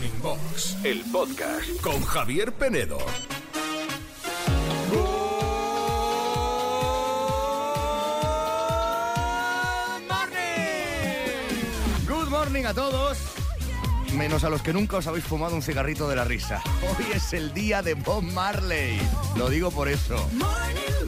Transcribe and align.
Morning 0.00 0.22
Box, 0.22 0.76
el 0.82 1.02
podcast 1.12 1.80
con 1.82 2.02
Javier 2.02 2.52
Penedo. 2.52 2.96
Good 12.08 12.28
morning 12.30 12.64
a 12.64 12.72
todos. 12.72 13.18
Menos 14.16 14.42
a 14.44 14.48
los 14.48 14.62
que 14.62 14.72
nunca 14.72 14.96
os 14.96 15.06
habéis 15.06 15.26
fumado 15.26 15.54
un 15.54 15.60
cigarrito 15.60 16.08
de 16.08 16.16
la 16.16 16.24
risa. 16.24 16.62
Hoy 16.80 17.04
es 17.12 17.34
el 17.34 17.52
día 17.52 17.82
de 17.82 17.92
Bob 17.92 18.22
Marley. 18.22 18.98
Lo 19.36 19.50
digo 19.50 19.70
por 19.70 19.86
eso. 19.88 20.16
Morning 20.32 20.99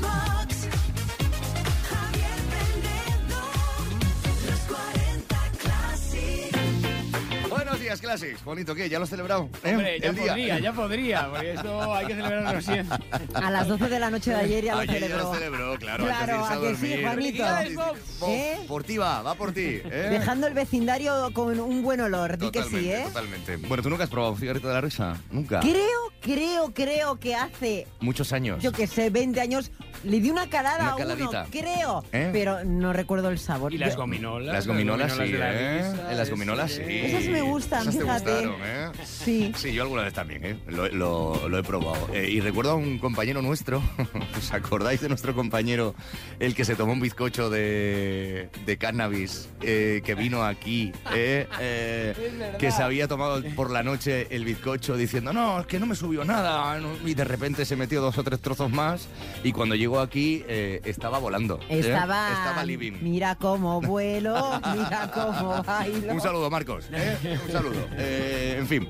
Buenos 7.92 8.00
días, 8.00 8.20
Classics. 8.20 8.44
Bonito, 8.44 8.74
¿qué? 8.74 8.88
¿Ya 8.88 8.98
lo 8.98 9.04
has 9.04 9.10
celebrado? 9.10 9.50
¿Eh? 9.62 9.72
Hombre, 9.72 10.00
ya 10.00 10.08
El 10.08 10.14
día. 10.16 10.26
podría, 10.28 10.58
ya 10.60 10.72
podría, 10.72 11.28
porque 11.30 11.52
esto 11.52 11.94
hay 11.94 12.06
que 12.06 12.14
celebrarlo 12.14 12.60
siempre. 12.62 12.98
A 13.34 13.50
las 13.50 13.68
12 13.68 13.88
de 13.90 13.98
la 13.98 14.08
noche 14.10 14.30
de 14.30 14.36
ayer 14.36 14.64
ya 14.64 14.74
lo 14.76 14.80
Ayer 14.80 14.94
ya 14.94 15.00
celebró. 15.08 15.24
lo 15.24 15.34
celebró, 15.34 15.76
claro. 15.78 16.04
Claro, 16.06 16.46
antes 16.46 16.80
de 16.80 16.88
irse 16.88 17.04
a 17.06 17.10
¿a 17.10 17.16
que 17.16 17.22
sí. 17.28 17.36
Juanito? 17.76 18.26
¿Eh? 18.28 18.56
Por 18.66 18.84
ti 18.84 18.96
va, 18.96 19.20
va 19.20 19.34
por 19.34 19.52
ti. 19.52 19.60
¿eh? 19.84 20.08
Dejando 20.10 20.46
el 20.46 20.54
vecindario 20.54 21.30
con 21.34 21.60
un 21.60 21.82
buen 21.82 22.00
olor, 22.00 22.38
di 22.38 22.50
que 22.50 22.62
sí, 22.62 22.88
¿eh? 22.90 23.02
totalmente. 23.08 23.56
Bueno, 23.56 23.82
¿tú 23.82 23.90
nunca 23.90 24.04
has 24.04 24.10
probado 24.10 24.32
un 24.32 24.38
cigarrito 24.38 24.68
de 24.68 24.74
la 24.74 24.80
risa? 24.80 25.20
Nunca. 25.30 25.60
Creo, 25.60 26.12
creo, 26.22 26.72
creo 26.72 27.20
que 27.20 27.34
hace, 27.34 27.86
Muchos 28.00 28.32
años. 28.32 28.62
yo 28.62 28.72
que 28.72 28.86
sé, 28.86 29.10
20 29.10 29.38
años, 29.38 29.70
le 30.04 30.20
di 30.20 30.30
una 30.30 30.48
calada 30.48 30.94
Una 30.96 31.12
a 31.12 31.16
uno, 31.16 31.30
creo, 31.50 32.04
¿Eh? 32.12 32.30
pero 32.32 32.64
no 32.64 32.92
recuerdo 32.92 33.28
el 33.28 33.38
sabor. 33.38 33.72
Y 33.72 33.78
las 33.78 33.96
gominolas. 33.96 34.52
Las 34.54 34.66
gominolas, 34.66 35.12
sí, 35.12 35.32
de 35.32 35.38
la 35.38 35.52
¿eh? 35.54 35.78
risa, 35.92 36.10
En 36.12 36.16
las 36.18 36.30
gominolas, 36.30 36.72
sí. 36.72 36.82
Esas 36.86 37.24
me 37.26 37.42
gustan, 37.42 37.82
Esas 37.82 37.94
te 37.96 38.00
fíjate. 38.02 38.30
gustaron, 38.46 38.56
¿eh? 38.64 38.90
Sí. 39.04 39.52
Sí, 39.56 39.72
yo 39.72 39.82
alguna 39.82 40.02
vez 40.02 40.12
también, 40.14 40.44
¿eh? 40.44 40.56
Lo, 40.68 40.88
lo- 40.88 41.48
lo 41.48 41.58
he 41.58 41.62
probado. 41.62 42.08
Eh, 42.12 42.28
y 42.30 42.40
recuerdo 42.40 42.72
a 42.72 42.74
un 42.74 42.98
compañero 42.98 43.42
nuestro, 43.42 43.82
¿os 44.38 44.52
acordáis 44.52 45.00
de 45.00 45.08
nuestro 45.08 45.34
compañero, 45.34 45.94
el 46.40 46.54
que 46.54 46.64
se 46.64 46.74
tomó 46.74 46.92
un 46.92 47.00
bizcocho 47.00 47.50
de, 47.50 48.48
de 48.66 48.76
cannabis, 48.78 49.48
eh, 49.60 50.02
que 50.04 50.14
vino 50.14 50.44
aquí, 50.44 50.92
eh, 51.14 51.46
eh, 51.60 52.54
que 52.58 52.70
se 52.70 52.82
había 52.82 53.08
tomado 53.08 53.42
por 53.54 53.70
la 53.70 53.82
noche 53.82 54.26
el 54.30 54.44
bizcocho 54.44 54.96
diciendo, 54.96 55.32
no, 55.32 55.60
es 55.60 55.66
que 55.66 55.78
no 55.78 55.86
me 55.86 55.94
subió 55.94 56.24
nada, 56.24 56.78
no", 56.78 56.88
y 57.06 57.14
de 57.14 57.24
repente 57.24 57.64
se 57.64 57.76
metió 57.76 58.00
dos 58.00 58.18
o 58.18 58.24
tres 58.24 58.40
trozos 58.40 58.70
más, 58.70 59.08
y 59.44 59.52
cuando 59.52 59.74
llegó 59.74 59.91
aquí 60.00 60.44
eh, 60.48 60.80
estaba 60.84 61.18
volando. 61.18 61.58
¿eh? 61.68 61.80
Estaba, 61.80 62.28
Estaba 62.32 62.64
living. 62.64 62.98
Mira 63.00 63.34
cómo 63.36 63.80
vuelo, 63.80 64.34
mira 64.74 65.10
cómo 65.12 65.62
bailo. 65.62 66.12
Un 66.14 66.20
saludo, 66.20 66.50
Marcos. 66.50 66.86
¿eh? 66.92 67.38
Un 67.46 67.52
saludo. 67.52 67.86
Eh, 67.96 68.56
en 68.58 68.66
fin. 68.66 68.88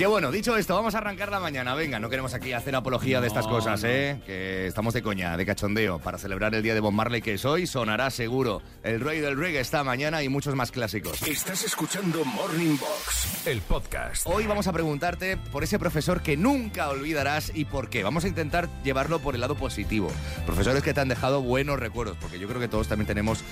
Qué 0.00 0.06
bueno, 0.06 0.30
dicho 0.30 0.56
esto, 0.56 0.74
vamos 0.74 0.94
a 0.94 0.98
arrancar 0.98 1.30
la 1.30 1.40
mañana. 1.40 1.74
Venga, 1.74 2.00
no 2.00 2.08
queremos 2.08 2.32
aquí 2.32 2.54
hacer 2.54 2.74
apología 2.74 3.20
de 3.20 3.26
estas 3.26 3.46
cosas, 3.46 3.82
no. 3.82 3.88
¿eh? 3.90 4.18
Que 4.24 4.66
estamos 4.66 4.94
de 4.94 5.02
coña, 5.02 5.36
de 5.36 5.44
cachondeo, 5.44 5.98
para 5.98 6.16
celebrar 6.16 6.54
el 6.54 6.62
día 6.62 6.72
de 6.72 6.80
Bob 6.80 6.92
Marley, 6.92 7.20
que 7.20 7.34
es 7.34 7.44
hoy. 7.44 7.66
Sonará 7.66 8.08
seguro 8.08 8.62
el 8.82 9.00
rey 9.00 9.20
del 9.20 9.36
reggae 9.36 9.60
esta 9.60 9.84
mañana 9.84 10.22
y 10.22 10.30
muchos 10.30 10.54
más 10.54 10.70
clásicos. 10.70 11.20
Estás 11.24 11.64
escuchando 11.64 12.24
Morning 12.24 12.78
Box, 12.78 13.46
el 13.46 13.60
podcast. 13.60 14.26
Hoy 14.26 14.46
vamos 14.46 14.68
a 14.68 14.72
preguntarte 14.72 15.36
por 15.36 15.64
ese 15.64 15.78
profesor 15.78 16.22
que 16.22 16.34
nunca 16.34 16.88
olvidarás 16.88 17.52
y 17.54 17.66
por 17.66 17.90
qué. 17.90 18.02
Vamos 18.02 18.24
a 18.24 18.28
intentar 18.28 18.70
llevarlo 18.82 19.18
por 19.18 19.34
el 19.34 19.42
lado 19.42 19.54
positivo. 19.54 20.10
Profesores 20.46 20.82
que 20.82 20.94
te 20.94 21.00
han 21.02 21.08
dejado 21.08 21.42
buenos 21.42 21.78
recuerdos, 21.78 22.16
porque 22.18 22.38
yo 22.38 22.48
creo 22.48 22.58
que 22.58 22.68
todos 22.68 22.88
también 22.88 23.06
tenemos 23.06 23.44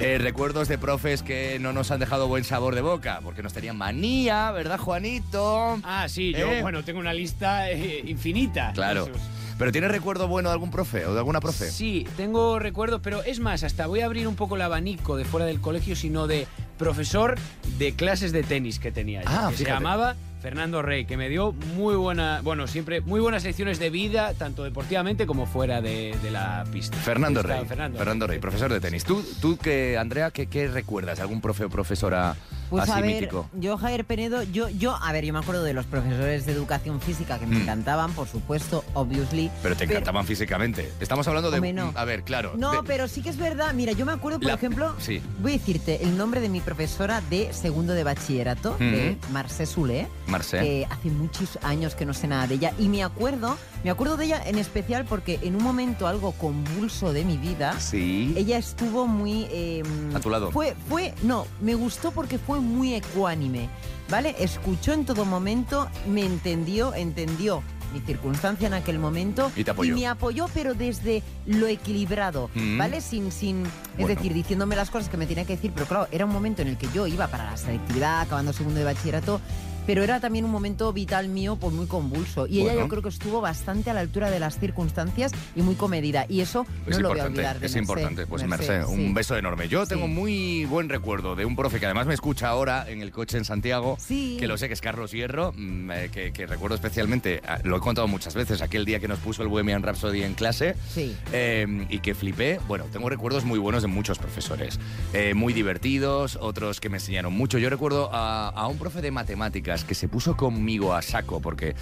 eh, 0.00 0.18
recuerdos 0.18 0.68
de 0.68 0.76
profes 0.76 1.22
que 1.22 1.58
no 1.60 1.72
nos 1.72 1.90
han 1.90 2.00
dejado 2.00 2.28
buen 2.28 2.44
sabor 2.44 2.74
de 2.74 2.82
boca, 2.82 3.20
porque 3.24 3.42
nos 3.42 3.54
tenían 3.54 3.78
manía, 3.78 4.50
¿verdad, 4.50 4.78
Juanito? 4.78 5.80
Ah, 5.82 5.93
sí, 6.08 6.32
yo, 6.32 6.50
¿Eh? 6.50 6.62
bueno, 6.62 6.82
tengo 6.84 7.00
una 7.00 7.12
lista 7.12 7.70
eh, 7.70 8.02
infinita. 8.06 8.72
Claro. 8.74 9.08
¿Pero 9.56 9.70
tienes 9.70 9.90
recuerdo 9.92 10.26
bueno 10.26 10.48
de 10.48 10.54
algún 10.54 10.70
profe 10.72 11.06
o 11.06 11.12
de 11.12 11.18
alguna 11.20 11.40
profe? 11.40 11.70
Sí, 11.70 12.06
tengo 12.16 12.58
recuerdos, 12.58 13.00
pero 13.02 13.22
es 13.22 13.38
más, 13.38 13.62
hasta 13.62 13.86
voy 13.86 14.00
a 14.00 14.06
abrir 14.06 14.26
un 14.26 14.34
poco 14.34 14.56
el 14.56 14.62
abanico 14.62 15.16
de 15.16 15.24
fuera 15.24 15.46
del 15.46 15.60
colegio, 15.60 15.94
sino 15.94 16.26
de 16.26 16.48
profesor 16.76 17.36
de 17.78 17.94
clases 17.94 18.32
de 18.32 18.42
tenis 18.42 18.80
que 18.80 18.90
tenía 18.90 19.22
yo, 19.22 19.28
Ah, 19.30 19.48
que 19.50 19.58
se 19.58 19.64
llamaba 19.64 20.16
Fernando 20.42 20.82
Rey, 20.82 21.04
que 21.04 21.16
me 21.16 21.28
dio 21.28 21.52
muy 21.52 21.94
buena, 21.94 22.40
bueno, 22.42 22.66
siempre 22.66 23.00
muy 23.00 23.20
buenas 23.20 23.44
lecciones 23.44 23.78
de 23.78 23.90
vida, 23.90 24.34
tanto 24.34 24.64
deportivamente 24.64 25.24
como 25.24 25.46
fuera 25.46 25.80
de, 25.80 26.16
de 26.20 26.30
la 26.32 26.64
pista. 26.72 26.96
Fernando 26.96 27.40
Rey. 27.40 27.64
Fernando, 27.64 28.26
Rey, 28.26 28.40
profesor 28.40 28.72
de 28.72 28.80
tenis. 28.80 29.04
¿Tú, 29.04 29.24
tú 29.40 29.56
que, 29.56 29.96
Andrea, 29.96 30.32
qué, 30.32 30.48
qué 30.48 30.66
recuerdas? 30.66 31.20
¿Algún 31.20 31.40
profe 31.40 31.64
o 31.64 31.70
profesora 31.70 32.34
Pues 32.80 32.90
así 32.90 32.98
a 32.98 33.02
ver, 33.02 33.14
mítico? 33.14 33.48
yo 33.54 33.76
Javier 33.78 34.04
Penedo, 34.04 34.42
yo, 34.42 34.68
yo, 34.68 34.96
a 34.96 35.12
ver, 35.12 35.24
yo 35.24 35.32
me 35.32 35.38
acuerdo 35.38 35.62
de 35.62 35.72
los 35.74 35.86
profesores 35.86 36.46
de 36.46 36.52
educación 36.52 37.00
física 37.00 37.38
que 37.38 37.46
me 37.46 37.56
Mm. 37.56 37.62
encantaban, 37.62 38.12
por 38.12 38.28
supuesto, 38.28 38.84
obviously. 38.94 39.50
Pero 39.62 39.76
te 39.76 39.84
encantaban 39.84 40.26
físicamente. 40.26 40.90
Estamos 41.00 41.26
hablando 41.28 41.50
de... 41.50 41.72
No. 41.72 41.92
A 41.94 42.04
ver, 42.04 42.22
claro. 42.24 42.52
No, 42.56 42.72
de- 42.72 42.82
pero 42.86 43.08
sí 43.08 43.22
que 43.22 43.30
es 43.30 43.36
verdad. 43.36 43.72
Mira, 43.74 43.92
yo 43.92 44.04
me 44.06 44.12
acuerdo, 44.12 44.38
por 44.38 44.48
La- 44.48 44.54
ejemplo, 44.54 44.94
sí. 44.98 45.20
voy 45.40 45.52
a 45.52 45.54
decirte 45.54 46.02
el 46.04 46.16
nombre 46.16 46.40
de 46.40 46.48
mi 46.48 46.60
profesora 46.60 47.20
de 47.30 47.52
segundo 47.52 47.92
de 47.94 48.04
bachillerato, 48.04 48.76
de 48.78 49.16
Mm. 49.28 49.32
Marcé 49.32 49.66
Sule, 49.66 50.08
Marcé. 50.26 50.60
que 50.60 50.86
hace 50.90 51.10
muchos 51.10 51.58
años 51.62 51.94
que 51.94 52.04
no 52.06 52.14
sé 52.14 52.26
nada 52.28 52.46
de 52.46 52.54
ella. 52.56 52.72
Y 52.78 52.88
me 52.88 53.02
acuerdo, 53.02 53.56
me 53.82 53.90
acuerdo 53.90 54.16
de 54.16 54.26
ella 54.26 54.42
en 54.46 54.58
especial 54.58 55.04
porque 55.04 55.38
en 55.42 55.56
un 55.56 55.62
momento 55.62 56.06
algo 56.06 56.32
convulso 56.32 57.12
de 57.12 57.24
mi 57.24 57.36
vida, 57.38 57.78
Sí. 57.80 58.32
ella 58.36 58.58
estuvo 58.58 59.06
muy... 59.06 59.46
eh, 59.50 59.82
A 60.14 60.20
tu 60.20 60.30
lado. 60.30 60.50
Fue, 60.50 60.74
fue, 60.88 61.14
no, 61.22 61.46
me 61.60 61.74
gustó 61.74 62.10
porque 62.12 62.38
fue 62.38 62.60
muy 62.64 62.94
ecuánime, 62.94 63.68
¿vale? 64.10 64.34
Escuchó 64.38 64.92
en 64.92 65.04
todo 65.04 65.24
momento, 65.24 65.88
me 66.08 66.24
entendió, 66.24 66.94
entendió 66.94 67.62
mi 67.92 68.00
circunstancia 68.00 68.66
en 68.66 68.74
aquel 68.74 68.98
momento 68.98 69.52
Y 69.54 69.62
te 69.62 69.70
apoyó. 69.70 69.94
me 69.94 70.06
apoyó, 70.08 70.48
pero 70.52 70.74
desde 70.74 71.22
lo 71.46 71.68
equilibrado, 71.68 72.50
Mm. 72.54 72.76
¿vale? 72.78 73.00
Sin, 73.00 73.30
sin, 73.30 73.62
es 73.96 74.08
decir, 74.08 74.34
diciéndome 74.34 74.74
las 74.74 74.90
cosas 74.90 75.08
que 75.08 75.16
me 75.16 75.26
tenía 75.26 75.44
que 75.44 75.54
decir, 75.54 75.70
pero 75.72 75.86
claro, 75.86 76.08
era 76.10 76.24
un 76.26 76.32
momento 76.32 76.62
en 76.62 76.68
el 76.68 76.76
que 76.76 76.88
yo 76.92 77.06
iba 77.06 77.28
para 77.28 77.44
la 77.44 77.56
selectividad, 77.56 78.22
acabando 78.22 78.52
segundo 78.52 78.80
de 78.80 78.84
bachillerato, 78.84 79.40
pero 79.86 80.02
era 80.02 80.20
también 80.20 80.44
un 80.44 80.50
momento 80.50 80.92
vital 80.92 81.28
mío, 81.28 81.56
pues 81.56 81.72
muy 81.74 81.86
convulso. 81.86 82.46
Y 82.46 82.60
ella 82.60 82.64
Bueno. 82.72 82.80
yo 82.82 82.88
creo 82.88 83.02
que 83.02 83.08
estuvo 83.08 83.40
bastante 83.40 83.90
a 83.90 83.94
la 83.94 84.00
altura 84.00 84.30
de 84.30 84.40
las 84.40 84.58
circunstancias 84.58 85.32
y 85.54 85.62
muy 85.62 85.74
comedida. 85.74 86.26
Y 86.28 86.40
eso 86.40 86.66
Es 86.86 86.96
no 86.96 87.02
lo 87.02 87.08
voy 87.10 87.20
a 87.20 87.24
olvidar 87.24 87.58
de 87.60 87.66
es 87.66 87.72
Mercé. 87.74 87.78
importante. 87.78 88.26
Pues 88.26 88.44
Mercé, 88.46 88.84
un 88.84 88.96
sí. 88.96 89.12
beso 89.12 89.36
enorme. 89.36 89.68
Yo 89.68 89.86
tengo 89.86 90.06
Sí. 90.06 90.12
muy 90.12 90.64
buen 90.66 90.88
recuerdo 90.88 91.34
de 91.36 91.44
un 91.44 91.56
profe 91.56 91.80
que 91.80 91.86
además 91.86 92.06
me 92.06 92.14
escucha 92.14 92.48
ahora 92.48 92.88
en 92.88 93.00
el 93.02 93.10
coche 93.10 93.36
en 93.38 93.44
Santiago, 93.44 93.96
Sí. 94.00 94.36
que 94.38 94.46
lo 94.46 94.56
sé 94.58 94.68
que 94.68 94.74
es 94.74 94.80
Carlos 94.80 95.12
Hierro, 95.12 95.52
mm, 95.56 95.90
eh, 95.90 96.10
que, 96.12 96.32
que 96.32 96.46
recuerdo 96.46 96.74
especialmente, 96.76 97.42
ah, 97.46 97.58
lo 97.64 97.76
he 97.76 97.80
contado 97.80 98.08
muchas 98.08 98.34
veces, 98.34 98.62
aquel 98.62 98.84
día 98.84 99.00
que 99.00 99.08
nos 99.08 99.18
puso 99.18 99.42
el 99.42 99.48
Bohemian 99.48 99.82
Rhapsody 99.82 100.22
en 100.22 100.34
clase 100.34 100.74
Sí. 100.92 101.16
eh, 101.32 101.86
y 101.88 101.98
que 101.98 102.14
flipé. 102.14 102.60
Bueno, 102.68 102.84
tengo 102.92 103.08
recuerdos 103.08 103.44
muy 103.44 103.58
buenos 103.58 103.82
de 103.82 103.88
muchos 103.88 104.18
profesores, 104.18 104.78
eh, 105.12 105.34
muy 105.34 105.52
divertidos, 105.52 106.38
otros 106.40 106.80
que 106.80 106.88
me 106.88 106.98
enseñaron 106.98 107.32
mucho. 107.32 107.58
Yo 107.58 107.68
recuerdo 107.70 108.10
a, 108.12 108.48
a 108.48 108.66
un 108.68 108.78
profe 108.78 109.00
de 109.02 109.10
matemáticas 109.10 109.73
que 109.82 109.96
se 109.96 110.06
puso 110.06 110.36
conmigo 110.36 110.94
a 110.94 111.02
saco 111.02 111.40
porque 111.40 111.74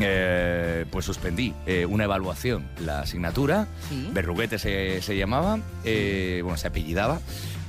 eh, 0.00 0.86
pues 0.90 1.04
suspendí 1.04 1.52
eh, 1.66 1.84
una 1.84 2.04
evaluación, 2.04 2.66
la 2.80 3.00
asignatura. 3.00 3.66
Sí. 3.90 4.08
Berruguete 4.12 4.58
se, 4.58 5.02
se 5.02 5.16
llamaba, 5.16 5.58
eh, 5.84 6.40
bueno, 6.42 6.56
se 6.56 6.68
apellidaba. 6.68 7.20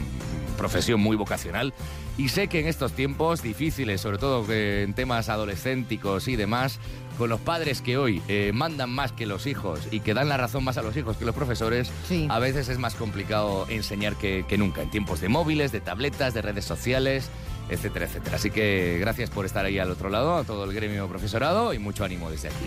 profesión 0.56 1.00
muy 1.00 1.16
vocacional. 1.16 1.74
Y 2.18 2.28
sé 2.28 2.48
que 2.48 2.60
en 2.60 2.66
estos 2.66 2.92
tiempos 2.92 3.42
difíciles, 3.42 4.00
sobre 4.00 4.18
todo 4.18 4.44
en 4.52 4.92
temas 4.92 5.30
adolescénticos 5.30 6.28
y 6.28 6.36
demás, 6.36 6.78
con 7.20 7.28
los 7.28 7.38
padres 7.40 7.82
que 7.82 7.98
hoy 7.98 8.22
eh, 8.28 8.50
mandan 8.54 8.88
más 8.88 9.12
que 9.12 9.26
los 9.26 9.46
hijos 9.46 9.80
y 9.90 10.00
que 10.00 10.14
dan 10.14 10.30
la 10.30 10.38
razón 10.38 10.64
más 10.64 10.78
a 10.78 10.82
los 10.82 10.96
hijos 10.96 11.18
que 11.18 11.26
los 11.26 11.34
profesores, 11.34 11.92
Sí. 12.08 12.26
a 12.30 12.38
veces 12.38 12.70
es 12.70 12.78
más 12.78 12.94
complicado 12.94 13.66
enseñar 13.68 14.16
que, 14.16 14.46
que 14.48 14.56
nunca, 14.56 14.80
en 14.80 14.90
tiempos 14.90 15.20
de 15.20 15.28
móviles, 15.28 15.70
de 15.70 15.82
tabletas, 15.82 16.32
de 16.32 16.40
redes 16.40 16.64
sociales, 16.64 17.28
etcétera, 17.68 18.06
etcétera. 18.06 18.36
Así 18.36 18.50
que 18.50 18.96
gracias 19.00 19.28
por 19.28 19.44
estar 19.44 19.66
ahí 19.66 19.78
al 19.78 19.90
otro 19.90 20.08
lado, 20.08 20.34
a 20.38 20.44
todo 20.44 20.64
el 20.64 20.72
gremio 20.72 21.06
profesorado 21.08 21.74
y 21.74 21.78
mucho 21.78 22.04
ánimo 22.06 22.30
desde 22.30 22.48
aquí. 22.48 22.64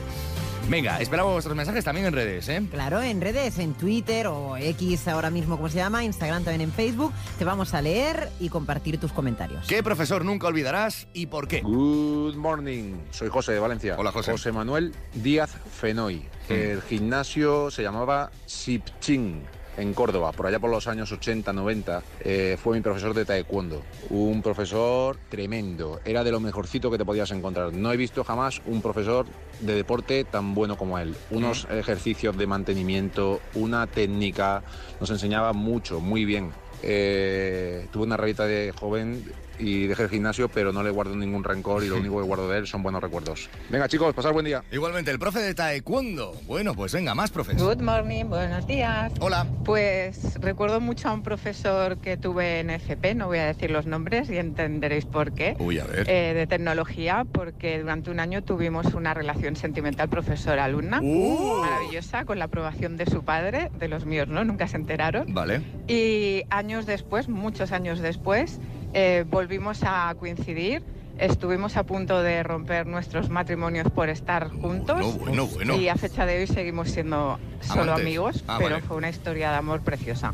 Venga, 0.69 0.99
esperamos 1.01 1.33
vuestros 1.33 1.55
mensajes 1.55 1.83
también 1.83 2.07
en 2.07 2.13
redes, 2.13 2.47
¿eh? 2.47 2.63
Claro, 2.71 3.01
en 3.01 3.19
redes, 3.19 3.59
en 3.59 3.73
Twitter 3.73 4.27
o 4.27 4.55
X 4.57 5.07
ahora 5.07 5.29
mismo, 5.29 5.57
como 5.57 5.69
se 5.69 5.75
llama, 5.75 6.03
Instagram 6.03 6.43
también 6.43 6.61
en 6.61 6.71
Facebook. 6.71 7.11
Te 7.37 7.45
vamos 7.45 7.73
a 7.73 7.81
leer 7.81 8.29
y 8.39 8.49
compartir 8.49 8.97
tus 8.97 9.11
comentarios. 9.11 9.67
¿Qué 9.67 9.83
profesor 9.83 10.23
nunca 10.23 10.47
olvidarás 10.47 11.07
y 11.13 11.27
por 11.27 11.47
qué? 11.47 11.61
Good 11.61 12.35
morning, 12.35 12.95
soy 13.11 13.29
José 13.29 13.51
de 13.51 13.59
Valencia. 13.59 13.95
Hola, 13.99 14.11
José. 14.11 14.31
José 14.31 14.51
Manuel 14.51 14.93
Díaz 15.13 15.51
Fenoy. 15.79 16.23
El 16.49 16.81
gimnasio 16.81 17.69
se 17.69 17.83
llamaba 17.83 18.31
Sipchin 18.45 19.43
en 19.77 19.93
Córdoba, 19.93 20.31
por 20.31 20.47
allá 20.47 20.59
por 20.59 20.69
los 20.69 20.87
años 20.87 21.11
80-90. 21.11 22.01
eh, 22.21 22.57
fue 22.61 22.75
mi 22.77 22.81
profesor 22.81 23.13
de 23.13 23.25
taekwondo. 23.25 23.81
Un 24.09 24.41
profesor 24.41 25.17
tremendo. 25.29 25.99
Era 26.05 26.23
de 26.23 26.31
lo 26.31 26.39
mejorcito 26.39 26.91
que 26.91 26.97
te 26.97 27.05
podías 27.05 27.31
encontrar. 27.31 27.73
No 27.73 27.91
he 27.91 27.97
visto 27.97 28.23
jamás 28.23 28.61
un 28.65 28.81
profesor 28.81 29.25
de 29.59 29.75
deporte 29.75 30.23
tan 30.23 30.53
bueno 30.53 30.77
como 30.77 30.97
él. 30.99 31.15
Unos 31.31 31.67
ejercicios 31.69 32.37
de 32.37 32.47
mantenimiento, 32.47 33.41
una 33.53 33.87
técnica. 33.87 34.63
Nos 34.99 35.09
enseñaba 35.09 35.53
mucho, 35.53 35.99
muy 35.99 36.25
bien. 36.25 36.51
Eh, 36.81 37.87
tuve 37.91 38.03
una 38.03 38.17
rayita 38.17 38.45
de 38.45 38.73
joven 38.77 39.23
y 39.59 39.87
dejé 39.87 40.03
el 40.03 40.09
gimnasio, 40.09 40.49
pero 40.49 40.71
no 40.73 40.83
le 40.83 40.89
guardo 40.89 41.15
ningún 41.15 41.43
rencor 41.43 41.83
y 41.83 41.87
lo 41.87 41.95
único 41.99 42.17
que 42.19 42.23
guardo 42.27 42.49
de 42.49 42.59
él 42.59 42.67
son 42.67 42.83
buenos 42.83 43.01
recuerdos. 43.01 43.49
Venga 43.69 43.87
chicos, 43.87 44.13
pasad 44.13 44.31
buen 44.33 44.45
día. 44.45 44.63
Igualmente, 44.71 45.11
el 45.11 45.19
profe 45.19 45.39
de 45.39 45.53
taekwondo. 45.53 46.33
Bueno, 46.47 46.73
pues 46.73 46.93
venga, 46.93 47.13
más 47.15 47.31
profes. 47.31 47.61
Good 47.61 47.81
morning, 47.81 48.25
buenos 48.25 48.65
días. 48.67 49.11
Hola. 49.19 49.45
Pues 49.65 50.39
recuerdo 50.41 50.79
mucho 50.81 51.09
a 51.09 51.13
un 51.13 51.23
profesor 51.23 51.97
que 51.97 52.17
tuve 52.17 52.59
en 52.59 52.69
FP, 52.69 53.15
no 53.15 53.27
voy 53.27 53.39
a 53.39 53.45
decir 53.45 53.71
los 53.71 53.85
nombres 53.85 54.29
y 54.29 54.37
entenderéis 54.37 55.05
por 55.05 55.33
qué, 55.33 55.55
Uy, 55.59 55.79
a 55.79 55.85
ver. 55.85 56.09
eh, 56.09 56.33
de 56.33 56.47
tecnología, 56.47 57.25
porque 57.31 57.79
durante 57.79 58.11
un 58.11 58.19
año 58.19 58.43
tuvimos 58.43 58.93
una 58.93 59.13
relación 59.13 59.55
sentimental 59.55 60.09
profesor-alumna 60.09 60.99
Uh. 61.01 61.61
maravillosa 61.61 62.25
con 62.25 62.39
la 62.39 62.45
aprobación 62.45 62.97
de 62.97 63.05
su 63.05 63.23
padre, 63.23 63.71
de 63.79 63.87
los 63.87 64.05
míos, 64.05 64.27
¿no? 64.27 64.43
Nunca 64.43 64.67
se 64.67 64.77
enteraron. 64.77 65.33
Vale. 65.33 65.61
Y 65.87 66.43
años 66.49 66.85
después, 66.85 67.29
muchos 67.29 67.71
años 67.71 67.99
después, 67.99 68.59
eh, 68.93 69.25
volvimos 69.29 69.79
a 69.83 70.13
coincidir. 70.19 70.83
Estuvimos 71.19 71.77
a 71.77 71.83
punto 71.83 72.23
de 72.23 72.41
romper 72.41 72.87
nuestros 72.87 73.29
matrimonios 73.29 73.87
por 73.91 74.09
estar 74.09 74.49
juntos. 74.49 74.97
Bueno, 74.99 75.17
bueno, 75.19 75.45
bueno. 75.47 75.75
Y 75.75 75.87
a 75.87 75.95
fecha 75.95 76.25
de 76.25 76.39
hoy 76.39 76.47
seguimos 76.47 76.89
siendo 76.89 77.37
solo 77.61 77.83
Amantes. 77.83 78.01
amigos, 78.03 78.43
Ah, 78.47 78.55
pero 78.57 78.75
vale. 78.75 78.81
fue 78.87 78.97
una 78.97 79.09
historia 79.09 79.51
de 79.51 79.57
amor 79.57 79.81
preciosa. 79.81 80.31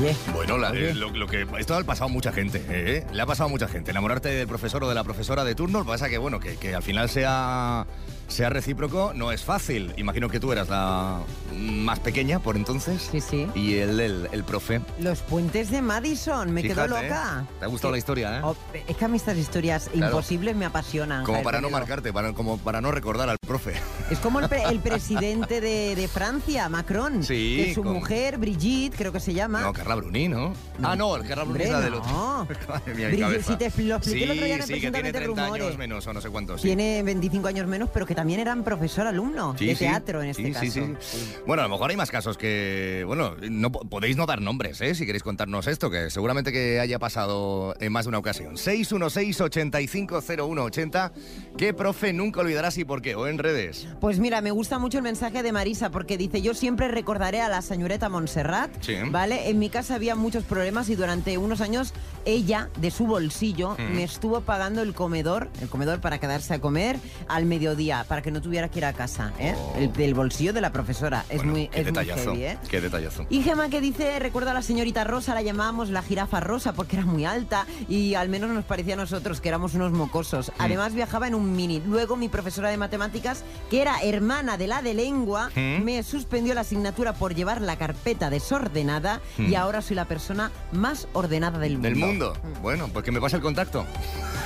Oye, 0.00 0.14
Bueno, 0.34 0.56
la- 0.58 0.70
Oye. 0.70 0.90
eh, 0.90 0.94
lo, 0.94 1.10
lo 1.10 1.26
que 1.26 1.46
esto 1.58 1.74
le 1.74 1.80
ha 1.80 1.84
pasado 1.84 2.06
a 2.10 2.12
mucha 2.12 2.32
gente, 2.32 2.62
¿eh? 2.68 3.06
Le 3.12 3.22
ha 3.22 3.26
pasado 3.26 3.48
a 3.48 3.50
mucha 3.50 3.68
gente. 3.68 3.90
Enamorarte 3.90 4.28
del 4.30 4.46
profesor 4.48 4.84
o 4.84 4.88
de 4.88 4.94
la 4.94 5.04
profesora 5.04 5.44
de 5.44 5.54
turno, 5.54 5.84
pasa 5.84 6.08
que 6.08 6.16
bueno, 6.18 6.40
que, 6.40 6.56
que 6.56 6.74
al 6.74 6.82
final 6.82 7.08
sea 7.10 7.86
sea 8.28 8.50
recíproco 8.50 9.12
no 9.14 9.32
es 9.32 9.42
fácil. 9.44 9.92
Imagino 9.96 10.28
que 10.28 10.38
tú 10.38 10.52
eras 10.52 10.68
la 10.68 11.20
más 11.52 11.98
pequeña 12.00 12.38
por 12.40 12.56
entonces. 12.56 13.08
sí, 13.10 13.20
sí. 13.20 13.46
Y 13.54 13.74
él, 13.78 13.98
el, 14.00 14.28
el 14.32 14.44
profe. 14.44 14.80
Los 15.00 15.20
puentes 15.20 15.70
de 15.70 15.82
Madison, 15.82 16.50
me 16.52 16.62
quedo 16.62 16.86
loca. 16.86 17.44
¿eh? 17.44 17.52
¿Te 17.58 17.64
ha 17.64 17.68
gustado 17.68 17.92
la 17.92 17.98
historia, 17.98 18.38
eh? 18.38 18.40
Oh, 18.44 18.54
es 18.86 18.96
que 18.96 19.04
a 19.04 19.08
mí 19.08 19.16
estas 19.16 19.36
historias 19.38 19.88
Claro. 19.92 20.06
imposibles 20.12 20.54
me 20.56 20.66
apasionan. 20.66 21.24
Como 21.24 21.38
Javier 21.38 21.44
para 21.44 21.60
no 21.60 21.70
marcarte, 21.70 22.12
para, 22.12 22.32
como 22.32 22.58
para 22.58 22.80
no 22.80 22.90
recordar 22.92 23.28
al 23.28 23.36
profe. 23.46 23.74
Es 24.10 24.18
como 24.18 24.40
el, 24.40 24.48
pre- 24.48 24.62
el 24.64 24.78
presidente 24.82 25.60
de, 25.60 25.96
de 25.96 26.08
Francia, 26.08 26.68
Macron. 26.68 27.22
Sí, 27.24 27.64
Que 27.66 27.74
su 27.74 27.82
con- 27.82 27.94
mujer, 27.94 28.38
Brigitte, 28.38 28.94
creo 28.96 29.12
que 29.12 29.20
se 29.20 29.32
llama. 29.34 29.62
No, 29.62 29.72
Carla 29.72 29.94
Bruni, 29.94 30.28
¿no? 30.28 30.52
Ah, 30.82 30.94
no, 30.96 31.16
el 31.16 31.26
Carla 31.26 31.44
Bruni 31.44 31.64
es 31.64 31.70
la 31.70 31.80
del 31.80 31.92
no. 31.92 32.42
otro. 32.42 32.56
Madre 32.68 32.94
mía, 32.94 33.08
Brigitte, 33.08 33.42
si 33.42 33.56
te 33.56 33.70
lo 33.84 33.96
expliqué 33.96 34.24
el 34.24 34.30
otro 34.32 34.44
día 34.44 34.54
en 34.56 34.62
Sí, 34.62 34.74
sí, 34.74 34.80
que 34.80 34.90
tiene 34.90 35.10
Presuntamente 35.10 35.18
30 35.20 35.42
años 35.44 35.56
Rumores. 35.58 35.78
menos 35.78 36.06
o 36.06 36.12
no 36.12 36.20
sé 36.20 36.28
cuántos. 36.28 36.60
sí. 36.60 36.66
Tiene 36.68 37.02
25 37.02 37.48
años 37.48 37.66
menos, 37.66 37.88
pero 37.92 38.04
que 38.06 38.14
también 38.18 38.40
eran 38.40 38.64
profesor 38.64 39.06
alumno 39.06 39.54
Sí, 39.56 39.66
de 39.66 39.74
sí. 39.76 39.84
teatro 39.84 40.20
en 40.22 40.30
este 40.30 40.50
caso. 40.50 40.64
sí, 40.66 40.70
sí. 40.98 41.34
Bueno, 41.46 41.62
a 41.62 41.66
lo 41.66 41.70
mejor 41.70 41.90
hay 41.90 41.96
más 41.96 42.10
casos 42.10 42.36
que. 42.36 43.04
Bueno, 43.06 43.36
no, 43.48 43.70
po- 43.70 43.88
podéis 43.88 44.16
no 44.16 44.26
dar 44.26 44.40
nombres, 44.40 44.80
¿eh? 44.80 44.96
Si 44.96 45.06
queréis 45.06 45.22
contarnos 45.22 45.68
esto, 45.68 45.88
que 45.90 46.10
seguramente 46.10 46.50
que 46.50 46.80
haya 46.80 46.98
pasado 46.98 47.76
en 47.78 47.92
más 47.92 48.06
de 48.06 48.08
una 48.08 48.18
ocasión. 48.18 48.56
616-850180. 48.56 51.12
¿Qué 51.56 51.74
profe 51.74 52.12
nunca 52.12 52.40
olvidarás 52.40 52.78
y 52.78 52.84
por 52.84 53.02
qué? 53.02 53.14
O 53.14 53.26
en 53.26 53.38
redes. 53.38 53.86
Pues 54.00 54.18
mira, 54.18 54.40
me 54.40 54.50
gusta 54.50 54.78
mucho 54.78 54.98
el 54.98 55.04
mensaje 55.04 55.42
de 55.42 55.52
Marisa 55.52 55.90
porque 55.90 56.16
dice, 56.18 56.42
yo 56.42 56.54
siempre 56.54 56.88
recordaré 56.88 57.40
a 57.40 57.48
la 57.48 57.62
señorita 57.62 58.08
Montserrat, 58.08 58.70
Sí. 58.80 58.94
¿vale? 59.10 59.48
En 59.48 59.58
mi 59.58 59.70
casa 59.70 59.94
había 59.94 60.14
muchos 60.14 60.44
problemas 60.44 60.88
y 60.88 60.94
durante 60.96 61.38
unos 61.38 61.60
años 61.60 61.92
ella, 62.24 62.68
de 62.78 62.90
su 62.90 63.06
bolsillo, 63.06 63.76
Mm. 63.78 63.94
me 63.94 64.04
estuvo 64.04 64.40
pagando 64.42 64.82
el 64.82 64.94
comedor, 64.94 65.48
el 65.60 65.68
comedor 65.68 66.00
para 66.00 66.18
quedarse 66.18 66.54
a 66.54 66.60
comer 66.60 66.98
al 67.28 67.44
mediodía, 67.46 68.04
para 68.08 68.22
que 68.22 68.30
no 68.30 68.40
tuviera 68.40 68.68
que 68.68 68.78
ir 68.78 68.84
a 68.84 68.92
casa, 68.92 69.32
¿eh? 69.38 69.54
Oh. 69.56 69.74
El, 69.78 69.92
del 69.92 70.14
bolsillo 70.14 70.52
de 70.52 70.60
la 70.60 70.72
profesora. 70.72 71.24
Es 71.28 71.36
Bueno, 71.38 71.52
muy, 71.52 71.68
qué 71.68 71.80
es 71.80 71.84
muy 71.86 71.92
detallazo. 71.92 72.30
heavy, 72.32 72.44
¿eh? 72.44 72.58
Qué 72.68 72.80
detallazo. 72.80 73.26
Y 73.30 73.42
Gemma 73.42 73.68
que 73.68 73.80
dice, 73.80 74.18
recuerda 74.18 74.50
a 74.52 74.54
la 74.54 74.62
señorita 74.62 75.04
Rosa, 75.04 75.34
la 75.34 75.42
llamábamos 75.42 75.90
la 75.90 76.02
jirafa 76.02 76.40
rosa 76.40 76.72
porque 76.72 76.96
era 76.96 77.04
muy 77.06 77.24
alta 77.24 77.66
y 77.88 78.14
al 78.14 78.28
menos 78.28 78.50
nos 78.50 78.64
parecía 78.64 78.94
a 78.94 78.96
nosotros 78.96 79.40
que 79.40 79.48
éramos 79.48 79.74
unos 79.74 79.92
mocosos. 79.92 80.48
Mm. 80.50 80.62
Además 80.62 80.94
viajaba 80.94 81.28
en 81.28 81.34
un 81.34 81.54
mini. 81.54 81.82
Luego 81.86 82.16
mi 82.16 82.28
profesora 82.28 82.70
de 82.70 82.76
matemáticas, 82.78 83.44
que 83.70 83.82
era 83.82 84.00
hermana 84.02 84.56
de 84.56 84.66
la 84.66 84.82
de 84.82 84.94
lengua, 84.94 85.50
Mm. 85.54 85.84
me 85.84 86.02
suspendió 86.02 86.54
la 86.54 86.62
asignatura 86.62 87.12
por 87.12 87.34
llevar 87.34 87.60
la 87.60 87.76
carpeta 87.76 88.30
desordenada 88.30 89.20
y 89.38 89.54
ahora 89.54 89.82
soy 89.82 89.96
la 89.96 90.06
persona 90.06 90.50
más 90.72 91.08
ordenada 91.12 91.58
del 91.58 91.74
mundo. 91.74 91.88
Del 91.88 91.96
mundo. 91.98 92.36
Bueno, 92.62 92.88
pues 92.92 93.04
que 93.04 93.12
me 93.12 93.20
pase 93.20 93.36
el 93.36 93.42
contacto. 93.42 93.84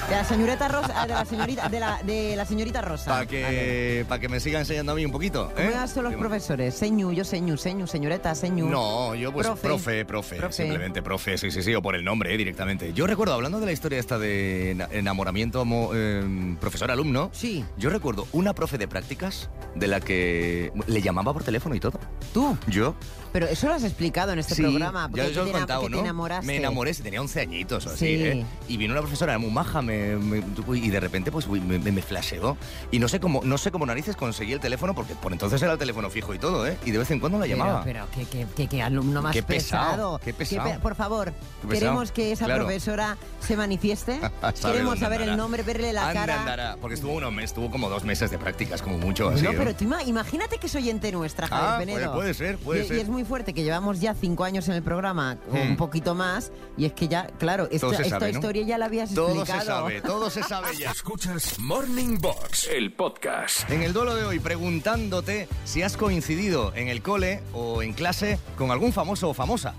De 0.09 0.17
la 0.17 0.25
señorita 0.25 0.69
Rosa, 0.69 1.07
de 1.07 1.15
la 1.15 1.25
señorita, 1.25 1.69
de 1.69 1.81
la, 1.81 2.03
de 2.03 2.37
la 2.37 2.45
señorita 2.45 2.81
Rosa. 2.83 3.11
Para 3.11 3.25
Vale. 3.25 3.52
Que, 3.53 4.05
pa' 4.09 4.19
que 4.19 4.29
me 4.29 4.41
siga 4.41 4.59
enseñando 4.59 4.93
a 4.93 4.95
mí 4.95 5.05
un 5.05 5.13
poquito. 5.13 5.51
¿Cómo 5.55 5.69
¿eh? 5.69 5.73
tú 5.93 6.01
a 6.01 6.03
los 6.03 6.15
profesores? 6.15 6.75
Señu, 6.75 7.13
yo 7.13 7.25
señu, 7.25 7.57
señu, 7.57 7.87
señorita, 7.87 8.35
señu. 8.35 8.69
No, 8.69 9.15
yo 9.15 9.33
pues 9.33 9.47
Profe. 9.47 9.63
profe, 9.69 10.05
profe, 10.05 10.37
Profe. 10.37 10.53
simplemente 10.63 11.03
profe, 11.03 11.39
sí, 11.39 11.51
sí, 11.51 11.63
sí, 11.63 11.75
o 11.75 11.83
por 11.83 11.95
el 11.95 12.05
nombre 12.05 12.33
eh, 12.35 12.37
directamente. 12.37 12.93
Yo 12.93 13.07
recuerdo, 13.07 13.35
hablando 13.35 13.61
de 13.61 13.67
la 13.67 13.73
historia 13.73 13.99
esta 13.99 14.19
de 14.19 14.73
ena- 14.73 14.89
enamoramiento 14.93 15.65
mo- 15.65 15.91
eh, 15.95 16.23
profesor-alumno, 16.61 17.31
Sí. 17.33 17.65
yo 17.77 17.91
recuerdo 17.91 18.27
una 18.33 18.55
profe 18.55 18.79
de 18.79 18.89
prácticas 18.89 19.51
de 19.75 19.87
la 19.89 20.01
que 20.01 20.73
le 20.87 21.03
llamaba 21.03 21.33
por 21.33 21.45
teléfono 21.45 21.75
y 21.75 21.81
todo. 21.81 21.99
Tú. 22.33 22.57
Yo. 22.67 22.95
Pero 23.33 23.47
eso 23.47 23.67
lo 23.69 23.75
has 23.75 23.85
explicado 23.85 24.33
en 24.33 24.39
este 24.39 24.55
sí, 24.55 24.63
programa. 24.63 25.09
porque 25.09 25.23
os 25.23 25.35
lo 25.35 25.45
te 25.45 25.51
he 25.51 25.53
contado, 25.53 25.89
¿no? 25.89 25.97
te 25.97 26.03
enamoraste. 26.03 26.47
Me 26.47 26.57
enamoré, 26.57 26.93
tenía 26.95 27.21
11 27.21 27.41
añitos 27.41 27.87
o 27.87 27.91
así, 27.91 27.97
Sí. 27.99 28.23
¿eh? 28.25 28.45
Y 28.69 28.77
vino 28.77 28.93
una 28.93 29.01
profesora 29.01 29.39
muy 29.39 29.51
maja, 29.51 29.81
me, 29.83 30.17
me- 30.17 30.43
y 30.77 30.91
de 30.91 31.01
repente 31.01 31.33
pues 31.33 31.49
me, 31.49 31.79
me, 31.79 32.03
flasheó. 32.03 32.57
Y 32.91 32.99
no 32.99 33.09
sé 33.09 33.21
cómo, 33.21 33.41
no 33.45 33.57
sé 33.59 33.71
cómo 33.71 33.87
narices 33.87 34.17
conseguí 34.17 34.53
el 34.53 34.61
teléfono, 34.61 34.95
porque 34.95 35.15
por 35.15 35.33
entonces 35.33 35.61
era 35.63 35.73
el 35.73 35.79
teléfono 35.79 36.11
fijo 36.11 36.35
y 36.35 36.39
todo, 36.39 36.67
¿eh? 36.67 36.77
Y 36.85 36.91
de 36.91 36.99
vez 36.99 37.11
en 37.11 37.21
cuando 37.21 37.39
la 37.39 37.45
Pero, 37.47 37.57
llamaba. 37.57 37.85
Pero, 37.85 38.07
qué, 38.15 38.25
qué- 38.27 38.47
qué- 38.55 38.67
qué 38.69 38.83
alumno 38.83 39.23
más 39.23 39.33
Qué 39.33 39.43
pesado, 39.43 40.19
pesado. 40.19 40.21
qué 40.25 40.35
pesado. 40.35 40.71
pe- 40.71 40.79
por 40.81 40.95
favor, 40.95 41.33
pesado, 41.33 41.69
queremos 41.71 42.13
que 42.13 42.33
esa 42.33 42.45
claro. 42.45 42.65
profesora 42.65 43.17
se 43.41 43.57
manifieste. 43.57 44.21
Queremos 44.63 44.99
saber 44.99 45.23
el 45.23 45.37
nombre, 45.37 45.63
verle 45.63 45.93
la 45.93 46.09
Anda, 46.09 46.21
cara. 46.21 46.41
andará, 46.41 46.77
porque 46.81 46.95
estuvo 46.95 47.13
unos 47.15 47.33
meses, 47.33 47.51
estuvo 47.53 47.71
como 47.71 47.89
dos 47.89 48.05
meses 48.05 48.31
de 48.31 48.39
prácticas, 48.39 48.83
como 48.83 48.99
mucho 48.99 49.29
así. 49.31 49.43
No, 49.43 49.53
¿eh? 49.53 49.55
pero 49.57 49.75
tú 49.75 49.85
ima- 49.85 50.03
imagínate 50.07 50.59
que 50.59 50.69
soy 50.69 50.83
oyente 50.83 51.11
nuestra, 51.13 51.47
Javier 51.49 51.71
Ah, 51.75 51.79
Penedo. 51.79 51.99
puede- 51.99 52.13
puede 52.13 52.35
ser, 52.35 52.59
puede 52.59 52.85
y, 52.85 52.89
ser. 52.89 52.97
y 52.97 53.01
es 53.01 53.09
muy 53.09 53.22
fuerte 53.25 53.53
que 53.55 53.63
llevamos 53.63 54.01
ya 54.01 54.15
cinco 54.15 54.45
años 54.45 54.69
en 54.69 54.75
el 54.75 54.83
programa, 54.83 55.39
o 55.51 55.55
Hmm. 55.57 55.71
un 55.73 55.77
poquito 55.77 56.15
más, 56.15 56.53
y 56.77 56.85
es 56.85 56.93
que 56.93 57.09
ya, 57.09 57.27
claro, 57.39 57.65
esta, 57.71 57.87
Todo 57.89 57.95
se 57.97 58.03
esta 58.03 58.19
sabe, 58.21 58.33
¿no? 58.33 58.39
historia 58.39 58.63
ya 58.67 58.79
la 58.79 58.87
habías 58.87 59.15
Todo 59.15 59.29
explicado. 59.43 59.61
se 59.61 59.67
sabe, 59.67 60.01
todo 60.01 60.31
se 60.31 60.43
sabe 60.43 60.77
ya. 60.77 60.91
Escuchas 60.91 61.59
Morning 61.59 62.19
Box, 62.21 62.69
el 62.73 62.93
podcast. 62.93 63.71
En 63.71 63.83
el 63.83 63.93
duelo 63.93 64.15
de 64.15 64.25
hoy, 64.25 64.39
preguntándote 64.41 65.49
si 65.65 65.83
has 65.83 65.97
coincidido 65.97 66.73
en 66.75 66.89
el 66.89 67.03
cole 67.03 67.41
o 67.53 67.83
en 67.83 67.93
clase 67.93 68.39
con 68.57 68.71
algún 68.71 68.93
famoso 68.93 69.29
o 69.31 69.35
famosa. 69.35 69.75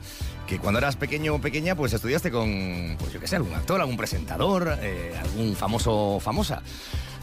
Que 0.47 0.59
cuando 0.59 0.79
eras 0.79 0.97
pequeño 0.97 1.35
o 1.35 1.39
pequeña, 1.41 1.73
pues 1.75 1.93
estudiaste 1.93 2.29
con, 2.29 2.97
pues 2.99 3.13
yo 3.13 3.19
qué 3.19 3.27
sé, 3.27 3.37
algún 3.37 3.53
actor, 3.53 3.79
algún 3.79 3.95
presentador, 3.97 4.77
eh, 4.81 5.13
algún 5.19 5.55
famoso 5.55 6.15
o 6.15 6.19
famosa. 6.19 6.61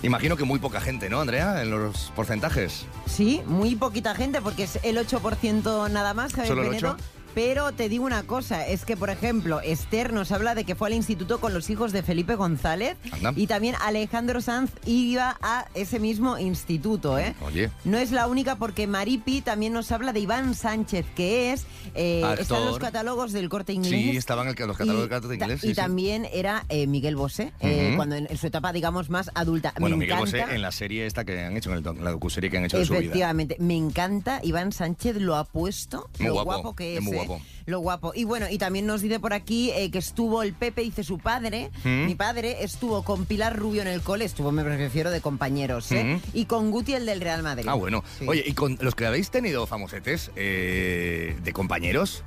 Imagino 0.03 0.37
que 0.37 0.45
muy 0.45 0.59
poca 0.59 0.81
gente, 0.81 1.11
¿no, 1.11 1.21
Andrea? 1.21 1.63
En 1.63 1.71
los 1.71 2.11
porcentajes. 2.17 2.87
Sí, 3.07 3.43
muy 3.47 3.77
poquita 3.77 4.15
gente, 4.15 4.41
porque 4.41 4.63
es 4.63 4.79
el 4.83 4.97
8% 4.97 5.91
nada 5.91 6.15
más, 6.15 6.33
Javier 6.33 6.49
¿Solo 6.49 6.63
el 6.63 6.69
Penedo. 6.71 6.95
8? 6.95 7.05
Pero 7.35 7.73
te 7.73 7.89
digo 7.89 8.05
una 8.05 8.25
cosa, 8.25 8.67
es 8.67 8.85
que, 8.85 8.97
por 8.97 9.09
ejemplo, 9.11 9.61
Esther 9.61 10.13
nos 10.13 10.33
habla 10.33 10.55
de 10.55 10.65
que 10.65 10.75
fue 10.75 10.89
al 10.89 10.95
instituto 10.95 11.41
con 11.41 11.55
los 11.55 11.71
hijos 11.71 11.93
de 11.93 12.03
Felipe 12.03 12.35
González 12.35 12.97
Anda. 13.13 13.33
y 13.37 13.47
también 13.47 13.77
Alejandro 13.81 14.41
Sanz 14.41 14.71
iba 14.85 15.39
a 15.43 15.67
ese 15.75 16.01
mismo 16.01 16.39
instituto, 16.39 17.19
¿eh? 17.19 17.35
Oye. 17.43 17.71
No 17.85 17.99
es 17.99 18.11
la 18.11 18.27
única 18.27 18.57
porque 18.57 18.87
Maripi 18.87 19.41
también 19.43 19.73
nos 19.73 19.93
habla 19.93 20.13
de 20.13 20.21
Iván 20.21 20.55
Sánchez, 20.55 21.07
que 21.15 21.53
es... 21.53 21.67
eh, 21.95 22.23
está 22.39 22.59
en 22.59 22.67
los 22.67 22.79
catálogos 22.79 23.33
del 23.33 23.49
corte 23.49 23.73
inglés. 23.73 23.91
Sí, 23.93 24.17
estaban 24.17 24.49
en 24.49 24.55
el- 24.59 24.67
los 24.67 24.77
catálogos 24.77 25.09
del 25.09 25.21
Corte 25.21 25.35
Inglés, 25.35 25.59
Y 25.59 25.61
sí, 25.61 25.69
sí. 25.69 25.75
también 25.75 26.27
era 26.33 26.65
eh, 26.69 26.87
Miguel 26.87 27.17
Bosé, 27.17 27.53
eh, 27.61 27.93
cuando 27.97 28.17
en, 28.17 28.27
en 28.31 28.37
su 28.37 28.47
etapa, 28.47 28.73
digamos, 28.73 29.09
más 29.11 29.31
adulta. 29.35 29.73
Bueno, 29.79 29.97
Me 29.97 30.05
Miguel 30.07 30.19
Bosé 30.19 30.41
en 30.51 30.63
la 30.63 30.73
serie 30.73 31.07
esta 31.07 31.25
que 31.25 31.41
han 31.41 31.57
hecho, 31.57 31.71
en 31.71 31.77
el 31.77 31.83
doc- 31.83 32.01
la 32.01 32.11
docuserie 32.11 32.51
que 32.51 32.59
han 32.59 32.65
hecho 32.65 32.79
de 32.79 32.85
su 32.87 32.93
vida. 32.93 33.01
Efectivamente, 33.03 33.57
me 33.61 33.77
encanta 33.77 34.41
Iván 34.43 34.73
Sánchez 34.73 35.17
lo 35.17 35.37
ha 35.37 35.45
puesto, 35.45 36.09
Muy 36.19 36.29
lo 36.29 36.35
guapo, 36.35 36.51
guapo, 36.51 36.77
que 36.77 36.97
es 36.97 37.03
muy. 37.03 37.20
Guapo. 37.27 37.43
lo 37.67 37.81
guapo. 37.81 38.13
Y 38.15 38.25
bueno, 38.25 38.47
y 38.51 38.59
también 38.59 38.87
nos 38.87 39.03
dice 39.03 39.21
por 39.21 39.33
aquí 39.33 39.71
eh, 39.71 39.91
que 39.91 39.99
estuvo 39.99 40.43
el 40.43 40.53
Pepe, 40.53 40.83
dice 40.83 41.05
su 41.05 41.19
padre, 41.19 41.71
¿Mm? 41.85 42.07
mi 42.07 42.15
padre 42.15 42.65
estuvo 42.65 43.03
con 43.03 43.27
Pilar 43.27 43.57
Rubio 43.57 43.83
en 43.83 43.89
el 43.89 44.03
cole, 44.03 44.25
estuvo, 44.25 44.53
me 44.53 44.63
refiero 44.63 45.11
de 45.11 45.21
compañeros, 45.21 45.91
¿eh? 45.93 46.05
¿Mm? 46.05 46.21
Y 46.33 46.45
con 46.47 46.71
Guti 46.71 46.95
el 46.95 47.07
del 47.07 47.21
Real 47.21 47.43
Madrid. 47.43 47.67
Ah, 47.69 47.75
bueno. 47.75 48.03
Sí. 48.19 48.27
Oye, 48.29 48.45
y 48.47 48.53
con 48.55 48.79
los 48.81 48.95
que 48.95 49.07
habéis 49.07 49.31
tenido 49.31 49.67
famosetes 49.67 50.31
eh, 50.37 51.37
de 51.43 51.53
compañeros, 51.53 52.23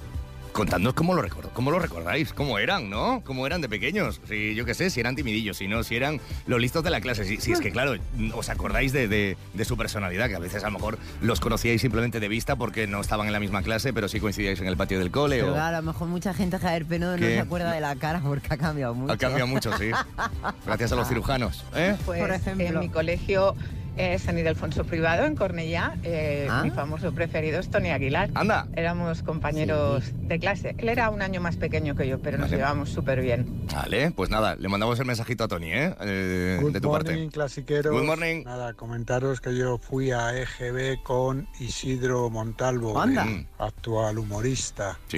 contadnos 0.54 0.94
cómo 0.94 1.14
lo, 1.14 1.22
record- 1.22 1.50
cómo 1.54 1.72
lo 1.72 1.80
recordáis, 1.80 2.32
cómo 2.32 2.60
eran, 2.60 2.90
¿no? 2.90 3.22
Cómo 3.26 3.46
eran 3.46 3.60
de 3.62 3.68
pequeños. 3.70 4.22
Si, 4.28 4.56
yo 4.56 4.66
qué 4.66 4.74
sé, 4.74 4.90
si 4.90 5.00
eran 5.00 5.16
timidillos, 5.16 5.58
si 5.58 5.68
no, 5.68 5.84
si 5.84 5.96
eran 5.96 6.22
los 6.46 6.62
listos 6.62 6.84
de 6.84 6.90
la 6.92 7.02
clase. 7.02 7.26
Si, 7.26 7.38
si 7.38 7.52
es 7.52 7.60
que, 7.60 7.72
claro, 7.72 7.96
os 8.36 8.50
acordáis 8.50 8.94
de, 8.94 9.08
de- 9.08 9.36
de 9.54 9.66
su 9.66 9.76
personalidad, 9.76 10.30
que 10.30 10.36
a 10.36 10.40
veces 10.40 10.64
a 10.64 10.68
lo 10.68 10.74
mejor 10.74 10.98
los 11.22 11.40
conocíais 11.40 11.82
simplemente 11.82 12.20
de 12.20 12.28
vista 12.28 12.56
porque 12.56 12.88
no 12.88 13.02
estaban 13.02 13.28
en 13.28 13.34
la 13.34 13.40
misma 13.40 13.62
clase, 13.64 13.92
pero 13.94 14.08
sí 14.08 14.20
coincidíais 14.20 14.60
en 14.62 14.68
el 14.68 14.78
patio 14.78 15.00
del 15.00 15.12
cole. 15.12 15.38
Pero 15.40 15.52
o... 15.52 15.56
claro, 15.56 15.78
a 15.78 15.82
lo 15.82 15.88
mejor 15.88 16.08
mucha 16.08 16.34
gente, 16.34 16.58
Javier 16.60 16.86
Penedo, 16.86 17.18
no 17.18 17.26
se 17.26 17.40
acuerda 17.40 17.72
de 17.72 17.82
la 17.82 17.96
cara 17.96 18.22
porque 18.22 18.48
ha 18.54 18.58
cambiado 18.58 18.94
mucho. 18.94 19.12
Ha 19.14 19.18
cambiado 19.18 19.48
mucho, 19.48 19.78
sí. 19.78 19.90
Gracias 20.66 20.92
a 20.92 20.96
los 20.96 21.08
cirujanos. 21.08 21.64
¿eh? 21.76 21.96
Pues 22.06 22.20
Por 22.22 22.32
ejemplo. 22.32 22.66
en 22.68 22.80
mi 22.80 22.90
colegio 22.90 23.56
eh, 23.98 24.18
San 24.20 24.38
Ildefonso 24.38 24.84
Privado, 24.86 25.26
en 25.26 25.36
Cornellá, 25.36 25.96
eh, 26.04 26.48
Ah. 26.50 26.62
mi 26.64 26.72
famoso 26.72 27.12
preferido 27.14 27.60
es 27.60 27.70
Tony 27.70 27.90
Aguilar. 27.92 28.30
Anda. 28.34 28.68
Éramos 28.76 29.22
compañeros 29.24 30.04
de 30.14 30.40
clase. 30.40 30.76
Él 30.78 30.90
era 30.90 31.10
un 31.10 31.22
año 31.22 31.42
más 31.42 31.58
pequeño 31.58 31.96
que 31.96 32.08
yo, 32.08 32.20
pero 32.20 32.38
nos 32.38 32.48
Vale. 32.50 32.58
llevamos 32.58 32.90
súper 32.90 33.22
bien. 33.22 33.46
Vale, 33.74 34.12
pues 34.12 34.30
nada, 34.30 34.56
le 34.56 34.68
mandamos 34.70 35.00
el 35.00 35.06
mensajito 35.06 35.44
a 35.44 35.48
Tony, 35.48 35.72
¿eh? 35.72 35.96
Eh, 36.02 36.58
Good 36.62 36.74
de 36.74 36.82
tu 36.82 36.88
morning, 36.90 37.14
parte. 37.26 37.30
clasiqueros. 37.30 37.94
Good 37.94 38.06
morning. 38.06 38.44
Nada, 38.46 38.74
comentaros 38.74 39.42
que 39.42 39.56
yo 39.56 39.78
fui 39.78 40.12
a 40.12 40.38
EGB 40.38 41.02
con 41.04 41.48
Isidro 41.60 42.30
Montalvo, 42.30 43.00
Anda. 43.00 43.26
actual 43.60 44.18
humorista. 44.18 44.98
Sí. 45.10 45.18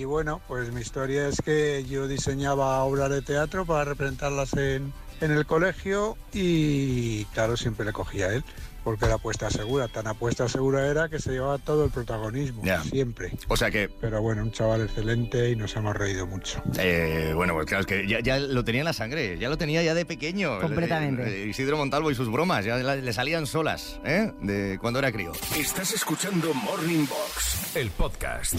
Y 0.00 0.04
bueno, 0.04 0.40
pues 0.48 0.72
mi 0.72 0.80
historia 0.80 1.28
es 1.28 1.40
que 1.42 1.84
yo 1.88 2.08
diseñaba 2.08 2.82
obras 2.84 3.10
de 3.10 3.22
teatro 3.22 3.64
para 3.66 3.84
representarlas 3.84 4.52
en, 4.54 4.92
en 5.20 5.32
el 5.32 5.46
colegio 5.46 6.16
y 6.32 7.24
claro, 7.26 7.56
siempre 7.56 7.84
le 7.84 7.92
cogía 7.92 8.26
a 8.26 8.34
él. 8.34 8.44
Porque 8.88 9.04
era 9.04 9.16
apuesta 9.16 9.50
segura, 9.50 9.86
tan 9.86 10.06
apuesta 10.06 10.48
segura 10.48 10.86
era 10.86 11.10
que 11.10 11.18
se 11.18 11.32
llevaba 11.32 11.58
todo 11.58 11.84
el 11.84 11.90
protagonismo, 11.90 12.62
Ya. 12.64 12.82
siempre. 12.82 13.30
O 13.48 13.54
sea 13.54 13.70
que 13.70 13.90
Pero 14.00 14.22
bueno, 14.22 14.40
un 14.42 14.50
chaval 14.50 14.80
excelente 14.80 15.50
y 15.50 15.56
nos 15.56 15.76
hemos 15.76 15.94
reído 15.94 16.26
mucho. 16.26 16.62
Eh, 16.78 17.32
bueno, 17.34 17.52
pues 17.52 17.66
claro, 17.66 17.82
es 17.82 17.86
que 17.86 18.08
ya, 18.08 18.20
ya 18.20 18.38
lo 18.38 18.64
tenía 18.64 18.80
en 18.80 18.86
la 18.86 18.94
sangre, 18.94 19.36
ya 19.38 19.50
lo 19.50 19.58
tenía 19.58 19.82
ya 19.82 19.92
de 19.92 20.06
pequeño. 20.06 20.58
Completamente. 20.60 21.44
Isidro 21.46 21.76
Montalvo 21.76 22.10
y 22.10 22.14
sus 22.14 22.32
bromas, 22.32 22.64
ya 22.64 22.76
la- 22.78 22.96
le 22.96 23.12
salían 23.12 23.46
solas, 23.46 24.00
¿eh? 24.06 24.32
De 24.40 24.78
cuando 24.80 25.00
era 25.00 25.12
crío. 25.12 25.32
Estás 25.54 25.92
escuchando 25.92 26.54
Morning 26.54 27.04
Box, 27.06 27.76
el 27.76 27.90
podcast. 27.90 28.54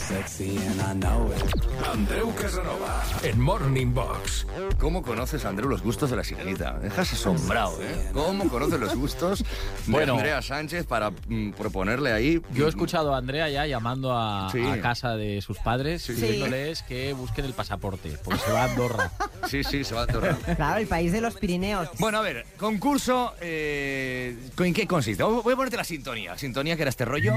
Andreu 1.91 2.35
Casanova, 2.35 3.03
en 3.23 3.39
Morning 3.41 3.93
Box. 3.95 4.45
¿Cómo 4.77 5.01
conoces, 5.01 5.43
Andreu, 5.45 5.67
los 5.69 5.81
gustos 5.81 6.11
de 6.11 6.17
la 6.17 6.23
sirenita? 6.23 6.77
Dejas 6.77 7.13
asombrado, 7.13 7.81
¿eh? 7.81 8.09
¿Cómo 8.13 8.47
conoces 8.47 8.79
los 8.79 8.95
gustos 8.95 9.43
Bueno. 9.87 10.18
Andrea 10.19 10.41
Sánchez 10.41 10.85
para 10.85 11.11
mm, 11.11 11.51
proponerle 11.51 12.11
ahí? 12.11 12.41
Yo 12.53 12.63
he 12.63 12.65
mm, 12.67 12.69
escuchado 12.69 13.13
a 13.13 13.17
Andrea 13.17 13.49
ya 13.49 13.65
llamando 13.65 14.15
a, 14.17 14.49
Sí. 14.51 14.63
a 14.65 14.79
casa 14.81 15.15
de 15.15 15.41
sus 15.41 15.57
padres 15.59 16.01
Sí. 16.03 16.13
diciéndoles 16.13 16.83
que 16.83 17.13
busquen 17.13 17.45
el 17.45 17.53
pasaporte, 17.53 18.17
porque 18.23 18.39
se 18.39 18.51
va 18.51 18.63
a 18.63 18.65
Andorra. 18.65 19.11
Sí, 19.47 19.63
sí, 19.63 19.83
se 19.83 19.95
va 19.95 20.01
a 20.01 20.03
atorrar. 20.03 20.35
Claro, 20.55 20.79
el 20.79 20.87
país 20.87 21.11
de 21.11 21.21
los 21.21 21.35
Pirineos. 21.35 21.89
Bueno, 21.97 22.19
a 22.19 22.21
ver, 22.21 22.45
concurso, 22.57 23.33
eh, 23.41 24.37
¿en 24.59 24.73
qué 24.73 24.85
consiste? 24.85 25.23
Voy 25.23 25.53
a 25.53 25.55
ponerte 25.55 25.77
la 25.77 25.83
sintonía. 25.83 26.37
Sintonía 26.37 26.75
que 26.75 26.83
era 26.83 26.89
este 26.89 27.05
rollo, 27.05 27.33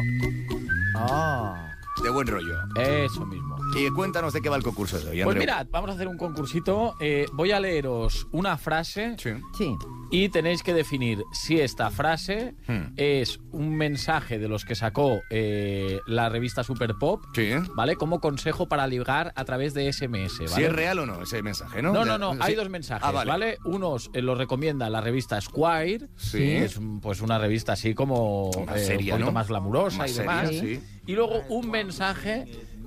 Oh. 0.96 1.54
de 2.02 2.10
buen 2.10 2.26
rollo. 2.26 2.54
Eso 2.76 3.24
mismo. 3.24 3.56
Y 3.74 3.88
cuéntanos 3.90 4.32
de 4.34 4.42
qué 4.42 4.48
va 4.50 4.56
el 4.56 4.62
concurso 4.62 5.00
de 5.00 5.08
hoy, 5.10 5.22
Pues 5.24 5.36
mirad, 5.36 5.66
vamos 5.70 5.90
a 5.90 5.94
hacer 5.94 6.06
un 6.06 6.18
concursito. 6.18 6.94
Eh, 7.00 7.26
voy 7.32 7.52
a 7.52 7.60
leeros 7.60 8.26
una 8.30 8.58
frase 8.58 9.14
Sí. 9.18 9.30
Sí. 9.56 9.74
y 10.10 10.28
tenéis 10.28 10.62
que 10.62 10.74
definir 10.74 11.22
si 11.32 11.58
esta 11.58 11.90
frase 11.90 12.54
Hmm. 12.68 12.92
es 12.96 13.40
un 13.50 13.74
mensaje 13.74 14.38
de 14.38 14.46
los 14.46 14.66
que 14.66 14.74
sacó 14.74 15.20
eh, 15.30 16.00
la 16.06 16.28
revista 16.28 16.62
Super 16.64 16.94
Pop, 17.00 17.22
Sí. 17.34 17.50
¿vale? 17.74 17.96
Como 17.96 18.20
consejo 18.20 18.68
para 18.68 18.86
ligar 18.86 19.32
a 19.36 19.44
través 19.46 19.72
de 19.72 19.90
SMS, 19.90 20.38
¿vale? 20.44 20.48
Si 20.54 20.62
es 20.64 20.72
real 20.72 20.98
o 20.98 21.06
no 21.06 21.22
ese 21.22 21.42
mensaje, 21.42 21.80
¿no? 21.80 21.92
No, 21.94 22.04
no, 22.04 22.18
no, 22.18 22.34
sí. 22.34 22.38
hay 22.42 22.54
dos 22.54 22.68
mensajes, 22.68 23.02
Ah, 23.08 23.10
vale. 23.10 23.30
vale. 23.30 23.58
Unos 23.64 24.10
eh, 24.12 24.20
los 24.20 24.36
recomienda 24.36 24.90
la 24.90 25.00
revista 25.00 25.40
Squire, 25.40 26.08
Sí. 26.16 26.38
que 26.38 26.64
es 26.64 26.78
pues 27.00 27.22
una 27.22 27.38
revista 27.38 27.72
así 27.72 27.94
como 27.94 28.50
Más 28.66 28.76
eh, 28.82 28.84
seria, 28.84 29.14
un 29.14 29.20
poquito 29.20 29.26
¿no? 29.26 29.32
más 29.32 29.48
glamurosa 29.48 29.96
Más 29.98 30.10
y 30.10 30.14
seria, 30.14 30.30
demás. 30.42 30.50
sí. 30.50 30.80
Y 31.06 31.14
luego 31.14 31.42
un 31.48 31.68
mensaje 31.70 32.44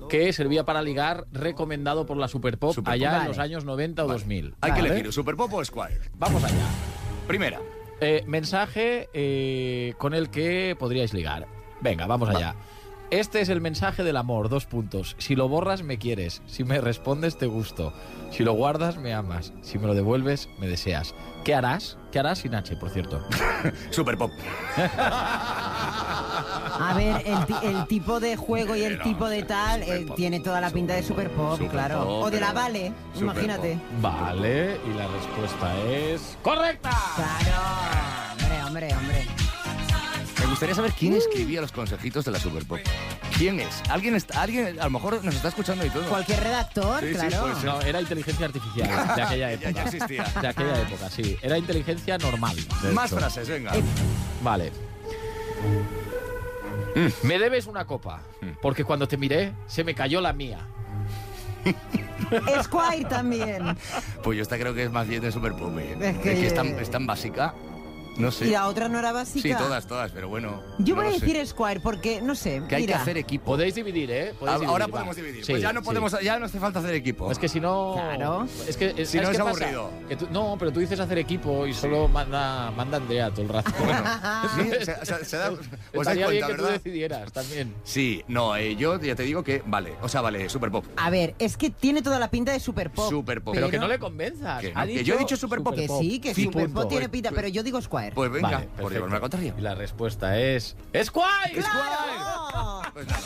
que 0.08 0.32
servía 0.32 0.64
para 0.64 0.82
ligar 0.82 1.26
recomendado 1.32 2.06
por 2.06 2.16
la 2.16 2.28
Super 2.28 2.58
Pop 2.58 2.74
Super 2.74 2.94
allá 2.94 3.08
Pop. 3.08 3.14
en 3.14 3.18
Vale. 3.20 3.28
los 3.28 3.38
años 3.38 3.64
90 3.64 4.04
o 4.04 4.08
2000. 4.08 4.54
Hay 4.60 4.72
que 4.72 4.80
¿vale? 4.80 4.88
elegir 4.94 5.12
Super 5.12 5.36
Pop 5.36 5.52
o 5.52 5.64
Squire. 5.64 6.00
Vamos 6.14 6.42
allá. 6.44 6.64
Primera. 7.26 7.60
Eh, 8.00 8.24
mensaje 8.26 9.08
eh, 9.14 9.94
con 9.98 10.14
el 10.14 10.30
que 10.30 10.76
podríais 10.78 11.14
ligar. 11.14 11.46
Venga, 11.80 12.06
vamos 12.06 12.28
allá. 12.28 12.54
Este 13.10 13.40
es 13.40 13.48
el 13.50 13.60
mensaje 13.60 14.02
del 14.02 14.16
amor, 14.16 14.48
dos 14.48 14.66
puntos. 14.66 15.14
Si 15.18 15.36
lo 15.36 15.48
borras, 15.48 15.82
me 15.84 15.96
quieres. 15.96 16.42
Si 16.46 16.64
me 16.64 16.80
respondes, 16.80 17.38
te 17.38 17.46
gusto. 17.46 17.92
Si 18.32 18.42
lo 18.42 18.52
guardas, 18.54 18.96
me 18.98 19.14
amas. 19.14 19.52
Si 19.62 19.78
me 19.78 19.86
lo 19.86 19.94
devuelves, 19.94 20.48
me 20.58 20.66
deseas. 20.66 21.14
¿Qué 21.44 21.54
harás? 21.54 21.96
¿Qué 22.10 22.18
harás 22.18 22.38
sin 22.40 22.56
H, 22.56 22.74
por 22.76 22.90
cierto? 22.90 23.22
Super 23.90 24.18
Pop. 24.18 24.32
A 26.78 26.94
ver, 26.96 27.22
el, 27.26 27.74
el 27.76 27.86
tipo 27.86 28.18
de 28.18 28.36
juego 28.36 28.74
y 28.74 28.82
el 28.82 28.98
No, 28.98 29.04
tipo 29.04 29.28
de 29.28 29.44
tal 29.44 29.82
Super 29.84 29.96
eh, 30.02 30.04
Pop. 30.06 30.16
tiene 30.16 30.40
toda 30.40 30.60
la 30.60 30.70
pinta 30.70 30.94
de 30.94 31.02
Super 31.04 31.30
Pop, 31.30 31.52
Super 31.52 31.70
claro. 31.70 32.04
Pop, 32.04 32.24
o 32.24 32.30
de 32.30 32.40
la 32.40 32.52
Vale, 32.52 32.92
Super 33.12 33.22
imagínate. 33.22 33.78
Vale, 34.02 34.80
y 34.84 34.94
la 34.98 35.06
respuesta 35.06 35.76
es... 35.88 36.36
¡Correcta! 36.42 36.90
Claro. 37.14 37.62
Hombre, 38.32 38.62
hombre, 38.64 38.88
hombre. 38.96 39.45
Me 40.56 40.60
gustaría 40.60 40.74
saber 40.74 40.92
quién 40.98 41.12
escribía 41.12 41.60
los 41.60 41.70
consejitos 41.70 42.24
de 42.24 42.30
la 42.30 42.40
Super 42.40 42.64
Pop. 42.64 42.78
¿Quién 43.36 43.60
es? 43.60 43.82
¿Alguien, 43.90 44.14
está, 44.14 44.40
alguien 44.40 44.80
a 44.80 44.84
lo 44.84 44.90
mejor 44.90 45.22
nos 45.22 45.34
está 45.34 45.48
escuchando 45.48 45.84
y 45.84 45.90
todo? 45.90 46.04
Cualquier 46.08 46.42
redactor, 46.42 47.00
Sí, 47.04 47.12
claro. 47.12 47.48
No, 47.62 47.82
era 47.82 48.00
inteligencia 48.00 48.46
artificial 48.46 48.88
de 49.16 49.22
aquella 49.22 49.52
época. 49.52 49.70
ya 49.72 49.82
existía. 49.82 50.24
De 50.40 50.48
aquella 50.48 50.80
época, 50.80 51.10
sí. 51.10 51.36
Era 51.42 51.58
inteligencia 51.58 52.16
normal. 52.16 52.56
Más 52.94 53.12
hecho. 53.12 53.18
frases, 53.20 53.48
venga. 53.50 53.76
Eh, 53.76 53.82
Vale. 54.42 54.72
Me 57.22 57.38
debes 57.38 57.66
una 57.66 57.84
copa, 57.84 58.22
porque 58.62 58.82
cuando 58.82 59.06
te 59.06 59.18
miré 59.18 59.52
se 59.66 59.84
me 59.84 59.94
cayó 59.94 60.22
la 60.22 60.32
mía. 60.32 60.60
Squire 62.62 63.04
también. 63.10 63.76
Pues 64.22 64.36
yo 64.38 64.42
esta 64.42 64.56
creo 64.56 64.72
que 64.72 64.84
es 64.84 64.90
más 64.90 65.06
bien 65.06 65.20
de 65.20 65.30
Super 65.30 65.52
Pop. 65.52 65.76
¿eh? 65.78 65.98
Es 66.00 66.16
que- 66.16 66.46
es, 66.46 66.54
tan, 66.54 66.68
es 66.78 66.90
tan 66.90 67.06
básica. 67.06 67.52
No 68.18 68.30
sé. 68.30 68.46
Y 68.46 68.50
la 68.50 68.66
otra 68.68 68.88
no 68.88 68.98
era 68.98 69.12
básica. 69.12 69.48
Sí, 69.48 69.54
todas, 69.54 69.86
todas, 69.86 70.10
pero 70.12 70.28
bueno. 70.28 70.62
Yo 70.78 70.94
no 70.94 71.02
voy 71.02 71.10
a 71.10 71.14
lo 71.14 71.18
sé. 71.20 71.26
decir 71.26 71.46
Squire 71.46 71.80
porque, 71.80 72.20
no 72.20 72.34
sé, 72.34 72.62
que 72.68 72.74
hay 72.76 72.82
mira. 72.82 72.96
que 72.96 73.02
hacer 73.02 73.16
equipo. 73.18 73.44
Podéis 73.44 73.74
dividir, 73.74 74.10
¿eh? 74.10 74.34
Podéis 74.38 74.60
Ah, 74.62 74.66
Ahora 74.68 74.84
dividir, 74.86 74.90
podemos 74.90 75.16
va. 75.16 75.20
dividir. 75.22 75.44
Sí, 75.44 75.52
pues 75.52 75.62
ya 75.62 75.72
no 75.72 75.80
sí. 75.80 75.86
podemos, 75.86 76.16
ya 76.22 76.38
no 76.38 76.46
hace 76.46 76.58
falta 76.60 76.78
hacer 76.78 76.94
equipo. 76.94 77.30
Es 77.30 77.38
que 77.38 77.48
si 77.48 77.60
no. 77.60 77.94
Claro. 77.94 78.46
Es 78.68 78.76
que. 78.76 79.04
Si 79.06 79.16
no 79.18 79.24
¿sabes 79.24 79.38
es 79.38 79.40
aburrido. 79.46 79.90
Que 80.08 80.16
tú- 80.16 80.28
no, 80.30 80.56
pero 80.58 80.72
tú 80.72 80.80
dices 80.80 80.98
hacer 81.00 81.18
equipo 81.18 81.66
y 81.66 81.72
solo 81.74 82.08
manda, 82.08 82.70
manda 82.70 82.96
Andrea 82.96 83.30
todo 83.30 83.42
el 83.42 83.48
rato. 83.48 83.70
Sí, 84.56 84.70
se, 84.84 85.04
se- 85.06 85.24
se 85.24 85.36
da, 85.36 85.50
¿Os 85.94 86.06
dais 86.06 86.16
bien 86.18 86.30
que 86.46 86.54
tú 86.54 86.62
verdad? 86.62 86.70
decidieras 86.72 87.32
también. 87.32 87.74
Sí, 87.84 88.22
no, 88.28 88.56
eh, 88.56 88.76
yo 88.76 88.98
ya 89.00 89.14
te 89.14 89.22
digo 89.24 89.42
que 89.42 89.62
vale. 89.66 89.94
O 90.02 90.08
sea, 90.08 90.20
vale, 90.20 90.48
Super 90.48 90.70
Pop. 90.70 90.84
A 90.96 91.10
ver, 91.10 91.34
es 91.38 91.56
que 91.56 91.70
tiene 91.70 92.02
toda 92.02 92.18
la 92.18 92.30
pinta 92.30 92.52
de 92.52 92.60
Super 92.60 92.90
Pop. 92.90 93.10
Super 93.10 93.42
Pop. 93.42 93.54
Pero, 93.54 93.68
que 93.70 93.78
no 93.78 93.88
le 93.88 93.98
convenzas. 93.98 94.60
Que 94.60 94.72
no, 94.72 94.80
Ha 94.80 94.84
que 94.86 94.92
dicho 94.92 95.02
yo 95.04 95.14
he 95.14 95.18
dicho 95.18 95.36
Super 95.36 95.62
Pop. 95.62 95.74
Que 95.74 95.88
sí, 95.88 96.18
que 96.20 96.34
Sí, 96.34 96.44
Super. 96.44 96.70
Pop 96.70 96.88
tiene 96.88 97.08
pinta, 97.08 97.30
pero 97.32 97.48
yo 97.48 97.62
digo 97.62 97.80
Squire. 97.80 98.05
Pues 98.14 98.30
venga, 98.30 98.50
Vale, 98.50 98.68
por 98.80 98.92
llevarme 98.92 99.14
la 99.16 99.20
contraria. 99.20 99.54
Y 99.56 99.60
la 99.60 99.74
respuesta 99.74 100.38
es. 100.38 100.76
¡Squire! 101.04 101.52
¡Claro! 101.54 102.82
Pues 102.92 103.06
nada. 103.06 103.20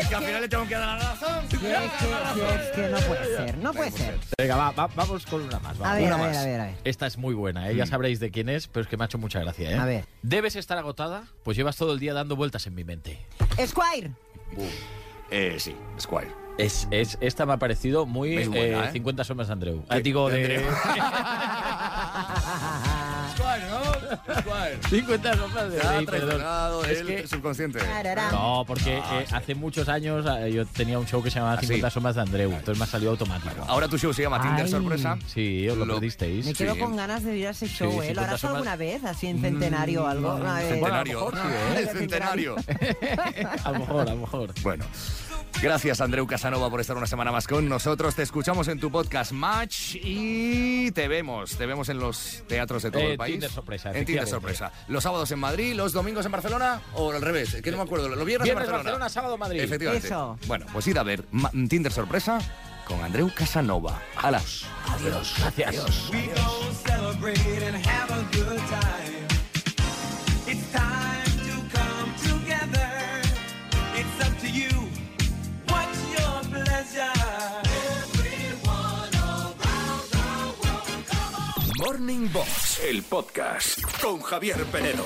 Es 0.00 0.08
que 0.08 0.14
al 0.14 0.22
final 0.24 0.40
le 0.42 0.48
tengo 0.48 0.66
que 0.66 0.74
dar 0.74 0.98
la 0.98 1.10
razón. 1.12 1.48
que- 1.48 1.58
que- 1.58 2.88
no 2.88 2.98
puede 3.00 3.36
ser, 3.36 3.58
no 3.58 3.72
puede 3.72 3.90
ser. 3.90 4.18
Venga, 4.38 4.56
va, 4.56 4.70
va- 4.72 4.86
vamos 4.94 5.26
con 5.26 5.42
una 5.42 5.58
más. 5.60 5.80
va. 5.80 5.92
A 5.92 5.94
ver, 5.94 6.04
Una 6.06 6.14
a 6.14 6.18
ver, 6.18 6.26
más. 6.28 6.36
a 6.38 6.44
ver, 6.44 6.60
a 6.60 6.64
ver. 6.66 6.74
Esta 6.84 7.06
es 7.06 7.18
muy 7.18 7.34
buena, 7.34 7.70
¿eh? 7.70 7.76
ya 7.76 7.86
sabréis 7.86 8.20
de 8.20 8.30
quién 8.30 8.48
es, 8.48 8.66
pero 8.68 8.82
es 8.82 8.88
que 8.88 8.96
me 8.96 9.04
ha 9.04 9.06
hecho 9.06 9.18
mucha 9.18 9.40
gracia. 9.40 9.70
¿eh? 9.70 9.76
A 9.76 9.84
ver. 9.84 10.04
¿Debes 10.22 10.56
estar 10.56 10.78
agotada? 10.78 11.24
Pues 11.42 11.56
llevas 11.56 11.76
todo 11.76 11.92
el 11.92 11.98
día 11.98 12.14
dando 12.14 12.36
vueltas 12.36 12.66
en 12.66 12.74
mi 12.74 12.84
mente. 12.84 13.18
Squire. 13.66 14.12
Eh, 15.30 15.56
sí, 15.58 15.76
Squire. 15.98 16.30
Es, 16.58 16.86
es, 16.90 17.16
esta 17.22 17.46
me 17.46 17.54
ha 17.54 17.56
parecido 17.56 18.04
muy 18.06 18.36
Es 18.36 18.48
buena, 18.48 18.84
eh, 18.84 18.88
¿eh? 18.88 18.92
50 18.92 19.24
sombras 19.24 19.48
de 19.48 19.52
Andreu. 19.54 19.82
Ah, 19.88 19.98
digo, 19.98 20.28
De 20.28 20.46
de... 20.46 20.56
Andreu. 20.56 20.70
Squire, 23.32 23.66
¿no? 23.70 23.80
Squire. 24.40 24.78
50 24.90 25.36
sombras 25.36 25.70
de 25.72 25.78
Grey, 25.78 26.06
perdón. 26.06 26.42
Es 26.90 27.02
que- 27.02 27.26
subconsciente. 27.26 27.78
No, 28.32 28.64
porque 28.66 28.98
eh, 28.98 29.26
hace 29.32 29.54
muchos 29.54 29.88
años 29.88 30.26
eh, 30.40 30.52
yo 30.52 30.66
tenía 30.66 30.98
un 30.98 31.06
show 31.06 31.22
que 31.22 31.30
se 31.30 31.36
llamaba 31.38 31.54
¿Ah, 31.56 31.60
sí? 31.60 31.66
50 31.68 31.90
sombras 31.90 32.16
de 32.16 32.22
Andreu, 32.22 32.50
entonces 32.50 32.76
me 32.78 32.84
ha 32.84 32.86
salido 32.88 33.12
automático. 33.12 33.64
Ahora 33.66 33.88
tu 33.88 33.96
show 33.96 34.12
se 34.12 34.22
llama 34.22 34.42
Tinder 34.42 34.66
Ay. 34.66 34.70
Sorpresa. 34.70 35.16
Sí, 35.26 35.66
os 35.68 35.78
lo, 35.78 35.86
Lo- 35.86 35.94
perdisteis. 35.94 36.44
Me 36.44 36.52
quedo 36.54 36.74
Sí. 36.74 36.80
con 36.80 36.96
ganas 36.96 37.24
de 37.24 37.38
ir 37.38 37.46
a 37.46 37.50
ese 37.50 37.66
show, 37.68 37.88
¿eh? 38.02 38.08
50 38.08 38.12
¿Lo 38.14 38.20
harás 38.26 38.40
sombras- 38.40 38.56
alguna 38.56 38.76
vez? 38.76 39.04
Así 39.04 39.26
en 39.28 39.40
centenario 39.40 40.04
o 40.04 40.06
algo. 40.06 40.38
No, 40.38 40.58
eh, 40.58 40.68
Centenario. 40.68 41.20
Bueno, 41.24 41.40
a 41.40 41.44
lo 41.44 41.50
mejor 41.50 41.72
sí, 41.72 41.78
El 41.78 41.88
centenario. 41.98 42.56
a 43.64 43.72
lo 43.72 43.78
mejor, 43.78 44.00
a 44.08 44.12
lo 44.12 44.20
mejor. 44.20 44.50
Bueno. 44.62 44.84
Gracias, 45.62 46.00
Andreu 46.00 46.26
Casanova, 46.26 46.70
por 46.70 46.80
estar 46.80 46.96
una 46.96 47.06
semana 47.06 47.30
más 47.32 47.46
con 47.46 47.68
nosotros. 47.68 48.14
Te 48.14 48.22
escuchamos 48.22 48.66
en 48.68 48.80
tu 48.80 48.90
podcast 48.90 49.32
Match 49.32 49.96
y 49.96 50.90
te 50.92 51.06
vemos. 51.06 51.56
Te 51.56 51.66
vemos 51.66 51.90
en 51.90 51.98
los 51.98 52.42
teatros 52.48 52.82
de 52.82 52.90
todo 52.90 53.02
Eh, 53.02 53.12
el 53.12 53.18
país. 53.18 53.32
Tinder 53.34 53.50
Sorpresa, 53.50 53.92
En 53.92 54.06
Tinder. 54.06 54.26
Sorpresa. 54.26 54.72
Los 54.88 55.02
sábados 55.02 55.30
en 55.32 55.38
Madrid, 55.38 55.74
los 55.74 55.92
domingos 55.92 56.24
en 56.24 56.32
Barcelona 56.32 56.80
o 56.94 57.12
al 57.12 57.20
revés. 57.20 57.56
Que 57.62 57.70
no 57.70 57.76
me 57.76 57.82
acuerdo. 57.82 58.08
Los 58.08 58.24
viernes, 58.24 58.44
Viernes 58.46 58.64
en 58.68 58.72
Barcelona. 58.72 58.82
Barcelona, 58.82 59.08
sábado 59.10 59.36
Madrid. 59.36 59.60
Efectivamente. 59.60 60.06
Eso. 60.06 60.38
Bueno, 60.46 60.64
pues 60.72 60.86
id 60.86 60.96
a 60.96 61.02
ver 61.02 61.24
Ma- 61.30 61.50
Tinder 61.68 61.92
Sorpresa 61.92 62.38
con 62.86 63.02
Andreu 63.04 63.30
Casanova. 63.34 64.00
Alas. 64.16 64.64
Adiós. 64.88 65.34
Gracias. 65.38 66.08
We 66.10 66.30
gon' 66.34 66.70
Morning 81.90 82.28
Box, 82.32 82.82
el 82.88 83.02
podcast 83.02 83.80
con 84.00 84.20
Javier 84.20 84.64
Penedo. 84.66 85.02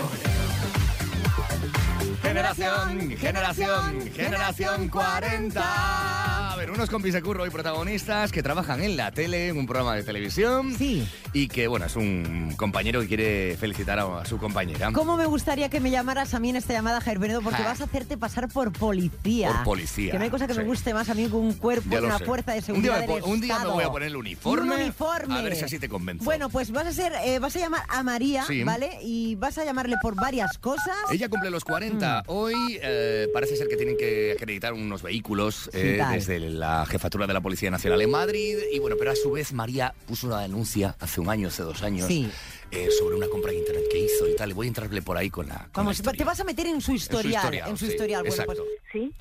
Generación, 2.20 3.10
generación, 3.16 4.10
generación 4.12 4.88
40. 4.90 6.23
A 6.54 6.56
ver, 6.56 6.70
unos 6.70 6.88
compis 6.88 7.12
de 7.12 7.20
curro 7.20 7.44
y 7.46 7.50
protagonistas 7.50 8.30
que 8.30 8.40
trabajan 8.40 8.80
en 8.80 8.96
la 8.96 9.10
tele, 9.10 9.48
en 9.48 9.58
un 9.58 9.66
programa 9.66 9.96
de 9.96 10.04
televisión. 10.04 10.72
Sí. 10.78 11.04
Y 11.32 11.48
que, 11.48 11.66
bueno, 11.66 11.86
es 11.86 11.96
un 11.96 12.54
compañero 12.56 13.00
que 13.00 13.08
quiere 13.08 13.56
felicitar 13.58 13.98
a, 13.98 14.20
a 14.20 14.24
su 14.24 14.38
compañera. 14.38 14.92
¿Cómo 14.92 15.16
me 15.16 15.26
gustaría 15.26 15.68
que 15.68 15.80
me 15.80 15.90
llamaras 15.90 16.32
a 16.32 16.38
mí 16.38 16.50
en 16.50 16.56
esta 16.56 16.72
llamada, 16.72 17.00
Penedo? 17.00 17.42
Porque 17.42 17.60
Ah. 17.60 17.66
vas 17.66 17.80
a 17.80 17.84
hacerte 17.84 18.16
pasar 18.16 18.48
por 18.48 18.72
policía. 18.72 19.48
Por 19.52 19.64
policía, 19.64 20.12
Que 20.12 20.18
no 20.18 20.24
hay 20.24 20.30
cosa 20.30 20.46
que 20.46 20.54
me 20.54 20.62
guste 20.62 20.94
más 20.94 21.08
a 21.08 21.14
mí 21.14 21.26
que 21.26 21.34
un 21.34 21.54
cuerpo, 21.54 21.88
Ya 21.90 22.00
una 22.00 22.20
fuerza 22.20 22.52
de 22.52 22.58
Un 22.72 22.82
día 22.82 22.94
seguridad 22.94 23.00
del 23.16 23.24
un 23.24 23.40
día 23.40 23.58
me 23.58 23.70
voy 23.70 23.82
a 23.84 23.90
poner 23.90 24.08
el 24.08 24.16
uniforme, 24.16 24.74
Un 24.76 24.80
uniforme. 24.82 25.34
a 25.36 25.42
ver 25.42 25.56
si 25.56 25.64
así 25.64 25.80
te 25.80 25.88
convenzo. 25.88 26.24
Bueno, 26.24 26.50
pues 26.50 26.70
vas 26.70 26.86
a 26.86 26.92
ser, 26.92 27.12
eh, 27.24 27.40
vas 27.40 27.56
a 27.56 27.58
llamar 27.58 27.82
a 27.88 28.02
María, 28.04 28.44
Sí. 28.46 28.62
¿vale? 28.62 28.98
Y 29.02 29.34
vas 29.34 29.58
a 29.58 29.64
llamarle 29.64 29.96
por 30.00 30.14
varias 30.14 30.56
cosas. 30.58 30.94
Ella 31.10 31.28
cumple 31.28 31.50
los 31.50 31.64
40 31.64 32.20
Mm. 32.20 32.30
hoy. 32.30 32.54
eh, 32.80 33.28
parece 33.34 33.56
ser 33.56 33.66
que 33.66 33.76
tienen 33.76 33.96
que 33.96 34.32
acreditar 34.36 34.72
unos 34.72 35.02
vehículos 35.02 35.68
eh, 35.72 36.00
desde 36.12 36.43
la 36.50 36.84
jefatura 36.86 37.26
de 37.26 37.32
la 37.32 37.40
Policía 37.40 37.70
Nacional 37.70 38.00
en 38.02 38.10
Madrid. 38.10 38.58
Y 38.72 38.78
bueno, 38.78 38.96
pero 38.98 39.10
a 39.12 39.16
su 39.16 39.30
vez 39.32 39.52
María 39.52 39.94
puso 40.06 40.26
una 40.26 40.40
denuncia 40.40 40.96
hace 41.00 41.20
un 41.20 41.28
año, 41.28 41.48
hace 41.48 41.62
dos 41.62 41.82
años, 41.82 42.06
Sí. 42.06 42.28
eh, 42.70 42.88
sobre 42.98 43.16
una 43.16 43.28
compra 43.28 43.52
en 43.52 43.58
internet 43.58 43.84
que 43.90 43.98
hizo 43.98 44.28
y 44.28 44.36
tal. 44.36 44.50
Y 44.50 44.52
voy 44.52 44.66
a 44.66 44.68
entrarle 44.68 45.02
por 45.02 45.16
ahí 45.16 45.30
con 45.30 45.46
la. 45.48 45.54
con 45.56 45.64
la 45.66 45.70
Vamos, 45.74 45.96
historia. 45.96 46.18
te 46.18 46.24
vas 46.24 46.40
a 46.40 46.44
meter 46.44 46.66
en 46.66 46.80
su 46.80 46.92
historial. 46.92 47.34
historial, 47.44 47.70
en 47.70 47.76
su 47.76 47.86
sí, 47.86 47.92
historial. 47.92 48.24
Bueno, 48.26 48.44
pues. 48.46 48.58
Sí, 48.92 49.12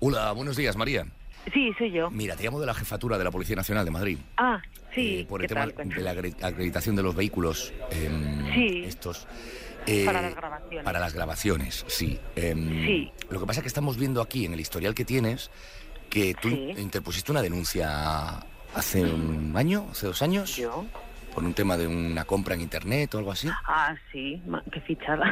Hola, 0.00 0.32
buenos 0.32 0.56
días, 0.56 0.76
María. 0.76 1.06
sí, 1.52 1.72
soy 1.78 1.92
yo. 1.92 2.10
Mira, 2.10 2.36
te 2.36 2.42
llamo 2.44 2.60
de 2.60 2.66
la 2.66 2.74
jefatura 2.74 3.16
de 3.18 3.24
la 3.24 3.30
Policía 3.30 3.56
Nacional 3.56 3.84
de 3.84 3.90
Madrid. 3.90 4.18
Ah, 4.36 4.60
sí. 4.94 5.20
eh, 5.20 5.26
por 5.28 5.40
¿qué 5.40 5.44
el 5.46 5.48
tema 5.48 5.68
tal? 5.70 5.88
De 5.88 6.00
la 6.02 6.12
acre- 6.14 6.34
acreditación 6.42 6.96
de 6.96 7.02
los 7.02 7.14
vehículos. 7.14 7.72
em, 7.90 8.52
Sí. 8.54 8.82
Estos. 8.84 9.26
eh, 9.86 10.04
Para 10.06 10.22
las 10.22 10.34
grabaciones. 10.34 10.84
Para 10.84 10.98
las 11.00 11.12
grabaciones, 11.14 11.84
sí. 11.88 12.18
Em, 12.36 12.86
Sí. 12.86 13.12
Lo 13.30 13.38
que 13.40 13.46
pasa 13.46 13.60
es 13.60 13.62
que 13.64 13.68
estamos 13.68 13.96
viendo 13.98 14.20
aquí 14.22 14.44
en 14.46 14.54
el 14.54 14.60
historial 14.60 14.94
que 14.94 15.04
tienes 15.04 15.50
que 16.14 16.34
tú 16.40 16.48
Sí. 16.48 16.74
interpusiste 16.78 17.32
una 17.32 17.42
denuncia 17.42 18.38
hace 18.74 19.02
un 19.02 19.52
año, 19.56 19.86
hace 19.90 20.06
dos 20.06 20.22
años, 20.22 20.54
¿Yo? 20.56 20.84
Por 21.34 21.44
un 21.44 21.52
tema 21.54 21.76
de 21.76 21.86
una 21.86 22.24
compra 22.24 22.54
en 22.54 22.60
internet 22.60 23.14
o 23.14 23.18
algo 23.18 23.32
así. 23.32 23.48
Ah, 23.66 23.94
sí, 24.12 24.40
qué 24.70 24.80
fichada. 24.80 25.24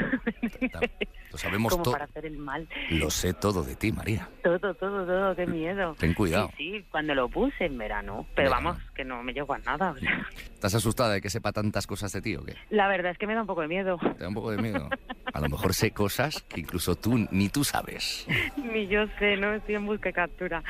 Lo 1.31 1.38
sabemos 1.38 1.81
todo. 1.83 1.93
para 1.93 2.05
hacer 2.05 2.27
el 2.27 2.37
mal. 2.37 2.69
Lo 2.91 3.11
sé 3.11 3.33
todo 3.33 3.62
de 3.62 3.75
ti, 3.77 3.91
María. 3.93 4.29
Todo, 4.43 4.59
todo, 4.59 4.75
todo, 4.75 5.35
qué 5.37 5.47
miedo. 5.47 5.95
Ten 5.99 6.12
cuidado. 6.12 6.51
Sí, 6.59 6.73
sí, 6.81 6.87
cuando 6.91 7.15
lo 7.15 7.29
puse 7.29 7.65
en 7.67 7.79
verano. 7.79 8.27
Pero 8.35 8.51
Verano. 8.51 8.71
vamos, 8.71 8.83
que 8.95 9.05
no 9.05 9.23
me 9.23 9.33
llegó 9.33 9.55
a 9.55 9.59
nada. 9.59 9.93
o 9.93 9.99
sea. 9.99 10.27
¿Estás 10.55 10.75
asustada 10.75 11.15
de 11.15 11.21
que 11.21 11.31
sepa 11.31 11.53
tantas 11.53 11.87
cosas 11.87 12.12
de 12.12 12.21
ti 12.21 12.37
o 12.37 12.45
qué? 12.45 12.55
La 12.71 12.88
verdad 12.88 13.12
es 13.12 13.19
que 13.19 13.27
me 13.27 13.35
da 13.35 13.41
un 13.41 13.47
poco 13.47 13.62
de 13.62 13.69
miedo. 13.69 13.99
Te 13.99 14.25
da 14.25 14.29
un 14.29 14.35
poco 14.35 14.51
de 14.51 14.61
miedo. 14.61 14.88
A 15.33 15.41
lo 15.41 15.49
mejor 15.49 15.73
sé 15.73 15.93
cosas 15.93 16.43
que 16.49 16.61
incluso 16.61 16.97
tú 16.97 17.27
ni 17.31 17.49
tú 17.49 17.65
sabes. 17.65 18.27
Ni 18.57 18.87
yo 18.88 19.07
sé, 19.19 19.37
no 19.37 19.55
estoy 19.55 19.77
en 19.77 19.87
busca 19.87 20.11
y 20.11 20.12
captura. 20.12 20.62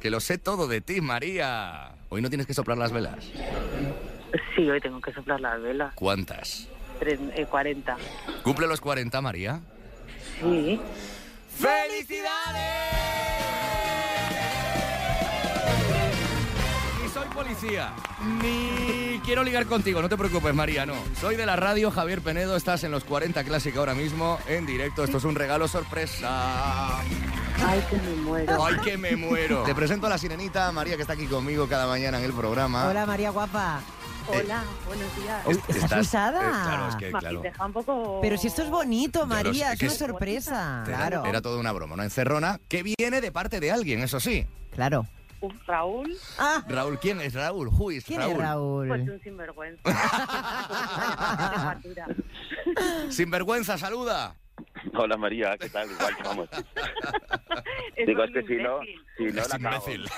Que 0.00 0.10
lo 0.10 0.20
sé 0.20 0.38
todo 0.38 0.68
de 0.68 0.80
ti, 0.80 1.00
María. 1.00 1.92
Hoy 2.10 2.22
no 2.22 2.28
tienes 2.28 2.46
que 2.46 2.54
soplar 2.54 2.78
las 2.78 2.92
velas. 2.92 3.30
Sí, 4.54 4.68
hoy 4.68 4.80
tengo 4.80 5.00
que 5.00 5.12
soplar 5.12 5.40
las 5.40 5.60
velas. 5.62 5.94
¿Cuántas? 5.94 6.68
Tres- 6.98 7.20
eh, 7.34 7.46
40. 7.46 7.96
¿Cumple 8.42 8.66
los 8.66 8.80
40, 8.80 9.20
María? 9.20 9.60
Sí. 10.40 10.80
Ni 17.02 17.08
soy 17.08 17.26
policía, 17.28 17.92
ni 18.42 19.20
quiero 19.24 19.42
ligar 19.42 19.66
contigo, 19.66 20.02
no 20.02 20.08
te 20.08 20.16
preocupes, 20.16 20.54
María, 20.54 20.84
no. 20.86 20.94
Soy 21.20 21.36
de 21.36 21.46
la 21.46 21.56
radio, 21.56 21.90
Javier 21.90 22.20
Penedo, 22.20 22.56
estás 22.56 22.84
en 22.84 22.90
los 22.90 23.04
40 23.04 23.44
Classic 23.44 23.76
ahora 23.76 23.94
mismo, 23.94 24.38
en 24.48 24.66
directo. 24.66 25.04
Esto 25.04 25.18
es 25.18 25.24
un 25.24 25.34
regalo 25.34 25.68
sorpresa. 25.68 26.98
Ay, 27.00 27.84
que 27.90 27.96
me 27.96 28.14
muero. 28.22 28.64
¡Ay, 28.64 28.74
que 28.84 28.96
me 28.98 29.16
muero! 29.16 29.62
Te 29.64 29.74
presento 29.74 30.06
a 30.06 30.10
la 30.10 30.18
sirenita, 30.18 30.70
María, 30.72 30.96
que 30.96 31.02
está 31.02 31.14
aquí 31.14 31.26
conmigo 31.26 31.66
cada 31.68 31.86
mañana 31.86 32.18
en 32.18 32.24
el 32.24 32.32
programa. 32.32 32.88
Hola, 32.88 33.06
María 33.06 33.30
guapa. 33.30 33.80
Hola, 34.30 34.62
buenos 34.86 35.16
días. 35.16 35.46
Uy, 35.46 35.60
¿Estás 35.68 36.00
usada? 36.06 36.40
eh, 36.40 36.50
claro, 36.64 36.88
es 36.88 36.96
que, 36.96 37.10
claro. 37.12 37.40
Deja 37.40 37.64
un 37.66 37.72
poco... 37.72 38.18
Pero 38.20 38.36
si 38.36 38.46
esto 38.48 38.62
es 38.62 38.68
bonito, 38.70 39.26
María, 39.26 39.72
es 39.72 39.78
que 39.78 39.86
una 39.86 39.92
es- 39.94 39.98
sorpresa. 39.98 40.82
Claro, 40.84 41.24
era 41.24 41.40
toda 41.40 41.58
una 41.58 41.72
broma, 41.72 41.94
una 41.94 42.04
encerrona 42.04 42.60
que 42.68 42.82
viene 42.82 43.20
de 43.20 43.32
parte 43.32 43.58
de 43.60 43.72
alguien, 43.72 44.00
eso 44.02 44.20
sí. 44.20 44.46
claro. 44.70 45.06
Uf, 45.40 45.54
Raúl, 45.68 46.16
Ah, 46.36 46.64
Raúl, 46.68 46.98
¿quién 46.98 47.20
es 47.20 47.32
Raúl? 47.34 47.68
Who 47.68 47.92
is 47.92 48.04
¿quién 48.04 48.18
Raúl? 48.20 48.32
es 48.32 48.38
Raúl? 48.40 48.88
pues 48.88 49.08
un 49.08 49.20
sinvergüenza. 49.22 49.82
Sinvergüenza, 53.10 53.78
saluda. 53.78 54.34
Hola 54.94 55.16
María, 55.16 55.56
¿qué 55.58 55.68
tal? 55.68 55.88
Igual 55.90 56.14
vamos. 56.24 56.48
Es 57.96 58.06
Digo, 58.06 58.22
es 58.22 58.30
que 58.32 58.42
si 58.44 58.56
no, 58.62 58.78
si 59.16 59.24
no 59.24 59.42
Es 59.42 59.48
la 59.48 59.58
cago. 59.58 59.84
imbécil. 59.90 60.08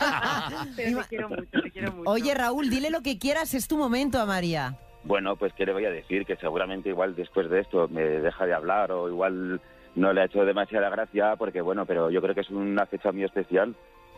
Pero 0.76 1.02
te 1.02 1.08
quiero 1.08 1.28
mucho, 1.28 1.62
te 1.62 1.70
quiero 1.70 1.92
mucho. 1.92 2.10
Oye, 2.10 2.34
Raúl, 2.34 2.70
dile 2.70 2.90
lo 2.90 3.02
que 3.02 3.18
quieras, 3.18 3.52
es 3.52 3.68
tu 3.68 3.76
momento 3.76 4.18
a 4.18 4.24
María. 4.24 4.76
Bueno, 5.04 5.36
pues 5.36 5.52
qué 5.52 5.66
le 5.66 5.72
voy 5.74 5.84
a 5.84 5.90
decir, 5.90 6.24
que 6.24 6.36
seguramente 6.36 6.88
igual 6.88 7.14
después 7.14 7.50
de 7.50 7.60
esto 7.60 7.88
me 7.88 8.02
deja 8.02 8.46
de 8.46 8.54
hablar 8.54 8.92
o 8.92 9.08
igual 9.08 9.60
no 9.94 10.12
le 10.12 10.22
ha 10.22 10.24
hecho 10.24 10.44
demasiada 10.44 10.88
gracia, 10.88 11.36
porque 11.36 11.60
bueno, 11.60 11.84
pero 11.84 12.10
yo 12.10 12.22
creo 12.22 12.34
que 12.34 12.40
es 12.40 12.50
una 12.50 12.86
fecha 12.86 13.12
muy 13.12 13.24
especial 13.24 13.74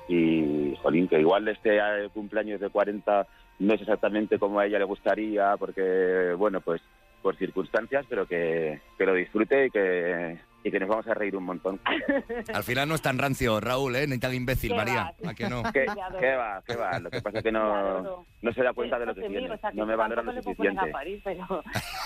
y, 0.09 0.77
jolín, 0.83 1.09
que 1.09 1.19
igual 1.19 1.49
este 1.49 1.81
cumpleaños 2.13 2.61
de 2.61 2.69
40 2.71 3.27
no 3.59 3.75
es 3.75 3.81
exactamente 3.81 4.39
como 4.39 4.61
a 4.61 4.67
ella 4.67 4.79
le 4.79 4.85
gustaría, 4.85 5.57
porque 5.57 6.35
bueno, 6.37 6.61
pues 6.61 6.81
por 7.25 7.37
circunstancias, 7.37 8.05
pero 8.07 8.27
que, 8.27 8.83
que 8.99 9.07
lo 9.07 9.15
disfrute 9.15 9.67
y 9.67 9.71
que, 9.71 10.39
y 10.65 10.71
que 10.71 10.81
nos 10.81 10.89
vamos 10.89 11.07
a 11.07 11.15
reír 11.15 11.37
un 11.37 11.45
montón. 11.45 11.79
Al 12.53 12.65
final 12.65 12.89
no 12.89 12.95
es 12.95 13.03
tan 13.03 13.19
rancio, 13.19 13.61
Raúl, 13.61 13.95
¿eh? 13.97 14.07
Ni 14.07 14.19
tan 14.19 14.35
imbécil, 14.35 14.71
Qué 14.71 14.77
María. 14.77 15.15
va. 15.23 15.31
¿A 15.31 15.35
que 15.35 15.49
no? 15.49 15.63
¿Qué, 15.73 15.85
va? 15.87 16.63
¿Qué 16.67 16.75
va? 16.75 16.99
Lo 16.99 17.11
que 17.11 17.21
pasa 17.21 17.39
es 17.39 17.45
que 17.45 17.53
no, 17.53 18.25
no 18.41 18.53
se 18.53 18.63
da 18.63 18.73
cuenta 18.73 18.99
de 18.99 19.07
lo 19.07 19.15
que 19.15 19.21
tiene. 19.29 19.51
o 19.51 19.59
sea, 19.59 19.71
que 19.71 19.77
No 19.77 19.85
me 19.87 19.95
valora 19.95 20.23
lo 20.23 20.33
suficiente. 20.43 20.81
a 20.81 20.91
París, 20.91 21.21
pero 21.23 21.63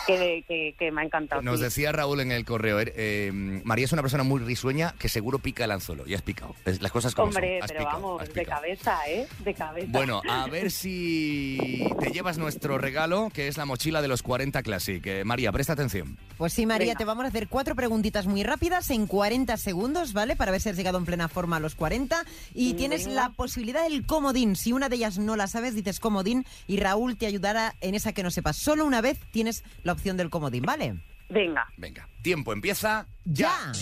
que, 0.06 0.44
que, 0.46 0.74
que 0.78 0.90
me 0.90 1.02
ha 1.02 1.04
encantado. 1.04 1.40
Nos 1.42 1.58
sí. 1.58 1.64
decía 1.64 1.92
Raúl 1.92 2.20
en 2.20 2.32
el 2.32 2.44
correo, 2.44 2.80
eh, 2.80 2.92
eh, 2.96 3.30
María 3.32 3.84
es 3.84 3.92
una 3.92 4.02
persona 4.02 4.24
muy 4.24 4.40
risueña 4.40 4.92
que 4.98 5.08
seguro 5.08 5.38
pica 5.38 5.64
el 5.64 5.70
anzuelo. 5.70 6.04
Y 6.06 6.14
has 6.14 6.22
picado. 6.22 6.54
Las 6.64 6.90
cosas 6.92 7.14
como 7.14 7.28
Hombre, 7.28 7.58
son. 7.60 7.64
Has 7.64 7.72
pero 7.72 7.84
picado, 7.84 8.02
vamos, 8.16 8.34
de 8.34 8.44
cabeza, 8.44 8.98
¿eh? 9.08 9.26
De 9.44 9.54
cabeza. 9.54 9.86
Bueno, 9.90 10.20
a 10.28 10.46
ver 10.48 10.70
si 10.70 11.88
te 12.00 12.10
llevas 12.10 12.38
nuestro 12.38 12.78
regalo, 12.78 13.28
que 13.32 13.48
es 13.48 13.56
la 13.56 13.64
mochila 13.66 14.02
de 14.02 14.08
los 14.08 14.22
40 14.22 14.62
Classic. 14.62 15.04
Eh, 15.06 15.24
María, 15.24 15.52
presta 15.52 15.74
atención. 15.74 16.16
Pues 16.36 16.52
sí, 16.52 16.66
María, 16.66 16.88
Venga. 16.88 16.98
te 16.98 17.04
vamos 17.04 17.24
a 17.24 17.28
hacer 17.28 17.48
cuatro 17.48 17.74
preguntitas 17.74 18.26
muy 18.26 18.42
rápidas 18.48 18.90
en 18.90 19.06
40 19.06 19.56
segundos, 19.56 20.12
¿vale? 20.12 20.34
Para 20.36 20.50
ver 20.52 20.60
si 20.60 20.68
has 20.68 20.76
llegado 20.76 20.98
en 20.98 21.04
plena 21.04 21.28
forma 21.28 21.56
a 21.56 21.60
los 21.60 21.74
40. 21.74 22.24
Y 22.54 22.72
Mm, 22.72 22.76
tienes 22.76 23.06
venga. 23.06 23.22
la 23.22 23.30
posibilidad 23.30 23.82
del 23.82 24.04
comodín. 24.06 24.56
Si 24.56 24.72
una 24.72 24.88
de 24.88 24.96
ellas 24.96 25.18
no 25.18 25.36
la 25.36 25.46
sabes, 25.46 25.74
dices 25.74 26.00
comodín 26.00 26.44
y 26.66 26.78
Raúl 26.78 27.16
te 27.16 27.26
ayudará 27.26 27.74
en 27.80 27.94
esa 27.94 28.12
que 28.12 28.22
no 28.22 28.30
sepas. 28.30 28.56
Solo 28.56 28.84
una 28.84 29.00
vez 29.00 29.18
tienes 29.30 29.62
la 29.84 29.92
opción 29.92 30.16
del 30.16 30.30
comodín, 30.30 30.62
¿vale? 30.64 30.96
Venga. 31.28 31.66
Venga, 31.76 32.08
tiempo 32.22 32.52
empieza 32.52 33.06
¡Ya! 33.24 33.72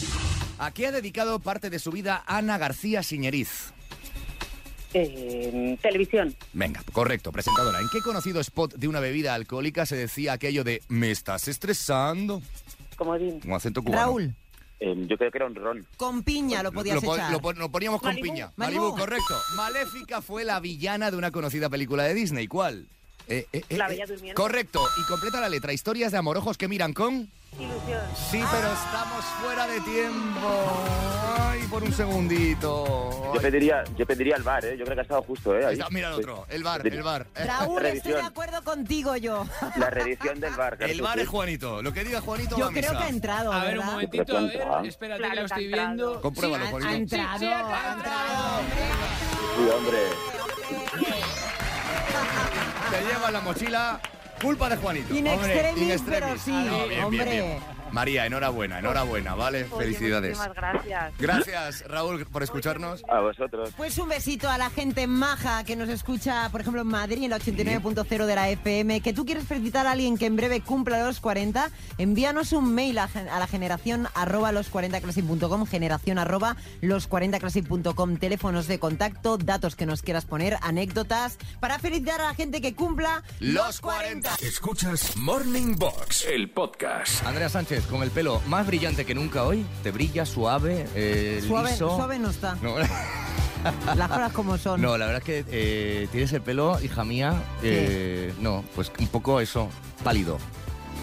¿A 0.59 0.71
qué 0.73 0.87
ha 0.89 0.93
dedicado 0.93 1.39
parte 1.39 1.71
de 1.71 1.79
su 1.79 1.93
vida 1.93 2.25
Ana 2.27 2.59
García 2.59 3.03
Siñeriz? 3.03 3.73
Eh, 4.95 5.77
televisión. 5.83 6.35
Venga, 6.55 6.83
correcto, 6.93 7.31
presentadora. 7.33 7.81
¿En 7.81 7.89
qué 7.93 8.01
conocido 8.01 8.41
spot 8.41 8.75
de 8.77 8.89
una 8.89 9.01
bebida 9.01 9.35
alcohólica 9.35 9.85
se 9.85 9.97
decía 9.97 10.33
aquello 10.33 10.65
de 10.65 10.83
me 10.89 11.11
estás 11.11 11.49
estresando? 11.49 12.41
Comodín. 12.97 13.41
Un 13.45 13.53
acento 13.53 13.83
cubano. 13.83 14.03
Raúl, 14.03 14.35
Eh, 14.79 14.95
yo 15.09 15.17
creo 15.17 15.31
que 15.31 15.39
era 15.39 15.47
un 15.47 15.55
ron. 15.55 15.87
con 15.97 16.23
piña 16.23 16.63
lo 16.63 16.71
podías 16.71 17.03
lo, 17.03 17.15
echar. 17.15 17.33
lo 17.33 17.41
pon- 17.41 17.59
lo 17.59 17.71
poníamos 17.71 18.01
con 18.03 18.15
piña. 18.17 18.53
Malibú, 18.57 18.95
correcto. 18.95 19.35
Maléfica 19.57 20.21
fue 20.21 20.45
la 20.45 20.61
villana 20.61 21.11
de 21.11 21.17
una 21.17 21.31
conocida 21.31 21.71
película 21.71 22.03
de 22.05 22.13
Disney. 22.15 22.47
¿Cuál? 22.47 22.87
Eh, 23.29 23.47
eh, 23.53 23.63
eh, 23.71 23.77
La 23.79 23.87
eh. 23.87 23.89
Bella 23.91 24.07
Durmiente. 24.07 24.35
Correcto. 24.35 24.81
Y 25.03 25.09
completa 25.09 25.41
la 25.41 25.49
letra. 25.49 25.73
Historias 25.73 26.13
de 26.13 26.19
amorojos 26.19 26.59
que 26.59 26.69
miran 26.69 26.93
con... 26.93 27.29
Ilusión. 27.59 28.01
Sí, 28.31 28.43
pero 28.51 28.69
estamos 28.73 29.25
fuera 29.43 29.67
de 29.67 29.81
tiempo. 29.81 30.85
Ay, 31.39 31.63
por 31.69 31.83
un 31.83 31.93
segundito. 31.93 33.33
Yo 33.35 33.41
pediría, 33.41 33.83
yo 33.97 34.07
pediría 34.07 34.37
el 34.37 34.43
bar, 34.43 34.65
¿eh? 34.67 34.77
Yo 34.77 34.85
creo 34.85 34.95
que 34.95 35.01
ha 35.01 35.03
estado 35.03 35.23
justo, 35.23 35.57
¿eh? 35.57 35.65
Ahí. 35.65 35.73
Está- 35.75 35.89
mira 35.91 36.09
el 36.09 36.15
otro, 36.15 36.45
el 36.51 36.63
bar, 36.63 36.87
el 36.87 37.03
bar. 37.03 37.27
Raúl, 37.35 37.87
estoy 37.87 38.13
de 38.13 38.21
acuerdo 38.21 38.63
contigo 38.63 39.17
yo. 39.17 39.47
La 39.77 39.89
reedición 39.91 40.39
del 40.41 40.55
bar. 40.55 40.77
El 40.81 41.01
bar 41.01 41.15
sí. 41.17 41.21
es 41.23 41.29
Juanito. 41.29 41.83
Lo 41.83 41.93
que 41.95 42.05
diga 42.05 42.21
Juanito 42.21 42.57
va 42.57 42.59
Yo 42.59 42.67
a 42.67 42.71
creo 42.73 42.91
misa. 42.91 42.99
que 42.99 43.05
ha 43.05 43.09
entrado, 43.09 43.53
A 43.53 43.65
ver, 43.65 43.79
un 43.79 43.87
momentito, 43.87 44.37
a 44.37 44.41
ver, 44.43 44.87
espérate 44.87 45.23
que 45.23 45.29
que 45.31 45.35
lo 45.37 45.47
estoy 45.47 45.65
entrado. 45.65 45.87
viendo. 45.89 46.21
Compruébalo, 46.21 46.65
Ha, 46.65 46.69
Juanito. 46.69 46.91
ha 46.91 46.95
entrado, 46.95 47.39
Sí, 47.39 47.45
sí, 47.47 47.51
ha 47.53 47.59
ha 47.91 47.93
entrado. 47.95 48.61
Sí, 49.57 49.71
hombre. 49.75 49.99
Te 52.91 53.05
lleva 53.05 53.31
la 53.31 53.41
mochila. 53.41 54.01
Culpa 54.41 54.69
de 54.69 54.77
Juanito. 54.77 55.15
In 55.15 55.27
Hombre, 55.27 55.53
extremis, 55.53 55.83
in 55.83 55.91
extremis. 55.91 56.21
pero 56.25 56.39
sí, 56.39 56.51
Ah, 56.55 56.65
no, 56.65 56.89
bien, 56.89 57.11
bien, 57.11 57.25
bien. 57.29 57.59
María, 57.97 58.27
enhorabuena, 58.27 58.79
enhorabuena, 58.79 59.35
¿vale? 59.35 59.67
Oye, 59.71 59.85
Felicidades. 59.85 60.37
Muchísimas 60.37 60.55
gracias. 60.55 61.15
Gracias, 61.19 61.85
Raúl, 61.89 62.27
por 62.27 62.43
escucharnos. 62.43 63.03
A 63.09 63.21
vosotros. 63.21 63.71
Pues 63.75 63.97
un 63.97 64.11
besito 64.11 64.51
a 64.51 64.59
la 64.59 64.69
gente 64.69 65.07
maja 65.07 65.65
que 65.65 65.77
nos 65.77 65.89
escucha, 65.89 66.51
por 66.53 66.61
ejemplo, 66.61 66.83
en 66.83 66.89
Madrid, 66.89 67.23
en 67.25 67.31
la 67.31 67.39
89.0 67.39 68.27
de 68.27 68.35
la 68.35 68.51
FM. 68.51 69.01
Que 69.01 69.15
tú 69.15 69.25
quieres 69.25 69.47
felicitar 69.47 69.87
a 69.87 69.93
alguien 69.93 70.19
que 70.19 70.27
en 70.27 70.37
breve 70.37 70.61
cumpla 70.61 71.03
los 71.07 71.21
40, 71.21 71.71
envíanos 71.97 72.53
un 72.53 72.75
mail 72.75 72.99
a, 72.99 73.05
a 73.05 73.39
la 73.39 73.47
generación 73.47 74.09
arroba 74.15 74.53
los 74.53 74.71
40classic.com, 74.71 75.65
generación 75.65 76.19
arroba 76.19 76.57
los 76.83 77.09
40classic.com, 77.09 78.19
teléfonos 78.19 78.67
de 78.67 78.79
contacto, 78.79 79.39
datos 79.39 79.75
que 79.75 79.87
nos 79.87 80.03
quieras 80.03 80.27
poner, 80.27 80.59
anécdotas, 80.61 81.39
para 81.61 81.79
felicitar 81.79 82.21
a 82.21 82.25
la 82.25 82.35
gente 82.35 82.61
que 82.61 82.75
cumpla 82.75 83.23
Los 83.41 83.81
40. 83.81 84.35
Escuchas 84.43 85.17
Morning 85.17 85.77
Box, 85.77 86.27
el 86.27 86.51
podcast. 86.51 87.25
Andrea 87.27 87.49
Sánchez, 87.49 87.86
con 87.87 88.03
el 88.03 88.11
pelo 88.11 88.41
más 88.47 88.67
brillante 88.67 89.05
que 89.05 89.15
nunca 89.15 89.45
hoy, 89.45 89.65
te 89.83 89.91
brilla 89.91 90.27
suave, 90.27 90.87
eh, 90.95 91.43
Suave, 91.47 91.71
liso. 91.73 91.97
suave 91.97 92.19
no 92.19 92.31
está. 92.31 92.57
No, 92.63 92.77
Las 93.97 94.09
cosas 94.09 94.33
como 94.33 94.59
son. 94.59 94.81
no, 94.81 94.97
la 94.97 95.07
verdad 95.07 95.23
es 95.27 95.45
que 95.45 95.45
eh, 95.51 96.09
tienes 96.13 96.33
el 96.33 96.41
pelo, 96.43 96.79
hija 96.83 97.05
mía, 97.05 97.35
eh, 97.63 98.33
no, 98.41 98.65
pues 98.75 98.93
un 98.99 99.09
poco 99.09 99.41
eso, 99.41 99.69
pálido. 100.05 100.39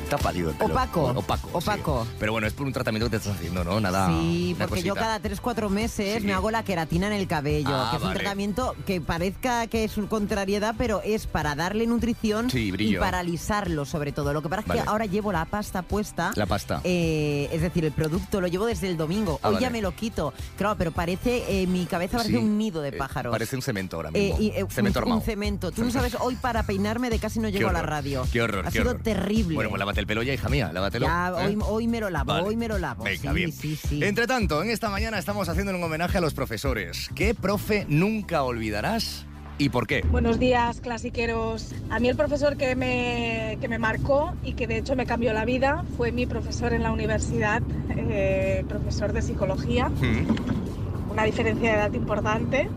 Está 0.03 0.17
pálido 0.17 0.49
el 0.51 0.55
pelo. 0.55 0.73
Opaco. 0.73 1.05
Opaco. 1.15 1.47
sí. 1.47 1.55
Opaco. 1.57 2.07
Pero 2.19 2.31
bueno, 2.33 2.45
es 2.47 2.53
por 2.53 2.67
un 2.67 2.73
tratamiento 2.73 3.07
que 3.07 3.11
te 3.11 3.17
estás 3.17 3.35
haciendo, 3.35 3.63
¿no? 3.63 3.79
Nada. 3.79 4.07
Sí, 4.09 4.55
porque 4.59 4.83
yo 4.83 4.95
cada 4.95 5.19
3-4 5.19 5.69
meses 5.69 6.21
Sí. 6.21 6.25
me 6.27 6.33
hago 6.33 6.51
la 6.51 6.63
queratina 6.63 7.07
en 7.07 7.13
el 7.13 7.27
cabello, 7.27 7.69
Ah, 7.73 7.89
que 7.91 7.97
es 7.97 8.03
un 8.03 8.13
tratamiento 8.13 8.75
que 8.85 9.01
parezca 9.01 9.67
que 9.67 9.83
es 9.85 9.97
una 9.97 10.09
contrariedad, 10.09 10.75
pero 10.77 11.01
es 11.03 11.25
para 11.27 11.55
darle 11.55 11.87
nutrición 11.87 12.49
Sí, 12.49 12.65
y 12.67 12.71
brillo. 12.71 12.99
para 12.99 13.19
alisarlo 13.19 13.85
sobre 13.85 14.11
todo. 14.11 14.33
Lo 14.33 14.41
que 14.41 14.49
pasa 14.49 14.63
es 14.67 14.81
que 14.81 14.87
ahora 14.89 15.05
llevo 15.05 15.31
la 15.31 15.45
pasta 15.45 15.81
puesta. 15.81 16.31
La 16.35 16.45
pasta. 16.45 16.81
eh, 16.83 17.49
es 17.51 17.61
decir, 17.61 17.85
el 17.85 17.91
producto 17.91 18.41
lo 18.41 18.47
llevo 18.47 18.65
desde 18.65 18.87
el 18.89 18.97
domingo. 18.97 19.39
Ah, 19.41 19.47
Hoy 19.49 19.53
vale. 19.55 19.65
ya 19.65 19.69
me 19.71 19.81
lo 19.81 19.95
quito. 19.95 20.33
Claro, 20.57 20.75
pero 20.77 20.91
parece, 20.91 21.61
eh, 21.61 21.67
mi 21.67 21.85
cabeza 21.85 22.17
parece 22.17 22.37
un 22.37 22.57
nido 22.57 22.81
de 22.81 22.89
eh, 22.89 22.93
pájaros. 22.93 23.31
parece 23.31 23.55
un 23.55 23.61
cemento 23.61 23.95
ahora 23.97 24.11
mismo. 24.11 24.37
y, 24.39 24.51
cemento 24.69 24.99
un, 24.99 25.03
armado. 25.03 25.19
un 25.21 25.25
cemento. 25.25 25.71
Tú 25.71 25.83
no 25.83 25.91
sabes, 25.91 26.15
hoy 26.19 26.35
para 26.35 26.63
peinarme 26.63 27.09
de 27.09 27.19
casi 27.19 27.39
no 27.39 27.49
llego 27.49 27.69
a 27.69 27.73
la 27.73 27.81
radio. 27.81 28.25
Qué 28.31 28.41
horror, 28.41 28.67
Ha 28.67 28.71
qué 28.71 28.79
sido 28.79 28.91
horror. 28.91 29.01
terrible. 29.03 29.55
Bueno, 29.55 29.69
pues 29.69 29.79
lávate 29.93 29.99
el 30.01 30.07
pelo 30.07 30.23
ya, 30.23 30.33
hija 30.33 30.49
mía, 30.49 30.71
lávatelo. 30.73 31.05
Ya, 31.07 31.29
¿eh? 31.29 31.45
hoy, 31.47 31.57
hoy 31.67 31.87
me 31.87 31.99
lo 31.99 32.09
lavo, 32.09 32.33
Vale. 32.33 32.47
hoy 32.47 32.55
me 32.55 32.67
lo 32.67 32.77
lavo. 32.79 33.03
Venga, 33.03 33.29
sí, 33.31 33.35
bien. 33.35 33.51
sí, 33.51 33.75
sí. 33.75 34.03
Entre 34.03 34.25
tanto, 34.27 34.63
en 34.63 34.69
esta 34.71 34.89
mañana 34.89 35.19
estamos 35.19 35.47
haciendo 35.49 35.73
un 35.75 35.83
homenaje 35.83 36.17
a 36.17 36.21
los 36.21 36.33
profesores. 36.33 37.09
¿Qué 37.15 37.33
profe 37.35 37.85
nunca 37.87 38.43
olvidarás 38.43 39.25
y 39.59 39.69
por 39.69 39.85
qué? 39.85 40.01
Buenos 40.09 40.39
días, 40.39 40.81
clasiqueros. 40.81 41.73
A 41.91 41.99
mí 41.99 42.09
el 42.09 42.15
profesor 42.15 42.57
que 42.57 42.75
me, 42.75 43.57
que 43.61 43.67
me 43.67 43.77
marcó 43.77 44.33
y 44.43 44.53
que 44.53 44.65
de 44.67 44.77
hecho 44.79 44.95
me 44.95 45.05
cambió 45.05 45.31
la 45.33 45.45
vida 45.45 45.85
fue 45.95 46.11
mi 46.11 46.25
profesor 46.25 46.73
en 46.73 46.81
la 46.83 46.91
universidad, 46.91 47.61
eh, 47.95 48.65
profesor 48.67 49.13
de 49.13 49.21
psicología, 49.21 49.89
Mm. 49.89 51.11
una 51.11 51.23
diferencia 51.23 51.69
de 51.71 51.77
edad 51.77 51.93
importante, 51.93 52.67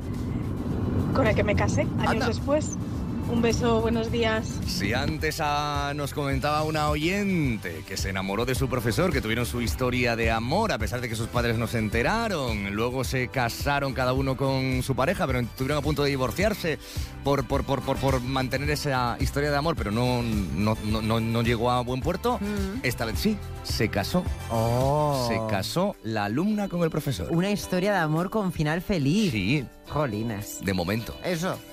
con 1.15 1.27
el 1.27 1.35
que 1.35 1.43
me 1.45 1.57
casé 1.57 1.83
años 1.99 2.09
Anda. 2.11 2.27
después. 2.29 2.77
Un 3.29 3.43
beso, 3.43 3.81
buenos 3.81 4.13
días. 4.13 4.47
Si 4.67 4.93
antes 4.93 5.41
ah, 5.43 5.93
nos 5.97 6.15
comentaba 6.15 6.63
una 6.63 6.89
oyente 6.91 7.83
que 7.87 7.97
se 7.97 8.11
enamoró 8.11 8.45
de 8.47 8.55
su 8.55 8.69
profesor, 8.69 9.13
que 9.13 9.21
tuvieron 9.21 9.45
su 9.47 9.61
historia 9.61 10.15
de 10.15 10.31
amor, 10.31 10.71
a 10.73 10.79
pesar 10.79 11.01
de 11.01 11.09
que 11.09 11.17
sus 11.17 11.27
padres 11.27 11.59
no 11.59 11.67
se 11.67 11.79
enteraron, 11.79 12.71
luego 12.75 13.03
se 13.03 13.27
casaron 13.29 13.95
cada 13.95 14.13
uno 14.13 14.37
con 14.37 14.83
su 14.85 14.95
pareja, 14.95 15.27
pero 15.27 15.41
estuvieron 15.41 15.79
a 15.79 15.83
punto 15.83 16.05
de 16.05 16.11
divorciarse 16.11 16.79
por, 17.25 17.45
por, 17.49 17.65
por, 17.65 17.83
por, 17.83 17.97
por 17.97 18.21
mantener 18.23 18.71
esa 18.71 19.17
historia 19.19 19.51
de 19.51 19.57
amor, 19.57 19.75
pero 19.77 19.91
no, 19.91 20.23
no, 20.23 20.77
no, 20.85 21.03
no- 21.03 21.21
no 21.21 21.43
llegó 21.43 21.73
a 21.73 21.81
buen 21.83 22.01
puerto, 22.03 22.39
Mm. 22.41 22.81
esta 22.85 23.05
vez 23.07 23.19
sí, 23.19 23.37
se 23.65 23.89
casó. 23.89 24.23
Oh. 24.51 25.27
Se 25.29 25.41
casó 25.53 25.97
la 26.05 26.27
alumna 26.27 26.69
con 26.69 26.83
el 26.85 26.91
profesor. 26.91 27.27
Una 27.31 27.51
historia 27.51 27.93
de 27.93 27.99
amor 27.99 28.31
con 28.31 28.53
final 28.53 28.83
feliz. 28.83 29.33
Sí, 29.33 29.65
Jolines. 29.89 30.61
de 30.65 30.73
momento. 30.75 31.15
Eso. 31.25 31.57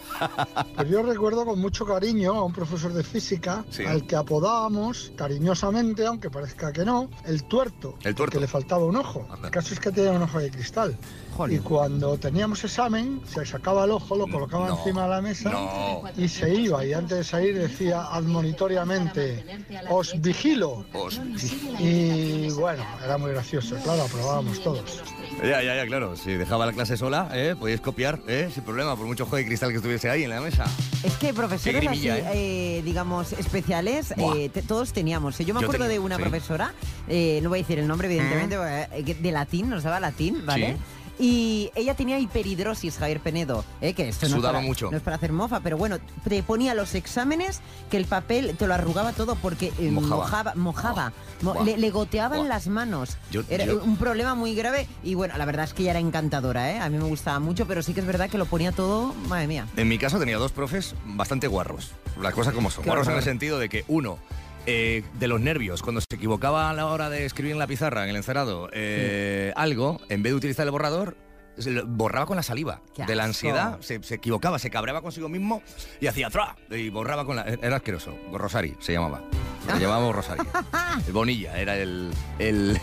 Pues 0.75 0.89
yo 0.89 1.01
recuerdo 1.01 1.43
con 1.45 1.59
mucho 1.59 1.85
cariño 1.85 2.33
a 2.35 2.43
un 2.43 2.53
profesor 2.53 2.93
de 2.93 3.03
física 3.03 3.65
Sí. 3.71 3.83
al 3.83 4.05
que 4.05 4.15
apodábamos 4.15 5.11
cariñosamente, 5.17 6.05
aunque 6.05 6.29
parezca 6.29 6.71
que 6.71 6.85
no, 6.85 7.09
el 7.25 7.43
tuerto, 7.45 7.95
El 8.03 8.13
tuerto. 8.15 8.35
que 8.37 8.41
le 8.41 8.47
faltaba 8.47 8.85
un 8.85 8.95
ojo. 8.95 9.25
Anda. 9.31 9.47
El 9.47 9.51
caso 9.53 9.73
es 9.73 9.79
que 9.79 9.91
tenía 9.91 10.11
un 10.11 10.21
ojo 10.21 10.39
de 10.39 10.51
cristal. 10.51 10.95
Jolín. 11.35 11.57
Y 11.57 11.59
cuando 11.61 12.15
teníamos 12.17 12.63
examen, 12.63 13.21
se 13.25 13.43
sacaba 13.43 13.85
el 13.85 13.91
ojo, 13.91 14.15
lo 14.15 14.27
colocaba 14.27 14.67
No, 14.67 14.77
encima 14.77 15.03
de 15.03 15.09
la 15.09 15.21
mesa 15.21 15.49
No. 15.49 16.03
y 16.15 16.27
se 16.29 16.53
iba. 16.53 16.85
Y 16.85 16.93
antes 16.93 17.17
de 17.17 17.23
salir 17.23 17.57
decía 17.57 18.03
admonitoriamente, 18.11 19.43
os 19.89 20.13
vigilo. 20.21 20.85
Os- 20.93 21.19
Y 21.79 22.49
bueno, 22.51 22.83
era 23.03 23.17
muy 23.17 23.31
gracioso, 23.31 23.75
claro, 23.83 24.03
aprobábamos 24.03 24.61
todos. 24.61 25.01
Ya, 25.41 25.61
ya, 25.63 25.75
ya, 25.75 25.85
claro. 25.87 26.15
Si 26.15 26.33
dejaba 26.33 26.67
la 26.67 26.73
clase 26.73 26.97
sola, 26.97 27.29
¿eh? 27.33 27.55
podíais 27.59 27.81
copiar, 27.81 28.02
¿eh? 28.27 28.49
sin 28.53 28.63
problema, 28.63 28.95
por 28.95 29.05
mucho 29.07 29.25
juego 29.25 29.37
de 29.37 29.45
cristal 29.45 29.69
que 29.71 29.77
estuviese 29.77 30.09
ahí 30.09 30.23
en 30.23 30.29
la 30.29 30.41
mesa. 30.41 30.65
Es 31.03 31.13
que 31.13 31.33
profesores 31.33 31.75
así, 31.77 31.85
grimilla, 31.87 32.31
eh, 32.33 32.81
digamos, 32.83 33.33
especiales, 33.33 34.13
eh, 34.17 34.49
te- 34.53 34.61
todos 34.61 34.93
teníamos. 34.93 35.37
Yo 35.39 35.53
me 35.53 35.61
Yo 35.61 35.65
acuerdo 35.67 35.85
tenía, 35.85 35.87
de 35.89 35.99
una 35.99 36.15
sí. 36.17 36.21
profesora, 36.21 36.73
eh, 37.07 37.39
no 37.41 37.49
voy 37.49 37.59
a 37.59 37.61
decir 37.61 37.79
el 37.79 37.87
nombre, 37.87 38.07
evidentemente, 38.07 38.55
eh, 38.59 39.03
que- 39.03 39.15
de 39.15 39.31
latín, 39.31 39.69
nos 39.69 39.83
daba 39.83 39.99
latín, 39.99 40.45
¿vale? 40.45 40.77
Y 41.19 41.69
ella 41.75 41.93
tenía 41.95 42.17
hiperhidrosis, 42.19 42.97
Javier 42.97 43.19
Penedo, 43.19 43.63
¿eh? 43.81 43.93
que 43.93 44.09
esto 44.09 44.25
no 44.27 44.35
es, 44.35 44.39
Sudaba 44.41 44.53
para, 44.55 44.65
mucho. 44.65 44.89
no 44.89 44.97
es 44.97 45.03
para 45.03 45.15
hacer 45.17 45.31
mofa, 45.31 45.59
pero 45.59 45.77
bueno, 45.77 45.97
te 46.27 46.41
ponía 46.43 46.73
los 46.73 46.95
exámenes 46.95 47.61
que 47.91 47.97
el 47.97 48.05
papel 48.05 48.55
te 48.57 48.65
lo 48.67 48.73
arrugaba 48.73 49.13
todo 49.13 49.35
porque 49.35 49.71
eh, 49.79 49.91
Mojaba. 49.91 50.15
mojaba, 50.17 50.53
mojaba, 50.55 51.13
Mo- 51.41 51.53
Buah. 51.53 51.63
le, 51.65 51.77
le 51.77 51.89
goteaban 51.91 52.47
las 52.49 52.67
manos. 52.67 53.17
Yo- 53.31 53.43
Era 53.49 53.65
yo- 53.65 53.83
un 53.83 53.97
problema 53.97 54.33
muy 54.35 54.55
grave 54.55 54.87
y 55.03 55.13
bueno, 55.13 55.37
la 55.37 55.45
verdad 55.45 55.65
es 55.65 55.73
que 55.73 55.83
ella 55.83 55.91
era 55.91 55.99
encantadora, 55.99 56.71
¿eh? 56.71 56.79
A 56.79 56.89
mí 56.89 56.97
me 56.97 57.03
gustaba 57.05 57.39
mucho, 57.39 57.67
pero 57.67 57.83
sí 57.83 57.93
que 57.93 57.99
es 57.99 58.05
verdad 58.07 58.29
que 58.29 58.37
lo 58.39 58.45
ponía 58.45 58.71
todo, 58.71 59.13
madre 59.27 59.47
mía. 59.47 59.67
En 59.77 59.87
mi 59.87 59.97
caso 59.99 60.17
tenía 60.19 60.37
dos 60.37 60.51
profes 60.51 60.95
bastante 61.05 61.47
guarros. 61.47 61.91
Las 62.21 62.33
cosas 62.33 62.53
como 62.53 62.69
son. 62.71 62.83
Qué 62.83 62.89
Guarros 62.89 63.07
en 63.07 63.15
el 63.15 63.23
sentido 63.23 63.59
de 63.59 63.69
que 63.69 63.85
uno, 63.87 64.17
eh, 64.65 65.03
de 65.19 65.27
los 65.27 65.39
nervios, 65.41 65.81
cuando 65.81 66.01
se 66.01 66.15
equivocaba 66.15 66.69
a 66.69 66.73
la 66.73 66.85
hora 66.87 67.09
de 67.09 67.25
escribir 67.25 67.51
en 67.53 67.59
la 67.59 67.67
pizarra, 67.67 68.03
en 68.03 68.09
el 68.09 68.15
encerado, 68.15 68.69
eh, 68.73 69.51
algo, 69.55 69.99
en 70.09 70.23
vez 70.23 70.31
de 70.31 70.37
utilizar 70.37 70.65
el 70.65 70.71
borrador, 70.71 71.17
borraba 71.85 72.25
con 72.25 72.35
la 72.35 72.43
saliva. 72.43 72.81
De 73.07 73.15
la 73.15 73.25
ansiedad, 73.25 73.79
se, 73.81 74.01
se 74.01 74.15
equivocaba, 74.15 74.57
se 74.59 74.69
cabreaba 74.69 75.01
consigo 75.01 75.29
mismo 75.29 75.61
y 76.01 76.07
hacía 76.07 76.29
¡tra! 76.29 76.55
Y 76.71 76.89
borraba 76.89 77.25
con 77.25 77.35
la... 77.35 77.43
Era 77.43 77.75
asqueroso. 77.75 78.17
Rosari 78.31 78.75
se 78.79 78.93
llamaba. 78.93 79.21
Lo 79.67 79.77
llamábamos 79.77 80.15
Rosari. 80.15 80.41
El 81.07 81.13
Bonilla 81.13 81.57
era 81.57 81.77
el, 81.77 82.11
el, 82.39 82.79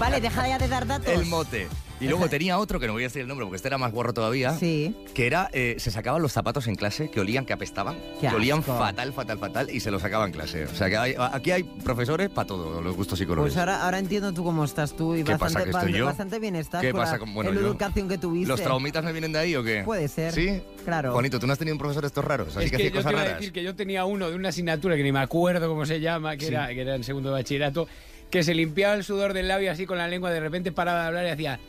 Vale, 0.00 0.20
deja 0.20 0.48
ya 0.48 0.58
de 0.58 0.68
dar 0.68 0.86
datos. 0.86 1.08
el 1.08 1.26
mote. 1.26 1.68
Y 2.00 2.08
luego 2.08 2.28
tenía 2.28 2.58
otro, 2.58 2.78
que 2.78 2.86
no 2.86 2.92
voy 2.92 3.04
a 3.04 3.06
decir 3.06 3.22
el 3.22 3.28
nombre 3.28 3.46
porque 3.46 3.56
este 3.56 3.68
era 3.68 3.78
más 3.78 3.90
guarro 3.90 4.12
todavía, 4.12 4.52
Sí. 4.58 4.94
que 5.14 5.26
era, 5.26 5.48
eh, 5.52 5.76
se 5.78 5.90
sacaban 5.90 6.20
los 6.20 6.30
zapatos 6.32 6.66
en 6.66 6.74
clase 6.74 7.10
que 7.10 7.20
olían, 7.20 7.46
que 7.46 7.54
apestaban, 7.54 7.96
Qué 8.20 8.28
que 8.28 8.34
olían 8.34 8.58
asco. 8.58 8.76
fatal, 8.76 9.12
fatal, 9.14 9.38
fatal, 9.38 9.70
y 9.70 9.80
se 9.80 9.90
los 9.90 10.02
sacaban 10.02 10.28
en 10.28 10.32
clase. 10.34 10.64
O 10.64 10.74
sea 10.74 10.88
que 10.90 10.96
hay- 10.98 11.14
aquí 11.18 11.52
hay 11.52 11.62
profesores 11.62 12.28
para 12.28 12.46
todo, 12.46 12.82
los 12.82 12.94
gustos 12.96 13.18
y 13.22 13.26
colores. 13.26 13.52
Pues 13.54 13.58
ahora, 13.58 13.82
ahora 13.84 13.98
entiendo 13.98 14.32
tú 14.34 14.44
cómo 14.44 14.64
estás 14.64 14.94
tú 14.94 15.14
y 15.14 15.24
¿Qué 15.24 15.32
bastante, 15.32 15.54
pasa, 15.54 15.64
que 15.64 15.70
estoy 15.70 15.92
ba- 15.92 15.98
yo? 15.98 16.04
bastante 16.06 16.38
bien 16.38 16.56
estás 16.56 16.82
¿Qué 16.82 16.92
pasa 16.92 17.12
la, 17.12 17.18
con- 17.18 17.32
bueno, 17.32 17.50
la 17.52 17.60
yo- 17.60 17.66
educación 17.68 18.08
que 18.08 18.18
tuviste. 18.18 18.48
¿Los 18.48 18.60
traumitas 18.60 19.02
me 19.02 19.12
vienen 19.12 19.32
de 19.32 19.38
ahí 19.38 19.56
o 19.56 19.62
qué? 19.64 19.82
Puede 19.84 20.08
ser. 20.08 20.32
¿Sí? 20.34 20.60
Claro. 20.84 21.12
Juanito, 21.12 21.40
¿tú 21.40 21.46
no 21.46 21.54
has 21.54 21.58
tenido 21.58 21.74
un 21.74 21.78
profesor 21.78 22.02
de 22.02 22.08
estos 22.08 22.24
raros? 22.24 22.48
Así 22.56 22.66
es 22.66 22.70
que, 22.70 22.70
que 22.70 22.76
hacía 22.76 22.86
yo 22.88 22.92
te 22.92 22.96
cosas 22.98 23.12
iba 23.12 23.20
a 23.20 23.24
raras. 23.24 23.38
decir 23.40 23.52
que 23.54 23.62
yo 23.62 23.74
tenía 23.74 24.04
uno 24.04 24.28
de 24.28 24.36
una 24.36 24.50
asignatura 24.50 24.96
que 24.96 25.02
ni 25.02 25.12
me 25.12 25.20
acuerdo 25.20 25.66
cómo 25.68 25.86
se 25.86 25.98
llama, 26.00 26.36
que, 26.36 26.46
Sí. 26.46 26.52
era, 26.52 26.68
que 26.68 26.80
era 26.82 26.94
en 26.94 27.04
segundo 27.04 27.30
de 27.30 27.36
bachillerato, 27.36 27.88
que 28.30 28.42
se 28.42 28.54
limpiaba 28.54 28.94
el 28.94 29.04
sudor 29.04 29.32
del 29.32 29.48
labio 29.48 29.70
así 29.70 29.86
con 29.86 29.98
la 29.98 30.08
lengua, 30.08 30.30
de 30.30 30.40
repente 30.40 30.72
paraba 30.72 31.02
de 31.02 31.06
hablar 31.06 31.26
y 31.26 31.30
hacía... 31.30 31.60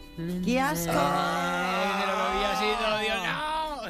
¡Qué 0.44 0.60
asco! 0.60 0.92
Me 0.92 2.06
lo. 2.06 3.47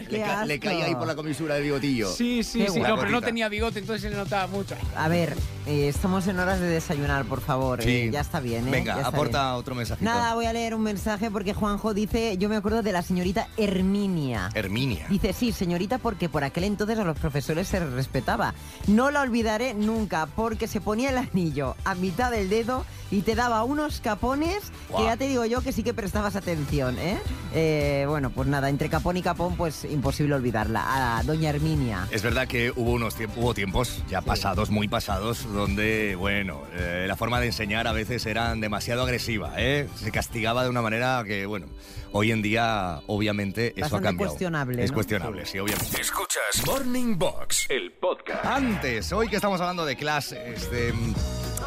Le, 0.10 0.22
ca- 0.22 0.46
le 0.46 0.60
caía 0.60 0.86
ahí 0.86 0.96
por 0.96 1.08
la 1.08 1.15
comisura 1.15 1.56
del 1.56 1.63
bigotillo. 1.63 2.10
Sí, 2.12 2.43
sí, 2.43 2.60
Qué 2.65 2.70
sí. 2.72 2.80
No, 2.80 2.96
pero 2.98 3.10
no 3.10 3.22
tenía 3.22 3.50
bigote, 3.50 3.80
entonces 3.80 4.02
se 4.04 4.10
le 4.10 4.15
notaba 4.15 4.48
mucho. 4.48 4.76
A 4.96 5.08
ver, 5.08 5.36
eh, 5.65 5.88
estamos 5.88 6.28
en 6.28 6.39
horas 6.39 6.60
de 6.60 6.67
desayunar, 6.67 7.26
por 7.26 7.41
favor. 7.41 7.82
Sí. 7.82 7.89
eh, 7.89 8.10
ya 8.12 8.22
está 8.22 8.39
bien, 8.39 8.67
¿eh? 8.67 8.72
Venga, 8.72 8.96
Ya 9.00 9.08
aporta 9.08 9.43
bien. 9.52 9.60
otro 9.60 9.76
mensajito. 9.76 10.06
Nada, 10.06 10.34
voy 10.36 10.46
a 10.46 10.54
leer 10.54 10.74
un 10.76 10.82
mensaje 10.84 11.30
porque 11.32 11.54
Juanjo 11.54 11.93
dice, 11.93 12.38
yo 12.38 12.50
me 12.50 12.56
acuerdo 12.56 12.82
de 12.84 12.91
la 12.91 13.02
señorita 13.02 13.48
Herminia. 13.58 14.50
Herminia. 14.54 15.06
Dice, 15.10 15.34
sí, 15.34 15.52
señorita, 15.52 15.98
porque 15.98 16.30
por 16.30 16.43
aquel 16.43 16.63
entonces 16.65 16.98
a 17.00 17.04
los 17.04 17.17
profesores 17.17 17.67
se 17.67 17.80
respetaba. 17.80 18.54
No 18.88 19.12
la 19.12 19.22
olvidaré 19.22 19.74
nunca, 19.74 20.28
porque 20.36 20.67
se 20.67 20.82
ponía 20.82 21.10
el 21.10 21.17
anillo 21.17 21.76
a 21.86 21.96
mitad 21.96 22.32
del 22.32 22.50
dedo 22.50 22.86
y 23.12 23.22
te 23.22 23.36
daba 23.36 23.63
unos 23.63 24.02
capones 24.02 24.63
Guau. 24.89 25.02
que 25.02 25.06
ya 25.10 25.17
te 25.17 25.28
digo 25.28 25.46
yo 25.46 25.62
que 25.62 25.72
sí 25.72 25.84
que 25.84 25.93
prestabas 25.93 26.36
atención, 26.36 26.98
¿eh? 27.00 27.17
Eh, 27.54 28.06
Bueno, 28.08 28.30
pues 28.30 28.48
nada, 28.48 28.70
entre 28.70 28.89
capón 28.89 29.17
y 29.17 29.22
capón, 29.22 29.56
pues 29.56 29.86
imposible 29.98 30.36
olvidarla. 30.36 31.18
A 31.18 31.24
doña 31.24 31.50
Herminia. 31.50 32.08
Es 32.12 32.22
verdad 32.24 32.48
que 32.48 32.72
hubo 32.76 32.92
unos 32.92 33.16
tiemp- 33.18 33.36
hubo 33.36 33.54
tiempos 33.54 34.02
ya 34.10 34.22
pasados, 34.22 34.70
muy 34.70 34.88
pasados, 34.88 35.52
donde, 35.54 36.16
bueno, 36.16 36.62
eh, 36.74 37.06
la 37.08 37.16
forma 37.16 37.40
de 37.40 37.48
enseñar 37.48 37.88
a 37.88 37.92
veces 37.92 38.26
era 38.26 38.56
demasiado 38.56 39.04
agresiva, 39.04 39.54
¿eh? 39.58 39.88
Se 39.96 40.12
castigaba 40.12 40.64
de 40.64 40.70
una 40.70 40.82
manera 40.82 41.24
que, 41.26 41.46
bueno, 41.46 41.68
hoy 42.14 42.32
en 42.32 42.42
día, 42.42 43.02
obviamente, 43.08 43.74
eso 43.76 43.98
ha 43.98 44.02
cambiado. 44.02 44.30
cuestionable, 44.30 44.84
Es 44.84 44.92
¿no? 44.92 44.96
cuestionable, 44.96 45.46
sí, 45.46 45.60
obviamente. 45.60 46.00
Escuchas 46.02 46.66
Morning 46.66 47.18
Box, 47.18 47.66
el 47.70 47.92
podcast. 47.92 48.46
Antes, 48.46 49.12
hoy 49.12 49.28
que 49.28 49.36
estamos 49.36 49.60
hablando 49.62 49.86
de 49.86 49.96
clases, 49.96 50.72
de, 50.72 50.94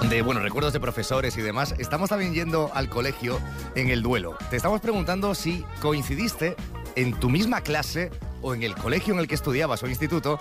de, 0.08 0.22
bueno, 0.22 0.40
recuerdos 0.40 0.72
de 0.72 0.80
profesores 0.80 1.36
y 1.36 1.42
demás, 1.42 1.74
estamos 1.78 2.08
también 2.10 2.32
yendo 2.34 2.70
al 2.74 2.88
colegio 2.88 3.38
en 3.74 3.88
el 3.90 4.02
duelo. 4.02 4.36
Te 4.50 4.56
estamos 4.56 4.80
preguntando 4.80 5.34
si 5.34 5.64
coincidiste 5.80 6.56
en 6.96 7.18
tu 7.18 7.30
misma 7.30 7.60
clase 7.60 8.10
o 8.42 8.54
en 8.54 8.62
el 8.62 8.74
colegio 8.74 9.14
en 9.14 9.20
el 9.20 9.28
que 9.28 9.34
estudiabas 9.34 9.82
o 9.82 9.88
instituto 9.88 10.38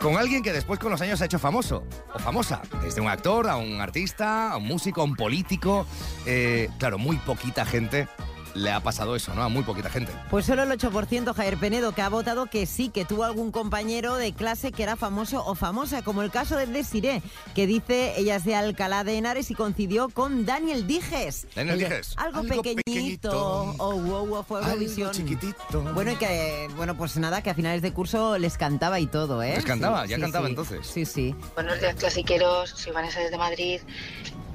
con 0.00 0.16
alguien 0.16 0.42
que 0.42 0.52
después 0.52 0.78
con 0.78 0.90
los 0.90 1.00
años 1.00 1.18
se 1.18 1.24
ha 1.24 1.26
hecho 1.26 1.38
famoso 1.38 1.84
o 2.14 2.18
famosa. 2.18 2.62
Desde 2.82 3.00
un 3.00 3.08
actor 3.08 3.48
a 3.48 3.56
un 3.56 3.80
artista, 3.80 4.52
a 4.52 4.56
un 4.56 4.66
músico, 4.66 5.00
a 5.00 5.04
un 5.04 5.16
político. 5.16 5.86
Eh, 6.26 6.68
claro, 6.78 6.98
muy 6.98 7.16
poquita 7.18 7.64
gente 7.64 8.08
le 8.56 8.70
ha 8.72 8.80
pasado 8.80 9.14
eso, 9.16 9.34
¿no? 9.34 9.42
A 9.42 9.48
muy 9.48 9.62
poquita 9.62 9.90
gente. 9.90 10.12
Pues 10.30 10.46
solo 10.46 10.62
el 10.64 10.70
8% 10.70 11.34
Javier 11.34 11.56
Penedo 11.58 11.92
que 11.92 12.02
ha 12.02 12.08
votado 12.08 12.46
que 12.46 12.66
sí, 12.66 12.88
que 12.88 13.04
tuvo 13.04 13.24
algún 13.24 13.52
compañero 13.52 14.16
de 14.16 14.32
clase 14.32 14.72
que 14.72 14.82
era 14.82 14.96
famoso 14.96 15.44
o 15.46 15.54
famosa, 15.54 16.02
como 16.02 16.22
el 16.22 16.30
caso 16.30 16.56
de 16.56 16.66
Desiree, 16.66 17.22
que 17.54 17.66
dice 17.66 18.14
ella 18.16 18.36
es 18.36 18.44
de 18.44 18.54
Alcalá 18.54 19.04
de 19.04 19.16
Henares 19.18 19.50
y 19.50 19.54
coincidió 19.54 20.08
con 20.08 20.44
Daniel 20.46 20.86
Dijes. 20.86 21.46
Daniel 21.54 21.74
El 21.82 21.88
Dijes. 21.88 22.14
Algo, 22.16 22.40
Algo 22.40 22.48
pequeñito, 22.62 22.82
pequeñito. 22.84 23.74
oh, 23.78 23.96
wow, 24.00 24.26
wow, 24.26 24.42
fue 24.44 24.58
Algo 24.58 24.70
Eurovisión. 24.70 25.12
chiquitito. 25.12 25.82
Bueno, 25.94 26.12
y 26.12 26.16
que, 26.16 26.68
bueno, 26.76 26.96
pues 26.96 27.16
nada, 27.18 27.42
que 27.42 27.50
a 27.50 27.54
finales 27.54 27.82
de 27.82 27.92
curso 27.92 28.38
les 28.38 28.56
cantaba 28.56 28.98
y 29.00 29.06
todo, 29.06 29.42
¿eh? 29.42 29.54
Les 29.56 29.64
cantaba, 29.64 30.02
Sí, 30.04 30.10
ya 30.10 30.16
sí, 30.16 30.22
cantaba 30.22 30.46
sí. 30.46 30.50
entonces. 30.52 30.86
Sí, 30.86 31.04
sí. 31.04 31.34
Buenos 31.54 31.78
días, 31.80 31.94
clasiqueros. 31.96 32.70
Soy 32.70 32.92
Vanessa 32.92 33.20
desde 33.20 33.36
Madrid. 33.38 33.80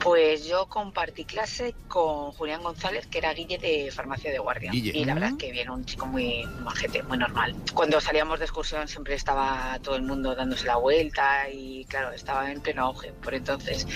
Pues 0.04 0.46
yo 0.46 0.66
compartí 0.68 1.26
clase 1.26 1.76
con 1.88 2.32
Julián 2.32 2.64
González, 2.64 3.06
que 3.08 3.20
era 3.20 3.34
Guille 3.34 3.58
de 3.58 3.92
Farmacia 3.92 4.32
de 4.32 4.40
Guardia. 4.40 4.72
Guille. 4.72 4.92
Y 4.96 5.06
la 5.06 5.14
verdad 5.14 5.30
es 5.32 5.38
que 5.38 5.52
bien, 5.52 5.70
un 5.70 5.86
chico 5.86 6.06
muy 6.06 6.44
majete, 6.64 7.04
muy 7.04 7.18
normal. 7.18 7.56
Cuando 7.74 8.02
salíamos 8.02 8.40
de 8.40 8.46
excursión 8.46 8.88
siempre 8.88 9.16
estaba 9.16 9.78
todo 9.84 9.96
el 9.96 10.02
mundo 10.02 10.34
dándose 10.36 10.66
la 10.66 10.78
vuelta 10.78 11.50
y 11.50 11.86
claro, 11.86 12.12
estaba 12.12 12.52
en 12.52 12.62
pleno 12.62 12.86
auge 12.86 13.12
por 13.14 13.34
entonces. 13.34 13.88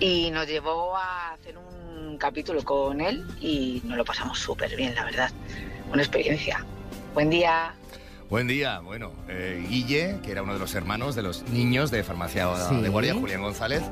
Y 0.00 0.30
nos 0.30 0.46
llevó 0.46 0.96
a 0.96 1.32
hacer 1.32 1.58
un 1.58 2.16
capítulo 2.16 2.64
con 2.64 3.00
él 3.00 3.24
y 3.40 3.82
nos 3.84 3.98
lo 3.98 4.04
pasamos 4.04 4.38
súper 4.38 4.74
bien, 4.76 4.94
la 4.94 5.04
verdad. 5.04 5.30
Una 5.92 6.02
experiencia. 6.02 6.64
Buen 7.14 7.28
día. 7.28 7.74
Buen 8.32 8.48
día, 8.48 8.80
bueno, 8.80 9.12
eh, 9.28 9.62
Guille, 9.68 10.16
que 10.24 10.32
era 10.32 10.42
uno 10.42 10.54
de 10.54 10.58
los 10.58 10.74
hermanos 10.74 11.14
de 11.14 11.20
los 11.20 11.42
niños 11.50 11.90
de 11.90 12.02
Farmacia 12.02 12.48
Sí. 12.66 12.80
de 12.80 12.88
Guardia, 12.88 13.12
Julián 13.12 13.42
González, 13.42 13.82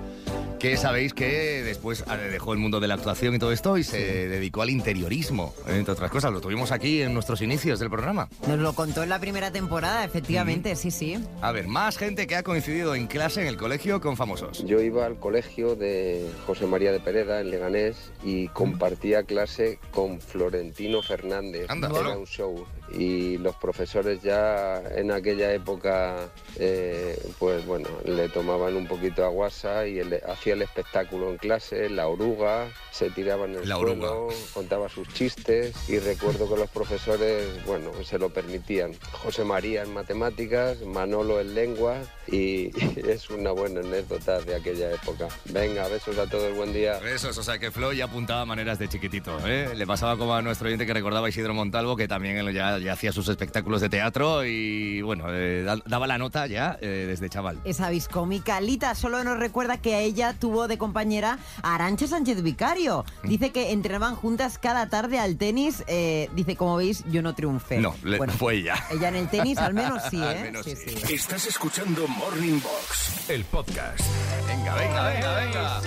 que 0.58 0.78
sabéis 0.78 1.12
que 1.12 1.62
después 1.62 2.04
eh, 2.10 2.30
dejó 2.30 2.54
el 2.54 2.58
mundo 2.58 2.80
de 2.80 2.88
la 2.88 2.94
actuación 2.94 3.34
y 3.34 3.38
todo 3.38 3.52
esto 3.52 3.76
y 3.76 3.84
se 3.84 4.28
dedicó 4.28 4.62
al 4.62 4.70
interiorismo, 4.70 5.54
entre 5.68 5.92
otras 5.92 6.10
cosas. 6.10 6.32
Lo 6.32 6.40
tuvimos 6.40 6.72
aquí 6.72 7.02
en 7.02 7.12
nuestros 7.12 7.42
inicios 7.42 7.80
del 7.80 7.90
programa. 7.90 8.30
Nos 8.48 8.58
lo 8.60 8.72
contó 8.72 9.02
en 9.02 9.10
la 9.10 9.18
primera 9.18 9.50
temporada, 9.52 10.06
efectivamente, 10.06 10.74
sí, 10.74 10.90
sí. 10.90 11.22
A 11.42 11.52
ver, 11.52 11.68
más 11.68 11.98
gente 11.98 12.26
que 12.26 12.34
ha 12.34 12.42
coincidido 12.42 12.94
en 12.94 13.08
clase 13.08 13.42
en 13.42 13.46
el 13.46 13.58
colegio 13.58 14.00
con 14.00 14.16
famosos. 14.16 14.64
Yo 14.64 14.80
iba 14.80 15.04
al 15.04 15.18
colegio 15.18 15.76
de 15.76 16.26
José 16.46 16.64
María 16.64 16.92
de 16.92 17.00
Pereda 17.00 17.42
en 17.42 17.50
Leganés 17.50 18.10
y 18.24 18.48
compartía 18.48 19.22
clase 19.22 19.78
con 19.92 20.18
Florentino 20.18 21.02
Fernández. 21.02 21.66
Anda. 21.68 21.90
Era 21.90 22.16
un 22.16 22.24
show. 22.26 22.64
Y 22.92 23.38
los 23.38 23.54
profesores 23.56 24.22
ya 24.22 24.82
en 24.96 25.10
aquella 25.10 25.52
época, 25.52 26.28
eh, 26.56 27.20
pues 27.38 27.64
bueno, 27.66 27.88
le 28.04 28.28
tomaban 28.28 28.76
un 28.76 28.86
poquito 28.86 29.24
a 29.24 29.28
guasa 29.28 29.86
y 29.86 29.98
él 29.98 30.20
hacía 30.28 30.54
el 30.54 30.62
espectáculo 30.62 31.30
en 31.30 31.38
clase, 31.38 31.88
la 31.88 32.08
oruga, 32.08 32.68
se 32.90 33.10
tiraba 33.10 33.46
en 33.46 33.56
el 33.56 33.68
La 33.68 33.76
suelo, 33.76 34.28
contaba 34.52 34.88
sus 34.88 35.08
chistes 35.08 35.74
y 35.88 35.98
recuerdo 35.98 36.48
que 36.48 36.56
los 36.56 36.70
profesores, 36.70 37.64
bueno, 37.64 37.92
se 38.04 38.18
lo 38.18 38.30
permitían. 38.30 38.92
José 39.12 39.44
María 39.44 39.82
en 39.82 39.94
matemáticas, 39.94 40.80
Manolo 40.82 41.40
en 41.40 41.54
lengua 41.54 41.98
y 42.26 42.70
es 43.08 43.30
una 43.30 43.52
buena 43.52 43.80
anécdota 43.80 44.40
de 44.40 44.54
aquella 44.54 44.92
época. 44.92 45.28
Venga, 45.46 45.88
besos 45.88 46.18
a 46.18 46.26
todos, 46.28 46.54
buen 46.56 46.72
día. 46.72 46.98
Eso, 46.98 47.28
o 47.28 47.42
sea 47.42 47.58
que 47.58 47.70
Flo 47.70 47.92
ya 47.92 48.04
apuntaba 48.04 48.44
maneras 48.44 48.78
de 48.78 48.88
chiquitito, 48.88 49.38
¿eh? 49.46 49.74
Le 49.74 49.86
pasaba 49.86 50.16
como 50.16 50.34
a 50.34 50.42
nuestro 50.42 50.66
oyente 50.66 50.86
que 50.86 50.94
recordaba 50.94 51.28
Isidro 51.28 51.54
Montalvo, 51.54 51.96
que 51.96 52.08
también 52.08 52.36
él 52.36 52.52
ya, 52.52 52.78
ya 52.82 52.92
hacía 52.94 53.12
sus 53.12 53.28
espectáculos 53.28 53.80
de 53.80 53.88
teatro 53.88 54.44
y, 54.44 55.02
bueno, 55.02 55.24
eh, 55.28 55.62
da- 55.64 55.78
daba 55.86 56.06
la 56.06 56.18
nota 56.18 56.46
ya 56.46 56.78
eh, 56.80 57.04
desde 57.08 57.28
chaval. 57.28 57.60
Esa 57.64 57.90
viscómica. 57.90 58.60
Lita 58.60 58.94
solo 58.94 59.22
nos 59.24 59.38
recuerda 59.38 59.76
que 59.78 59.94
a 59.94 60.00
ella 60.00 60.34
tuvo 60.38 60.68
de 60.68 60.78
compañera 60.78 61.38
a 61.62 61.74
Arancha 61.74 62.06
Sánchez 62.06 62.42
Vicario. 62.42 63.04
Mm. 63.22 63.28
Dice 63.28 63.50
que 63.50 63.72
entrenaban 63.72 64.14
juntas 64.16 64.58
cada 64.58 64.88
tarde 64.88 65.18
al 65.18 65.36
tenis. 65.36 65.84
Eh, 65.86 66.28
dice, 66.34 66.56
como 66.56 66.76
veis, 66.76 67.04
yo 67.10 67.22
no 67.22 67.34
triunfé. 67.34 67.78
No, 67.78 67.94
le- 68.02 68.18
Bueno, 68.18 68.32
fue 68.32 68.56
ella. 68.56 68.74
Ella 68.90 69.08
en 69.08 69.16
el 69.16 69.28
tenis 69.28 69.58
al 69.58 69.74
menos 69.74 70.02
sí, 70.10 70.16
¿eh? 70.20 70.24
Al 70.24 70.40
menos 70.42 70.64
sí, 70.64 70.74
sí. 70.76 70.90
sí. 71.06 71.14
Estás 71.14 71.46
escuchando 71.46 72.06
Morning 72.08 72.60
Box, 72.60 73.28
el 73.30 73.44
podcast. 73.44 74.00
Venga, 74.46 74.74
venga, 74.74 75.08
venga, 75.08 75.34
venga. 75.36 75.80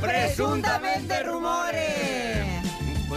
Presuntamente 0.00 1.22
rumores. 1.24 1.99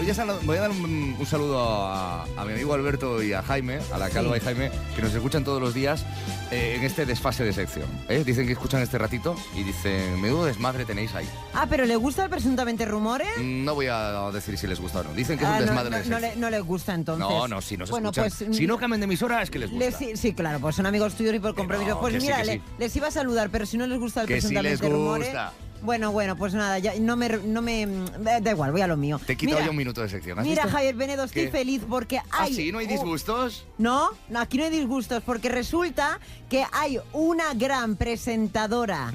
Voy 0.03 0.11
a, 0.11 0.15
sal- 0.15 0.39
voy 0.43 0.57
a 0.57 0.61
dar 0.61 0.71
un, 0.71 1.15
un 1.17 1.25
saludo 1.25 1.63
a, 1.65 2.23
a 2.23 2.45
mi 2.45 2.51
amigo 2.51 2.73
Alberto 2.73 3.23
y 3.23 3.31
a 3.31 3.41
Jaime, 3.41 3.79
a 3.93 3.97
la 3.97 4.09
Calva 4.09 4.33
Sí. 4.35 4.41
y 4.41 4.43
Jaime, 4.43 4.71
que 4.97 5.01
nos 5.01 5.13
escuchan 5.13 5.45
todos 5.45 5.61
los 5.61 5.73
días 5.73 6.05
eh, 6.51 6.75
en 6.77 6.83
este 6.83 7.05
desfase 7.05 7.45
de 7.45 7.53
sección. 7.53 7.87
¿eh? 8.09 8.23
Dicen 8.25 8.45
que 8.45 8.51
escuchan 8.51 8.81
este 8.81 8.97
ratito 8.97 9.33
y 9.55 9.63
dicen, 9.63 10.19
menudo 10.21 10.43
desmadre 10.43 10.83
tenéis 10.83 11.15
ahí. 11.15 11.25
Ah, 11.53 11.67
pero 11.69 11.85
¿le 11.85 11.95
gusta 11.95 12.25
el 12.25 12.29
presuntamente 12.29 12.85
rumores? 12.85 13.29
No 13.41 13.75
voy 13.75 13.87
a 13.87 14.29
decir 14.33 14.57
si 14.57 14.67
les 14.67 14.79
gusta 14.81 14.99
o 14.99 15.03
no. 15.03 15.13
Dicen 15.13 15.37
que 15.37 15.45
es 15.45 15.49
Ah, 15.49 15.53
un 15.53 15.59
no, 15.59 15.65
desmadre 15.67 15.89
no, 15.91 15.95
de 15.95 16.03
no 16.09 16.17
sección. 16.17 16.21
le, 16.21 16.35
no 16.41 16.49
le 16.49 16.59
gusta 16.59 16.93
entonces. 16.93 17.25
No, 17.25 17.47
no, 17.47 17.61
si 17.61 17.77
nos 17.77 17.89
bueno, 17.89 18.09
escuchan. 18.09 18.29
Pues, 18.49 18.57
si 18.57 18.67
no 18.67 18.77
cambian 18.77 18.99
de 18.99 19.05
emisora 19.05 19.41
es 19.41 19.49
que 19.49 19.59
les 19.59 19.71
gusta. 19.71 19.85
les- 20.01 20.19
sí, 20.19 20.33
claro, 20.33 20.59
pues 20.59 20.75
son 20.75 20.85
amigos 20.85 21.13
tuyos 21.15 21.33
y 21.33 21.39
por 21.39 21.55
compromiso. 21.55 21.97
pues 22.01 22.13
sí, 22.15 22.19
mira, 22.19 22.39
que 22.39 22.45
le- 22.45 22.53
sí. 22.55 22.61
les 22.77 22.95
iba 22.97 23.07
a 23.07 23.11
saludar, 23.11 23.49
pero 23.51 23.65
si 23.65 23.77
no 23.77 23.87
les 23.87 23.99
gusta 23.99 24.19
el 24.21 24.27
Que 24.27 24.33
presuntamente 24.33 24.83
les 24.83 24.91
rumores. 24.91 25.33
Bueno, 25.83 26.13
bueno, 26.13 26.37
pues 26.37 26.53
nada, 26.53 26.79
ya 26.79 26.93
no 26.99 27.17
me, 27.17 27.27
no 27.29 27.61
me 27.61 27.85
da 28.19 28.39
da 28.39 28.51
igual, 28.51 28.71
voy 28.71 28.81
a 28.81 28.87
lo 28.87 28.95
mío. 28.95 29.19
Te 29.25 29.33
he 29.33 29.35
quitado 29.35 29.57
Mira, 29.57 29.65
ya 29.65 29.71
un 29.71 29.77
minuto 29.77 30.01
de 30.01 30.07
sección. 30.09 30.39
¿has 30.39 30.45
Mira, 30.45 30.63
visto? 30.63 30.77
Javier 30.77 30.95
Benedo, 30.95 31.23
estoy 31.25 31.43
¿Qué? 31.45 31.51
feliz 31.51 31.81
porque 31.87 32.19
¿Ah, 32.19 32.23
hay. 32.43 32.53
sí? 32.53 32.71
¿No 32.71 32.79
hay 32.79 32.87
disgustos? 32.87 33.65
no, 33.77 34.09
no, 34.29 34.39
aquí 34.39 34.57
no 34.57 34.63
hay 34.63 34.69
disgustos, 34.69 35.21
porque 35.23 35.49
resulta 35.49 36.19
que 36.49 36.63
hay 36.71 36.99
una 37.11 37.53
gran 37.53 37.97
presentadora 37.97 39.11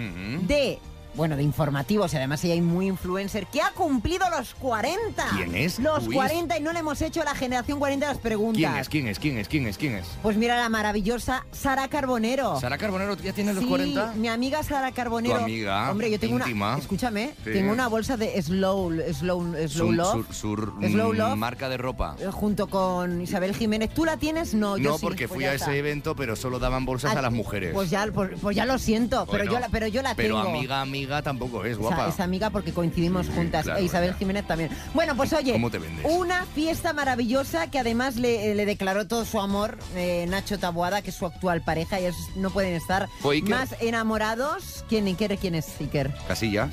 de. 0.47 0.79
Bueno, 1.19 1.37
de 1.37 1.43
informativos 1.43 2.15
y 2.15 2.17
además 2.17 2.45
ella 2.45 2.55
es 2.55 2.63
muy 2.63 2.87
influencer 2.87 3.47
que 3.49 3.61
ha 3.61 3.73
cumplido 3.73 4.25
los 4.31 4.55
40. 4.55 5.27
¿Quién 5.35 5.53
es? 5.57 5.81
Los 5.81 6.05
Luis. 6.05 6.17
40 6.17 6.57
y 6.57 6.63
no 6.63 6.73
le 6.73 6.79
hemos 6.79 7.03
hecho 7.03 7.25
la 7.25 7.35
generación 7.35 7.81
40 7.81 8.07
las 8.07 8.19
preguntas. 8.19 8.57
¿Quién 8.57 8.77
es? 8.77 8.89
¿Quién 8.89 9.09
es? 9.09 9.19
¿Quién 9.19 9.39
es? 9.39 9.49
¿Quién 9.49 9.67
es? 9.67 9.77
¿Quién 9.79 9.95
es? 9.97 10.07
Pues 10.23 10.37
mira 10.37 10.57
la 10.57 10.69
maravillosa 10.69 11.45
Sara 11.51 11.89
Carbonero. 11.89 12.61
¿Sara 12.61 12.79
Carbonero 12.79 13.17
ya 13.17 13.33
tiene 13.33 13.53
los 13.53 13.65
Sí, 13.65 13.69
40? 13.69 14.13
mi 14.15 14.29
amiga 14.29 14.63
Sara 14.63 14.93
Carbonero. 14.93 15.39
Tu 15.39 15.43
amiga 15.43 15.91
Hombre, 15.91 16.09
yo 16.09 16.21
tengo 16.21 16.39
íntima. 16.39 16.75
una. 16.75 16.79
Escúchame, 16.79 17.35
Sí. 17.45 17.51
tengo 17.53 17.73
una 17.73 17.89
bolsa 17.89 18.17
de 18.17 18.41
Slow, 18.41 18.93
Slow, 19.13 19.55
Slow 19.67 19.69
Su, 19.69 19.93
Love. 19.93 20.27
Slow 20.33 21.13
mm, 21.13 21.17
Love. 21.17 21.37
marca 21.37 21.69
de 21.69 21.79
ropa. 21.79 22.15
eh, 22.21 22.29
Junto 22.31 22.69
con 22.69 23.21
Isabel 23.23 23.57
Jiménez. 23.57 23.91
¿Tú 23.93 24.05
la 24.05 24.19
tienes? 24.19 24.55
No, 24.55 24.79
yo 24.79 24.91
No, 24.91 24.99
sí, 24.99 25.03
porque 25.05 25.27
pues 25.27 25.35
fui 25.37 25.45
ya 25.47 25.51
a 25.51 25.55
ese 25.55 25.77
evento, 25.77 26.15
pero 26.15 26.37
solo 26.37 26.61
daban 26.61 26.85
bolsas 26.85 27.13
Ah, 27.17 27.19
a 27.19 27.23
las 27.23 27.33
mujeres. 27.33 27.73
Pues 27.75 27.91
ya, 27.91 28.07
pues, 28.15 28.31
pues 28.41 28.55
ya 28.55 28.65
lo 28.67 28.79
siento, 28.79 29.27
pero, 29.29 29.43
yo 29.45 29.59
la, 29.59 29.69
pero 29.69 29.89
yo 29.89 30.01
la 30.01 30.15
Pero 30.15 30.37
tengo. 30.37 30.49
amiga, 30.57 30.81
amiga 30.81 31.08
tampoco 31.23 31.65
es, 31.65 31.77
guapa. 31.79 32.09
Esa, 32.09 32.25
amiga 32.25 32.51
porque 32.51 32.73
coincidimos 32.73 33.27
Sí, 33.27 33.33
juntas. 33.35 33.65
claro, 33.65 33.81
e 33.81 33.85
Isabel. 33.85 34.15
Jiménez 34.15 34.47
también. 34.47 34.71
Bueno, 34.95 35.17
pues 35.17 35.33
oye, 35.33 35.53
¿Cómo 35.53 35.71
te 35.71 35.79
vendes? 35.79 36.07
una 36.09 36.45
fiesta 36.47 36.93
maravillosa 36.93 37.71
que 37.71 37.79
además 37.79 38.17
le, 38.17 38.55
le 38.55 38.67
declaró 38.67 39.07
todo 39.07 39.25
su 39.25 39.41
amor 39.41 39.79
eh, 39.95 40.27
Nacho 40.29 40.59
Taboada, 40.59 41.03
que 41.03 41.11
es 41.11 41.17
su 41.17 41.27
actual 41.27 41.63
pareja, 41.63 42.01
y 42.01 42.07
ellos 42.07 42.17
no 42.37 42.51
pueden 42.51 42.75
estar 42.75 43.09
más 43.49 43.75
enamorados. 43.81 44.85
¿Quién, 44.89 45.07
Iker? 45.07 45.37
¿Quién 45.39 45.55
es 45.55 45.67
Iker? 45.81 46.15
Casillas. 46.27 46.71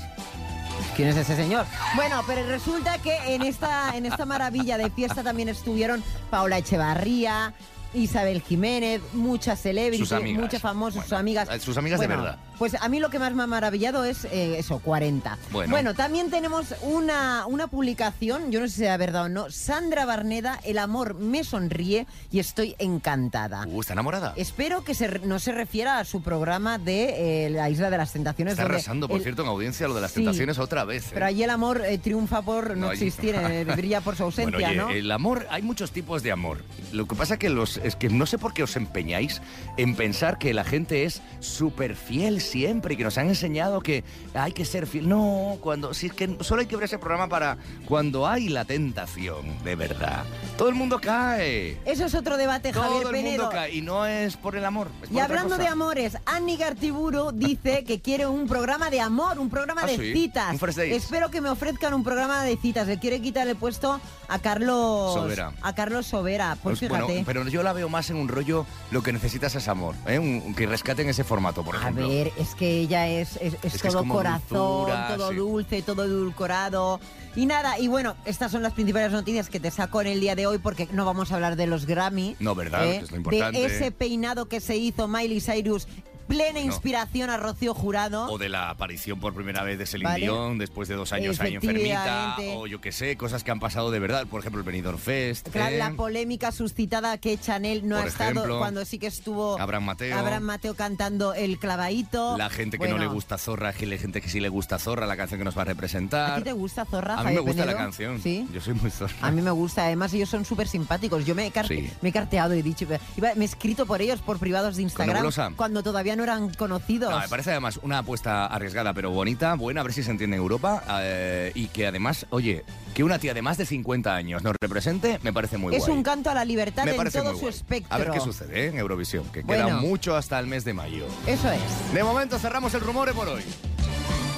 ¿quién 0.96 1.10
es 1.10 1.18
ese 1.18 1.36
señor? 1.36 1.66
Bueno, 1.96 2.22
pero 2.28 2.46
resulta 2.48 2.98
que 3.00 3.16
en 3.36 3.42
esta, 3.44 3.96
en 3.98 4.06
esta 4.06 4.26
maravilla 4.26 4.78
de 4.78 4.90
fiesta 4.90 5.24
también 5.24 5.50
estuvieron 5.50 6.04
Paula 6.30 6.58
Echevarría, 6.58 7.54
Isabel 7.96 8.42
Jiménez, 8.42 9.02
muchas 9.14 9.62
celebrities, 9.62 10.12
muchas 10.38 10.62
famosas, 10.62 11.04
sus 11.04 11.14
amigas. 11.14 11.50
eh, 11.52 11.60
sus 11.60 11.78
amigas 11.78 12.00
de 12.00 12.08
Bueno, 12.08 12.24
verdad. 12.24 12.40
Pues 12.60 12.74
a 12.82 12.88
mí 12.88 13.00
lo 13.02 13.10
que 13.10 13.20
más 13.20 13.34
me 13.34 13.44
ha 13.44 13.48
maravillado 13.48 14.06
es 14.06 14.26
eh, 14.26 14.58
eso, 14.60 14.80
40. 14.80 15.38
Bueno. 15.52 15.94
también 15.94 16.30
tenemos 16.30 16.74
una, 16.82 17.46
una 17.48 17.68
publicación, 17.68 18.50
yo 18.52 18.62
no 18.62 18.68
sé 18.68 18.74
si 18.74 18.80
sea 18.82 18.96
verdad 18.98 19.24
o 19.26 19.30
no, 19.30 19.50
Sandra 19.52 20.06
Barneda, 20.06 20.60
El 20.64 20.78
amor 20.78 21.16
me 21.16 21.44
sonríe 21.44 22.08
y 22.32 22.40
estoy 22.40 22.76
encantada. 22.80 23.66
Uh, 23.68 23.82
¿Está 23.82 23.94
enamorada? 23.94 24.34
Espero 24.38 24.84
que 24.84 24.94
se 24.94 25.20
no 25.20 25.40
se 25.40 25.52
refiera 25.52 26.00
a 26.00 26.06
su 26.06 26.22
programa 26.22 26.78
de 26.78 27.46
eh, 27.46 27.50
La 27.50 27.70
Isla 27.70 27.90
de 27.90 27.98
las 27.98 28.14
Tentaciones. 28.14 28.54
Está 28.54 28.64
arrasando, 28.64 29.08
por 29.08 29.18
el- 29.18 29.24
cierto, 29.24 29.42
en 29.44 29.50
audiencia 29.50 29.88
lo 29.88 29.94
de 29.94 30.02
las 30.02 30.12
Sí. 30.12 30.16
tentaciones 30.22 30.58
otra 30.60 30.86
vez. 30.86 31.08
¿eh? 31.08 31.12
Pero 31.14 31.26
allí 31.26 31.44
el 31.44 31.50
amor 31.50 31.82
triunfa 32.02 32.42
por 32.42 32.78
no, 32.78 32.92
existir, 32.92 33.36
brilla 33.76 34.00
por 34.02 34.16
su 34.16 34.24
ausencia, 34.26 34.58
Bueno, 34.68 34.86
oye, 34.88 34.94
¿no? 34.94 35.00
el 35.00 35.12
amor, 35.12 35.46
hay 35.50 35.62
muchos 35.62 35.92
tipos 35.92 36.24
de 36.24 36.32
amor. 36.32 36.64
Lo 36.94 37.06
que 37.08 37.16
pasa 37.16 37.38
que 37.38 37.50
los, 37.50 37.78
es 37.86 37.96
que 37.96 38.10
no 38.10 38.26
sé 38.26 38.38
por 38.38 38.54
qué 38.54 38.64
os 38.64 38.76
empeñáis 38.76 39.42
en 39.78 39.96
pensar 39.96 40.38
que 40.38 40.54
la 40.54 40.64
gente 40.64 41.04
es 41.06 41.22
súper 41.40 41.96
fiel 41.96 42.42
siempre 42.42 42.94
y 42.94 42.98
que 42.98 43.04
nos 43.04 43.18
han 43.18 43.28
enseñado 43.30 43.82
que 43.82 44.04
hay 44.34 44.52
que 44.52 44.66
ser 44.66 44.88
fiel. 44.88 45.08
No, 45.10 45.58
cuando, 45.62 45.94
si 45.94 46.08
es 46.08 46.14
que 46.14 46.36
solo 46.42 46.62
hay 46.62 46.68
que 46.68 46.76
ver 46.76 46.86
ese 46.86 46.98
programa 47.00 47.28
para 47.30 47.58
cuando 47.86 48.28
hay 48.28 48.50
la 48.50 48.66
tentación, 48.66 49.64
de 49.64 49.76
verdad. 49.76 50.24
Todo 50.58 50.70
el 50.70 50.76
mundo 50.76 51.00
cae. 51.00 51.78
Eso 51.86 52.06
es 52.06 52.16
otro 52.16 52.38
debate, 52.38 52.72
Todo 52.72 52.84
Javier 52.84 53.04
el 53.08 53.12
Penedo. 53.12 53.44
mundo 53.44 53.50
cae 53.50 53.74
y 53.76 53.82
no 53.82 54.06
es 54.06 54.38
por 54.38 54.56
el 54.56 54.66
amor. 54.66 54.90
es 55.04 55.10
por 55.10 55.18
Y 55.18 55.20
hablando 55.20 55.50
cosa. 55.52 55.62
de 55.64 55.68
amores, 55.68 56.18
Annie 56.26 56.58
Gartiburu 56.58 57.32
dice 57.34 57.84
que 57.84 58.00
quiere 58.02 58.26
un 58.28 58.48
programa 58.48 58.90
de 58.90 59.02
amor, 59.02 59.40
un 59.40 59.50
programa 59.50 59.82
Ah, 59.84 59.88
de 59.88 59.98
sí, 59.98 60.14
citas. 60.14 60.56
Espero 60.78 61.30
que 61.30 61.42
me 61.42 61.50
ofrezcan 61.50 61.94
un 61.94 62.04
programa 62.04 62.44
de 62.44 62.56
citas. 62.58 62.88
Le 62.88 62.98
quiere 63.00 63.22
quitar 63.22 63.48
el 63.48 63.56
puesto 63.56 64.00
a 64.28 64.40
Carlos 64.40 65.14
Sobera. 65.14 65.52
A 65.62 65.76
Carlos 65.76 66.08
Sobera. 66.08 66.58
Pues 66.64 66.80
Pues, 66.80 66.92
fíjate. 66.92 67.04
bueno, 67.06 67.24
pero 67.26 67.48
yo 67.48 67.62
la 67.64 67.74
veo 67.76 67.88
más 67.90 68.10
en 68.10 68.16
un 68.18 68.28
rollo 68.28 68.66
lo 68.90 69.04
que 69.04 69.14
necesitas 69.14 69.54
es 69.56 69.68
amor, 69.68 69.94
¿eh? 70.08 70.18
Un- 70.18 70.56
que 70.56 70.66
rescaten 70.66 71.08
ese 71.10 71.24
formato, 71.24 71.64
por 71.64 71.76
A 71.76 71.80
ejemplo. 71.80 72.08
ver, 72.10 72.32
es 72.38 72.56
que 72.56 72.80
ella 72.80 73.08
es, 73.08 73.36
es, 73.38 73.54
es 73.62 73.76
Es 73.76 73.82
que 73.82 73.90
es 73.90 73.94
todo 73.94 74.08
corazón, 74.08 74.58
dulzura, 74.58 75.08
todo 75.16 75.30
sí. 75.30 75.36
dulce, 75.36 75.82
todo 75.84 76.04
edulcorado. 76.06 77.00
Y 77.36 77.46
nada, 77.46 77.78
y 77.78 77.88
bueno, 77.90 78.16
estas 78.26 78.52
son 78.52 78.64
las 78.64 78.74
principales 78.74 79.12
noticias 79.12 79.50
que 79.50 79.60
te 79.60 79.70
saco 79.70 80.00
en 80.02 80.08
el 80.08 80.22
día 80.22 80.36
de 80.36 80.48
hoy 80.48 80.58
porque 80.58 80.88
no 80.94 81.04
vamos 81.06 81.32
a 81.32 81.36
hablar 81.36 81.56
de 81.58 81.68
los 81.68 81.86
Grammy. 81.86 82.36
No, 82.40 82.56
¿verdad? 82.56 82.86
¿eh? 82.86 83.00
Que 83.00 83.06
es 83.06 83.12
lo 83.12 83.18
importante. 83.18 83.60
De 83.60 83.66
ese 83.66 83.92
peinado 83.92 84.46
que 84.48 84.62
se 84.62 84.78
hizo 84.78 85.08
Miley 85.08 85.42
Cyrus, 85.42 85.88
plena 86.28 86.60
No. 86.60 86.66
inspiración 86.66 87.30
a 87.30 87.38
Rocío 87.38 87.74
Jurado. 87.74 88.28
O 88.32 88.38
de 88.38 88.50
la 88.50 88.70
aparición 88.70 89.20
por 89.20 89.34
primera 89.34 89.64
vez 89.64 89.78
de 89.78 89.86
Celine 89.86 90.10
Vale. 90.10 90.26
Dion 90.26 90.58
después 90.58 90.88
de 90.88 90.96
dos 90.96 91.14
años 91.14 91.40
ahí 91.40 91.56
enfermita. 91.56 92.38
O 92.56 92.68
yo 92.68 92.82
qué 92.82 92.92
sé, 92.92 93.16
cosas 93.18 93.44
que 93.44 93.52
han 93.52 93.60
pasado 93.60 93.92
de 93.92 94.00
verdad. 94.00 94.26
Por 94.28 94.40
ejemplo, 94.40 94.60
el 94.62 94.66
Benidorm 94.66 94.98
Fest. 94.98 95.54
La, 95.56 95.72
¿eh? 95.72 95.78
la 95.78 95.92
polémica 95.92 96.52
suscitada 96.52 97.18
que 97.18 97.38
Chanel 97.38 97.88
no 97.88 97.96
Por 97.98 98.06
ha 98.06 98.08
estado 98.08 98.58
cuando 98.58 98.84
sí 98.86 99.00
que 99.00 99.08
estuvo 99.08 99.60
Abraham 99.60 99.86
Mateo. 99.86 100.18
Abraham 100.18 100.44
Mateo 100.44 100.76
cantando 100.76 101.34
el 101.34 101.58
clavadito. 101.60 102.38
La 102.38 102.50
gente 102.50 102.78
que 102.80 102.88
no 102.88 102.98
le 102.98 103.08
gusta 103.08 103.38
Zorra, 103.38 103.74
la 103.80 103.98
gente 103.98 104.22
que 104.22 104.30
sí 104.30 104.40
le 104.40 104.50
gusta 104.50 104.80
Zorra, 104.80 105.06
la 105.06 105.18
canción 105.18 105.40
que 105.40 105.46
nos 105.46 105.58
va 105.58 105.64
a 105.64 105.66
representar. 105.66 106.32
¿A 106.32 106.36
ti 106.38 106.44
te 106.44 106.54
gusta 106.54 106.86
Zorra? 106.86 107.16
A 107.20 107.24
mí 107.24 107.34
me 107.34 107.40
gusta 107.40 107.66
la 107.66 107.76
canción. 107.76 108.22
Sí. 108.22 108.48
Yo 108.54 108.62
soy 108.62 108.74
muy 108.74 108.92
Zorra. 108.92 109.16
A 109.22 109.32
mí 109.32 109.42
me 109.42 109.52
gusta, 109.52 109.86
además 109.86 110.14
ellos 110.14 110.30
son 110.30 110.46
súper 110.46 110.68
simpáticos. 110.68 111.26
Yo 111.26 111.36
me 111.36 111.48
he, 111.48 111.52
Sí. 111.68 111.90
me 112.02 112.10
he 112.10 112.12
carteado 112.12 112.54
y 112.56 112.60
he 112.60 112.64
dicho, 112.64 112.86
me 113.18 113.32
he 113.42 113.46
escrito 113.46 113.86
por 113.86 114.02
ellos 114.02 114.20
por 114.22 114.40
privados 114.40 114.76
de 114.76 114.84
Instagram 114.84 115.26
cuando 115.56 115.82
todavía 115.84 116.15
no 116.16 116.24
eran 116.24 116.54
conocidos. 116.54 117.10
No, 117.12 117.20
me 117.20 117.28
parece 117.28 117.52
además 117.52 117.80
una 117.84 118.00
apuesta 118.00 118.46
arriesgada, 118.48 118.94
pero 118.94 119.12
bonita, 119.12 119.54
buena, 119.56 119.82
a 119.82 119.84
ver 119.84 119.94
si 119.94 120.04
se 120.04 120.12
entiende 120.12 120.36
en 120.36 120.42
Europa. 120.42 120.84
eh, 121.02 121.52
y 121.56 121.68
que 121.68 121.88
además, 121.88 122.26
oye, 122.30 122.64
que 122.94 123.04
una 123.04 123.20
tía 123.20 123.34
de 123.34 123.42
más 123.42 123.58
de 123.58 123.66
50 123.66 124.14
años 124.16 124.44
nos 124.44 124.56
represente, 124.62 125.20
me 125.24 125.34
parece 125.34 125.58
muy 125.58 125.76
es 125.76 125.84
guay. 125.86 125.92
un 125.98 126.04
canto 126.04 126.30
a 126.30 126.34
la 126.34 126.46
libertad 126.46 126.86
me 126.86 126.92
en 126.96 127.12
todo 127.12 127.34
su 127.34 127.40
guay. 127.42 127.50
espectro. 127.54 127.94
A 127.94 127.98
ver 127.98 128.12
qué 128.12 128.20
sucede 128.20 128.66
¿eh? 128.66 128.68
en 128.70 128.78
Eurovisión, 128.80 129.26
que 129.32 129.44
queda 129.44 129.64
Bueno. 129.66 129.80
mucho 129.82 130.16
hasta 130.16 130.40
el 130.40 130.48
mes 130.48 130.64
de 130.66 130.74
mayo. 130.74 131.06
Eso 131.28 131.52
es. 131.52 131.94
De 131.94 132.04
momento 132.04 132.40
cerramos 132.40 132.74
el 132.74 132.82
rumore 132.82 133.14
por 133.14 133.28
hoy. 133.28 133.44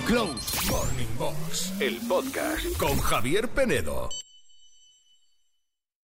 Close 0.05 0.71
Morning 0.71 1.17
Box, 1.17 1.73
el 1.81 1.97
podcast 2.07 2.65
con 2.79 2.97
Javier 2.99 3.49
Penedo. 3.49 4.09